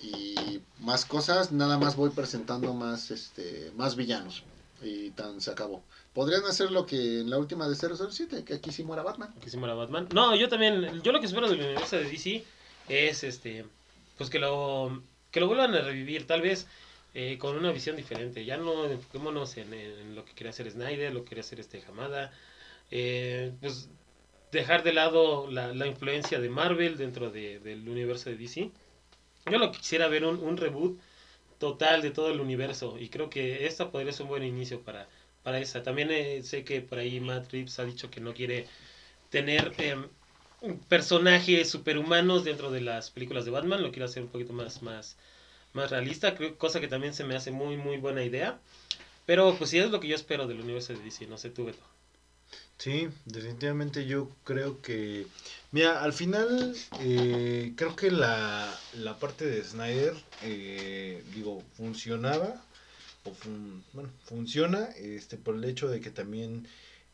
y 0.02 0.62
más 0.80 1.06
cosas, 1.06 1.52
nada 1.52 1.78
más 1.78 1.95
voy 1.95 2.10
presentando 2.12 2.74
más 2.74 3.12
este 3.12 3.72
más 3.76 3.95
villanos 3.95 4.43
y 4.84 5.10
tan 5.12 5.41
se 5.41 5.52
acabó. 5.52 5.84
Podrían 6.14 6.43
hacer 6.45 6.72
lo 6.72 6.86
que 6.86 7.22
en 7.22 7.30
la 7.30 7.38
última 7.38 7.68
de 7.68 7.76
007, 7.76 8.43
que 8.43 8.54
aquí 8.56 8.72
sí 8.72 8.84
muera 8.84 9.04
Batman. 9.04 9.34
que 9.41 9.50
se 9.50 9.58
muera 9.58 9.74
Batman. 9.76 10.08
No, 10.14 10.36
yo 10.36 10.50
también, 10.50 11.02
yo 11.02 11.12
lo 11.12 11.20
que 11.20 11.26
espero 11.26 11.50
del 11.50 11.60
universo 11.62 11.95
de 11.98 12.04
DC 12.10 12.43
es 12.89 13.24
este, 13.24 13.66
pues 14.18 14.30
que 14.30 14.39
lo, 14.39 15.02
que 15.32 15.39
lo 15.39 15.48
vuelvan 15.48 15.74
a 15.76 15.82
revivir, 15.82 16.26
tal 16.28 16.41
vez 16.41 16.68
eh, 17.14 17.38
con 17.39 17.56
una 17.56 17.72
visión 17.72 17.95
diferente. 17.95 18.45
Ya 18.45 18.58
no 18.58 18.86
enfoquémonos 18.86 19.58
en, 19.58 19.74
en 19.74 20.16
lo 20.16 20.26
que 20.26 20.34
quería 20.34 20.52
hacer 20.52 20.70
Snyder, 20.72 21.12
lo 21.14 21.24
que 21.24 21.30
quería 21.30 21.43
hacer 21.43 21.60
este 21.60 21.84
Hamada. 21.88 22.32
Eh, 22.91 23.52
pues 23.62 23.89
dejar 24.52 24.84
de 24.84 24.93
lado 24.93 25.50
la, 25.52 25.74
la 25.74 25.88
influencia 25.88 26.39
de 26.39 26.50
Marvel 26.50 26.98
dentro 26.98 27.30
de- 27.32 27.60
del 27.60 27.88
universo 27.89 28.30
de 28.30 28.38
DC. 28.38 28.72
Yo 29.50 29.58
lo 29.60 29.72
quisiera 29.72 30.08
ver 30.08 30.26
un, 30.26 30.39
un 30.39 30.58
reboot 30.58 31.00
total 31.60 32.02
de 32.02 32.12
todo 32.12 32.32
el 32.32 32.39
universo 32.41 32.98
y 33.00 33.10
creo 33.10 33.30
que 33.30 33.66
esta 33.68 33.91
podría 33.91 34.14
ser 34.14 34.24
un 34.24 34.30
buen 34.30 34.43
inicio 34.43 34.82
para, 34.82 35.08
para 35.43 35.60
esa. 35.60 35.84
También 35.84 36.12
eh, 36.12 36.43
sé 36.43 36.64
que 36.64 36.82
por 36.82 37.00
ahí 37.00 37.20
Matt 37.20 37.52
Reeves 37.52 37.80
ha 37.80 37.86
dicho 37.86 38.10
que 38.12 38.22
no 38.22 38.34
quiere 38.34 38.68
tener 39.30 39.74
em, 39.80 40.08
personajes 40.89 41.70
superhumanos 41.70 42.43
dentro 42.43 42.72
de 42.72 42.82
las 42.82 43.12
películas 43.12 43.45
de 43.45 43.52
Batman, 43.52 43.82
lo 43.84 43.91
quiere 43.91 44.06
hacer 44.06 44.24
un 44.24 44.30
poquito 44.30 44.54
más, 44.54 44.82
más, 44.84 45.18
más 45.74 45.91
realista, 45.91 46.36
creo, 46.36 46.58
cosa 46.58 46.80
que 46.82 46.88
también 46.88 47.14
se 47.14 47.24
me 47.26 47.36
hace 47.36 47.52
muy, 47.52 47.78
muy 47.78 47.98
buena 47.98 48.24
idea. 48.24 48.60
Pero 49.26 49.58
pues 49.58 49.72
sí 49.72 49.80
es 49.80 49.91
lo 49.91 50.00
que 50.00 50.08
yo 50.10 50.16
espero 50.16 50.48
del 50.48 50.62
universo 50.62 50.93
de 50.93 51.00
DC, 51.02 51.28
no 51.28 51.38
sé 51.38 51.50
tú, 51.52 51.66
Beto. 51.66 51.84
Sí, 52.80 53.09
definitivamente 53.25 54.05
yo 54.05 54.30
creo 54.43 54.82
que... 54.82 55.28
Mira, 55.71 56.03
al 56.03 56.13
final 56.13 56.86
eh, 56.99 57.73
creo 57.75 57.95
que 57.95 58.11
la, 58.11 58.86
la 58.91 59.17
parte 59.19 59.45
de 59.45 59.63
Snyder, 59.63 60.13
eh, 60.39 61.23
digo, 61.34 61.65
funcionaba, 61.73 62.67
o 63.23 63.34
fun- 63.34 63.86
bueno, 63.93 64.11
funciona 64.23 64.86
este, 64.97 65.38
por 65.38 65.55
el 65.55 65.65
hecho 65.65 65.89
de 65.89 66.01
que 66.01 66.11
también 66.11 66.67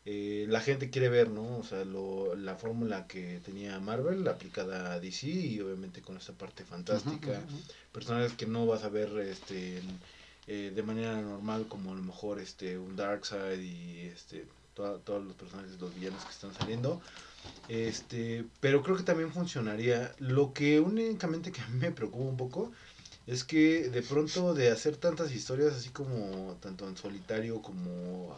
eh, 0.06 0.46
la 0.48 0.60
gente 0.60 0.90
quiere 0.90 1.08
ver, 1.10 1.30
¿no? 1.30 1.58
O 1.58 1.64
sea, 1.64 1.84
lo, 1.84 2.34
la 2.36 2.56
fórmula 2.56 3.06
que 3.08 3.40
tenía 3.40 3.80
Marvel 3.80 4.26
aplicada 4.28 4.92
a 4.94 5.00
DC 5.00 5.28
y 5.28 5.60
obviamente 5.60 6.02
con 6.02 6.16
esta 6.18 6.34
parte 6.34 6.64
fantástica 6.64 7.46
ujú. 7.46 7.58
personajes 7.92 8.34
que 8.34 8.46
no 8.46 8.66
vas 8.66 8.84
a 8.84 8.90
ver 8.90 9.10
este 9.20 9.82
eh, 10.46 10.72
de 10.74 10.82
manera 10.82 11.20
normal 11.20 11.66
como 11.68 11.92
a 11.92 11.96
lo 11.96 12.02
mejor 12.02 12.38
este 12.40 12.78
un 12.78 12.96
Darkseid 12.96 13.60
y 13.60 14.00
este 14.08 14.46
toda- 14.74 14.98
todos 14.98 15.24
los 15.24 15.34
personajes 15.34 15.80
los 15.80 15.94
villanos 15.94 16.24
que 16.24 16.30
están 16.30 16.52
saliendo 16.54 17.00
este 17.68 18.44
pero 18.60 18.82
creo 18.82 18.96
que 18.96 19.02
también 19.02 19.32
funcionaría 19.32 20.14
lo 20.18 20.52
que 20.52 20.80
únicamente 20.80 21.52
que 21.52 21.60
a 21.62 21.66
mí 21.68 21.78
me 21.78 21.92
preocupa 21.92 22.24
un 22.24 22.36
poco 22.36 22.72
es 23.26 23.42
que 23.42 23.88
de 23.88 24.02
pronto 24.02 24.52
de 24.52 24.70
hacer 24.70 24.96
tantas 24.96 25.32
historias 25.32 25.72
así 25.72 25.88
como 25.88 26.58
tanto 26.60 26.86
en 26.86 26.96
solitario 26.96 27.62
como 27.62 28.36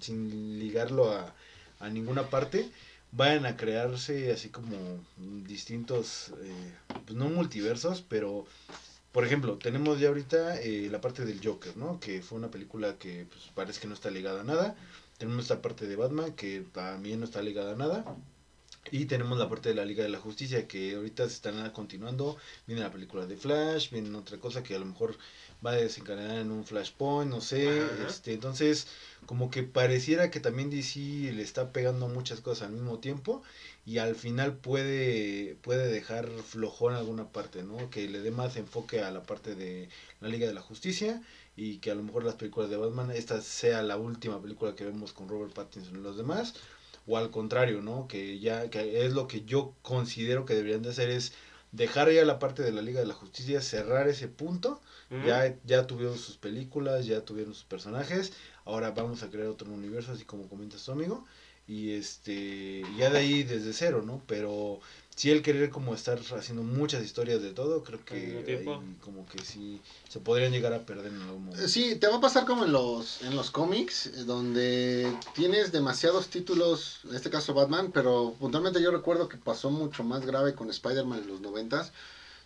sin 0.00 0.58
ligarlo 0.58 1.12
a, 1.12 1.34
a 1.80 1.88
ninguna 1.88 2.30
parte 2.30 2.70
vayan 3.12 3.44
a 3.46 3.56
crearse 3.56 4.30
así 4.30 4.50
como 4.50 4.76
distintos 5.16 6.32
eh, 6.42 6.72
pues 7.06 7.16
no 7.18 7.28
multiversos 7.28 8.02
pero 8.02 8.46
por 9.12 9.24
ejemplo, 9.24 9.58
tenemos 9.58 9.98
ya 9.98 10.08
ahorita 10.08 10.60
eh, 10.60 10.88
la 10.88 11.00
parte 11.00 11.24
del 11.24 11.40
Joker, 11.44 11.76
¿no? 11.76 11.98
Que 11.98 12.22
fue 12.22 12.38
una 12.38 12.48
película 12.50 12.94
que 12.96 13.26
pues, 13.28 13.50
parece 13.54 13.80
que 13.80 13.88
no 13.88 13.94
está 13.94 14.08
ligada 14.08 14.42
a 14.42 14.44
nada. 14.44 14.76
Tenemos 15.20 15.42
esta 15.44 15.60
parte 15.60 15.86
de 15.86 15.96
Batman 15.96 16.32
que 16.32 16.64
también 16.72 17.20
no 17.20 17.26
está 17.26 17.42
ligada 17.42 17.72
a 17.72 17.76
nada. 17.76 18.16
Y 18.90 19.04
tenemos 19.04 19.36
la 19.36 19.50
parte 19.50 19.68
de 19.68 19.74
la 19.74 19.84
Liga 19.84 20.02
de 20.02 20.08
la 20.08 20.18
Justicia 20.18 20.66
que 20.66 20.94
ahorita 20.94 21.28
se 21.28 21.34
están 21.34 21.70
continuando. 21.72 22.38
Viene 22.66 22.80
la 22.80 22.90
película 22.90 23.26
de 23.26 23.36
Flash, 23.36 23.90
viene 23.90 24.16
otra 24.16 24.38
cosa 24.38 24.62
que 24.62 24.74
a 24.74 24.78
lo 24.78 24.86
mejor 24.86 25.18
va 25.64 25.72
a 25.72 25.74
desencadenar 25.74 26.38
en 26.38 26.50
un 26.50 26.64
Flashpoint, 26.64 27.30
no 27.30 27.42
sé. 27.42 27.68
Ajá. 27.82 28.08
Este, 28.08 28.32
entonces, 28.32 28.86
como 29.26 29.50
que 29.50 29.62
pareciera 29.62 30.30
que 30.30 30.40
también 30.40 30.70
DC 30.70 30.98
le 30.98 31.42
está 31.42 31.70
pegando 31.70 32.08
muchas 32.08 32.40
cosas 32.40 32.68
al 32.68 32.72
mismo 32.72 32.98
tiempo 32.98 33.42
y 33.84 33.98
al 33.98 34.14
final 34.14 34.56
puede 34.56 35.56
puede 35.60 35.92
dejar 35.92 36.30
flojón 36.30 36.94
alguna 36.94 37.28
parte, 37.28 37.62
¿no? 37.62 37.90
Que 37.90 38.08
le 38.08 38.20
dé 38.20 38.30
más 38.30 38.56
enfoque 38.56 39.02
a 39.02 39.10
la 39.10 39.22
parte 39.22 39.54
de 39.54 39.90
la 40.22 40.28
Liga 40.28 40.46
de 40.46 40.54
la 40.54 40.62
Justicia 40.62 41.22
y 41.56 41.78
que 41.78 41.90
a 41.90 41.94
lo 41.94 42.02
mejor 42.02 42.24
las 42.24 42.36
películas 42.36 42.70
de 42.70 42.76
Batman 42.76 43.10
esta 43.10 43.40
sea 43.42 43.82
la 43.82 43.96
última 43.96 44.40
película 44.40 44.74
que 44.74 44.84
vemos 44.84 45.12
con 45.12 45.28
Robert 45.28 45.52
Pattinson 45.52 45.96
y 45.96 46.02
los 46.02 46.16
demás 46.16 46.54
o 47.06 47.16
al 47.16 47.30
contrario, 47.30 47.82
¿no? 47.82 48.06
Que 48.08 48.38
ya 48.38 48.70
que 48.70 49.04
es 49.04 49.12
lo 49.12 49.26
que 49.26 49.44
yo 49.44 49.74
considero 49.82 50.44
que 50.44 50.54
deberían 50.54 50.82
de 50.82 50.90
hacer 50.90 51.10
es 51.10 51.32
dejar 51.72 52.10
ya 52.10 52.24
la 52.24 52.38
parte 52.38 52.62
de 52.62 52.72
la 52.72 52.82
Liga 52.82 53.00
de 53.00 53.06
la 53.06 53.14
Justicia, 53.14 53.60
cerrar 53.60 54.08
ese 54.08 54.28
punto. 54.28 54.80
Ya, 55.26 55.56
ya 55.64 55.88
tuvieron 55.88 56.16
sus 56.16 56.36
películas, 56.36 57.04
ya 57.04 57.24
tuvieron 57.24 57.52
sus 57.52 57.64
personajes. 57.64 58.32
Ahora 58.64 58.92
vamos 58.92 59.24
a 59.24 59.30
crear 59.30 59.48
otro 59.48 59.68
universo, 59.72 60.12
así 60.12 60.24
como 60.24 60.48
comentas 60.48 60.84
tu 60.84 60.92
amigo. 60.92 61.26
Y 61.66 61.94
este, 61.94 62.82
ya 62.96 63.10
de 63.10 63.18
ahí 63.18 63.42
desde 63.42 63.72
cero, 63.72 64.02
¿no? 64.06 64.22
Pero 64.28 64.80
si 65.20 65.30
él 65.30 65.42
querer 65.42 65.68
como 65.68 65.94
estar 65.94 66.18
haciendo 66.34 66.62
muchas 66.62 67.04
historias 67.04 67.42
de 67.42 67.52
todo, 67.52 67.84
creo 67.84 68.02
que 68.06 68.42
ahí 68.48 68.96
como 69.02 69.26
que 69.26 69.44
sí 69.44 69.78
se 70.08 70.18
podrían 70.18 70.50
llegar 70.50 70.72
a 70.72 70.86
perder 70.86 71.12
en 71.12 71.20
algún 71.20 71.44
momento. 71.44 71.68
Sí, 71.68 71.96
te 71.96 72.08
va 72.08 72.16
a 72.16 72.20
pasar 72.22 72.46
como 72.46 72.64
en 72.64 72.72
los, 72.72 73.20
en 73.20 73.36
los 73.36 73.50
cómics, 73.50 74.24
donde 74.24 75.14
tienes 75.34 75.72
demasiados 75.72 76.28
títulos, 76.28 77.00
en 77.04 77.16
este 77.16 77.28
caso 77.28 77.52
Batman, 77.52 77.90
pero 77.92 78.34
puntualmente 78.40 78.80
yo 78.80 78.90
recuerdo 78.90 79.28
que 79.28 79.36
pasó 79.36 79.68
mucho 79.68 80.04
más 80.04 80.24
grave 80.24 80.54
con 80.54 80.70
Spider-Man 80.70 81.18
en 81.18 81.28
los 81.28 81.42
noventas, 81.42 81.92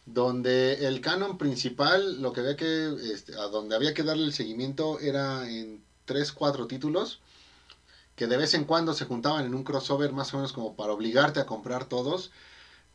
donde 0.05 0.89
el 0.89 1.01
canon 1.01 1.39
principal, 1.39 2.21
lo 2.21 2.33
que 2.33 2.41
había 2.41 2.57
que, 2.57 2.93
este, 3.13 3.37
a 3.37 3.45
donde 3.45 3.77
había 3.77 3.95
que 3.95 4.03
darle 4.03 4.25
el 4.25 4.33
seguimiento 4.33 4.99
era 4.99 5.49
en 5.49 5.81
3, 6.07 6.33
4 6.33 6.67
títulos, 6.67 7.21
que 8.17 8.27
de 8.27 8.37
vez 8.37 8.53
en 8.55 8.65
cuando 8.65 8.95
se 8.95 9.05
juntaban 9.05 9.47
en 9.47 9.55
un 9.55 9.63
crossover 9.63 10.11
más 10.11 10.35
o 10.35 10.39
menos 10.39 10.53
como 10.53 10.75
para 10.75 10.93
obligarte 10.93 11.39
a 11.39 11.47
comprar 11.47 11.85
todos, 11.85 12.33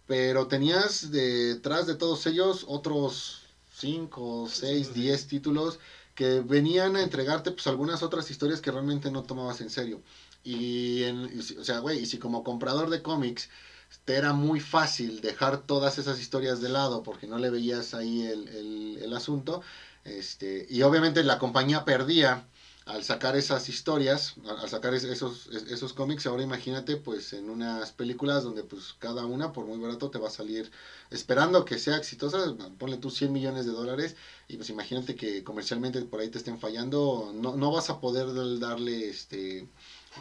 pero 0.10 0.48
tenías 0.48 1.12
detrás 1.12 1.86
de 1.88 1.96
todos 1.96 2.26
ellos 2.28 2.66
otros 2.68 3.44
5, 3.78 4.50
6, 4.52 4.94
10 4.94 5.28
títulos 5.28 5.80
que 6.16 6.42
venían 6.42 6.96
a 6.98 7.04
entregarte 7.04 7.52
pues 7.52 7.68
algunas 7.68 8.02
otras 8.04 8.32
historias 8.32 8.60
que 8.62 8.72
realmente 8.72 9.12
no 9.12 9.24
tomabas 9.24 9.62
en 9.62 9.70
serio. 9.70 10.02
Y, 10.44 11.04
en, 11.04 11.40
o 11.60 11.64
sea, 11.64 11.80
güey, 11.80 12.00
y 12.02 12.08
si 12.08 12.18
como 12.20 12.44
comprador 12.44 12.90
de 12.90 13.04
cómics 13.04 13.50
te 14.06 14.16
era 14.18 14.34
muy 14.34 14.60
fácil 14.60 15.22
dejar 15.22 15.66
todas 15.66 15.98
esas 16.00 16.20
historias 16.20 16.62
de 16.62 16.70
lado 16.70 17.04
porque 17.04 17.28
no 17.28 17.38
le 17.38 17.52
veías 17.52 17.94
ahí 17.94 18.24
el, 18.24 18.48
el- 18.50 19.00
el 19.04 19.14
asunto, 19.14 19.62
este, 20.04 20.66
y 20.70 20.82
obviamente 20.84 21.24
la 21.24 21.38
compañía 21.40 21.86
perdía 21.86 22.48
al 22.90 23.04
sacar 23.04 23.36
esas 23.36 23.70
historias, 23.70 24.34
al 24.44 24.68
sacar 24.68 24.96
es- 24.96 25.04
esos, 25.04 25.46
es- 25.48 25.64
esos 25.72 25.94
cómics, 25.94 26.26
ahora 26.26 26.42
imagínate 26.42 26.98
pues 26.98 27.34
en 27.34 27.50
unas 27.50 27.92
películas 27.92 28.44
donde 28.44 28.64
pues 28.64 28.96
cada 28.98 29.26
una 29.26 29.52
por 29.54 29.66
muy 29.66 29.78
barato 29.78 30.10
te 30.10 30.18
va 30.18 30.28
a 30.28 30.32
salir, 30.32 30.72
esperando 31.12 31.66
que 31.66 31.78
sea 31.78 31.98
exitosa, 31.98 32.52
ponle 32.80 32.98
tú 32.98 33.12
100 33.12 33.32
millones 33.32 33.66
de 33.68 33.74
dólares, 33.74 34.16
y 34.48 34.58
pues 34.58 34.70
imagínate 34.70 35.14
que 35.16 35.44
comercialmente 35.44 36.04
por 36.04 36.20
ahí 36.20 36.30
te 36.30 36.40
estén 36.40 36.58
fallando, 36.58 37.32
no, 37.34 37.56
no 37.56 37.70
vas 37.72 37.92
a 37.92 38.00
poder 38.00 38.26
darle 38.60 39.10
este 39.10 39.68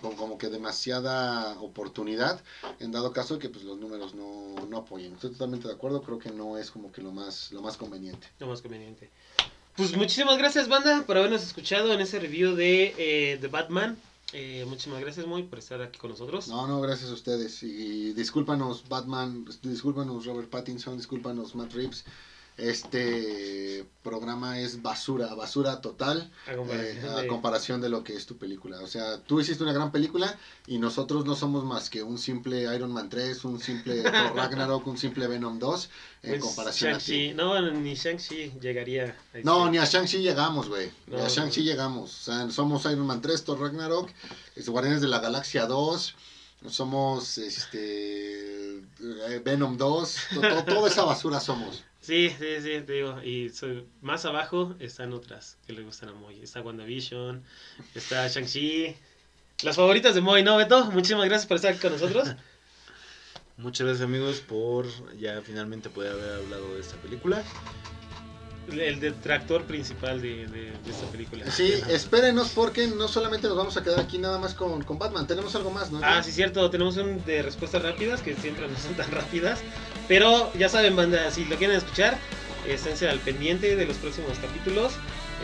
como 0.02 0.36
que 0.36 0.50
demasiada 0.50 1.58
oportunidad 1.60 2.42
en 2.78 2.92
dado 2.92 3.10
caso 3.12 3.34
de 3.34 3.40
que 3.40 3.48
pues 3.48 3.64
los 3.64 3.78
números 3.78 4.12
no, 4.14 4.54
no 4.68 4.76
apoyen. 4.76 5.14
Estoy 5.14 5.30
totalmente 5.30 5.66
de 5.68 5.72
acuerdo, 5.74 6.02
creo 6.02 6.18
que 6.18 6.30
no 6.30 6.58
es 6.58 6.70
como 6.70 6.92
que 6.92 7.00
lo 7.00 7.12
más, 7.12 7.50
lo 7.50 7.62
más 7.62 7.78
conveniente. 7.78 8.28
Lo 8.38 8.46
más 8.46 8.60
conveniente. 8.60 9.10
Pues 9.78 9.96
muchísimas 9.96 10.36
gracias, 10.38 10.68
banda, 10.68 11.04
por 11.06 11.16
habernos 11.16 11.44
escuchado 11.44 11.92
en 11.92 12.00
ese 12.00 12.18
review 12.18 12.56
de, 12.56 12.96
eh, 12.98 13.38
de 13.40 13.46
Batman. 13.46 13.96
Eh, 14.32 14.64
muchísimas 14.66 15.00
gracias, 15.00 15.24
Muy, 15.24 15.44
por 15.44 15.60
estar 15.60 15.80
aquí 15.80 16.00
con 16.00 16.10
nosotros. 16.10 16.48
No, 16.48 16.66
no, 16.66 16.80
gracias 16.80 17.10
a 17.10 17.14
ustedes. 17.14 17.62
Y 17.62 18.12
discúlpanos 18.12 18.88
Batman, 18.88 19.44
discúlpanos 19.62 20.26
Robert 20.26 20.50
Pattinson, 20.50 20.96
discúlpanos 20.96 21.54
Matt 21.54 21.74
Reeves. 21.74 22.04
Este 22.58 23.86
programa 24.02 24.58
es 24.58 24.82
basura, 24.82 25.32
basura 25.34 25.80
total 25.80 26.30
A 26.46 26.56
comparación 26.56 27.04
eh, 27.04 27.08
a 27.08 27.16
de- 27.22 27.26
comparación 27.28 27.80
de 27.80 27.88
lo 27.88 28.02
que 28.02 28.14
es 28.14 28.26
tu 28.26 28.36
película. 28.36 28.80
O 28.80 28.86
sea, 28.86 29.22
tú 29.22 29.40
hiciste 29.40 29.62
una 29.62 29.72
gran 29.72 29.92
película 29.92 30.36
y 30.66 30.78
nosotros 30.78 31.24
no 31.24 31.36
somos 31.36 31.64
más 31.64 31.88
que 31.88 32.02
un 32.02 32.18
simple 32.18 32.62
Iron 32.74 32.92
Man 32.92 33.08
3, 33.08 33.44
un 33.44 33.60
simple 33.60 34.02
Thor 34.02 34.34
Ragnarok, 34.36 34.86
un 34.86 34.98
simple 34.98 35.26
Venom 35.28 35.58
2 35.58 35.90
en 36.24 36.30
pues, 36.30 36.42
comparación 36.42 36.94
a 36.94 36.98
ti. 36.98 37.32
No, 37.34 37.60
ni 37.70 37.94
Shang-Chi 37.94 38.52
llegaría 38.60 39.16
a 39.34 39.38
No, 39.44 39.62
ese- 39.62 39.70
ni 39.70 39.78
a 39.78 39.84
Shang-Chi 39.84 40.18
llegamos, 40.18 40.68
güey. 40.68 40.90
Ni 41.06 41.16
No, 41.16 41.24
a 41.24 41.28
Shang-Chi 41.28 41.60
no. 41.60 41.66
llegamos. 41.66 42.20
O 42.20 42.22
sea, 42.24 42.50
somos 42.50 42.84
Iron 42.86 43.06
Man 43.06 43.20
3, 43.22 43.44
Thor 43.44 43.60
Ragnarok, 43.60 44.10
este, 44.56 44.70
Guardianes 44.70 45.00
de 45.00 45.08
la 45.08 45.20
Galaxia 45.20 45.66
2, 45.66 46.14
somos 46.68 47.38
este 47.38 48.78
eh, 48.78 49.40
Venom 49.44 49.76
2, 49.76 50.16
to- 50.34 50.40
to- 50.40 50.64
toda 50.64 50.88
esa 50.88 51.04
basura 51.04 51.38
somos. 51.40 51.84
Sí, 52.08 52.30
sí, 52.38 52.62
sí, 52.62 52.80
te 52.86 52.92
digo. 52.94 53.22
Y 53.22 53.52
más 54.00 54.24
abajo 54.24 54.74
están 54.78 55.12
otras 55.12 55.58
que 55.66 55.74
le 55.74 55.82
gustan 55.82 56.08
a 56.08 56.14
Moy. 56.14 56.40
Está 56.42 56.62
WandaVision, 56.62 57.44
está 57.94 58.26
Shang-Chi. 58.26 58.96
Las 59.62 59.76
favoritas 59.76 60.14
de 60.14 60.22
Moy, 60.22 60.42
¿no, 60.42 60.56
Beto? 60.56 60.86
Muchísimas 60.86 61.26
gracias 61.26 61.46
por 61.46 61.56
estar 61.56 61.72
aquí 61.72 61.82
con 61.82 61.92
nosotros. 61.92 62.34
Muchas 63.58 63.86
gracias 63.86 64.06
amigos 64.06 64.40
por 64.40 64.86
ya 65.18 65.42
finalmente 65.42 65.90
poder 65.90 66.12
haber 66.12 66.30
hablado 66.44 66.76
de 66.76 66.80
esta 66.80 66.96
película. 66.96 67.44
El 68.70 69.00
detractor 69.00 69.64
principal 69.64 70.20
de, 70.20 70.46
de- 70.46 70.72
de 70.72 70.90
esta 70.90 71.06
película. 71.06 71.50
Sí, 71.50 71.72
espérenos 71.88 72.50
porque 72.54 72.86
no 72.86 73.08
solamente 73.08 73.48
nos 73.48 73.56
vamos 73.56 73.76
a 73.76 73.82
quedar 73.82 74.00
aquí 74.00 74.18
nada 74.18 74.38
más 74.38 74.54
con, 74.54 74.82
con 74.84 74.98
Batman, 74.98 75.26
tenemos 75.26 75.54
algo 75.54 75.70
más, 75.70 75.90
¿no? 75.90 76.00
Ah, 76.02 76.22
sí, 76.22 76.32
cierto. 76.32 76.68
Tenemos 76.70 76.96
un 76.98 77.24
de 77.24 77.42
respuestas 77.42 77.82
rápidas 77.82 78.20
que 78.20 78.34
siempre 78.36 78.68
no 78.68 78.78
son 78.78 78.94
tan 78.94 79.10
rápidas. 79.10 79.60
Pero 80.06 80.52
ya 80.58 80.68
saben, 80.68 80.96
banda, 80.96 81.30
si 81.30 81.44
lo 81.46 81.56
quieren 81.56 81.76
escuchar, 81.76 82.18
esténse 82.66 83.08
al 83.08 83.18
pendiente 83.20 83.74
de 83.76 83.86
los 83.86 83.96
próximos 83.96 84.38
capítulos. 84.38 84.92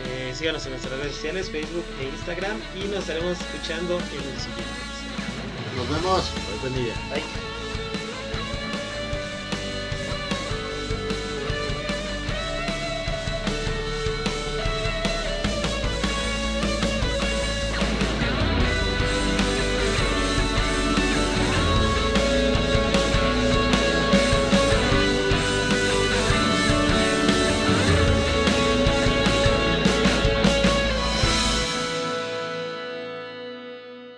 Eh, 0.07 0.33
síganos 0.35 0.63
en 0.65 0.71
nuestras 0.71 0.97
redes 0.99 1.15
sociales, 1.15 1.49
Facebook 1.49 1.85
e 2.01 2.05
Instagram. 2.15 2.57
Y 2.75 2.87
nos 2.89 2.99
estaremos 2.99 3.37
escuchando 3.39 3.95
en 3.95 4.33
el 4.33 4.39
siguiente. 4.39 4.75
Nos 5.77 5.89
vemos. 5.89 6.25
Buen 6.61 6.75
día. 6.75 6.93
Bye. 7.11 7.44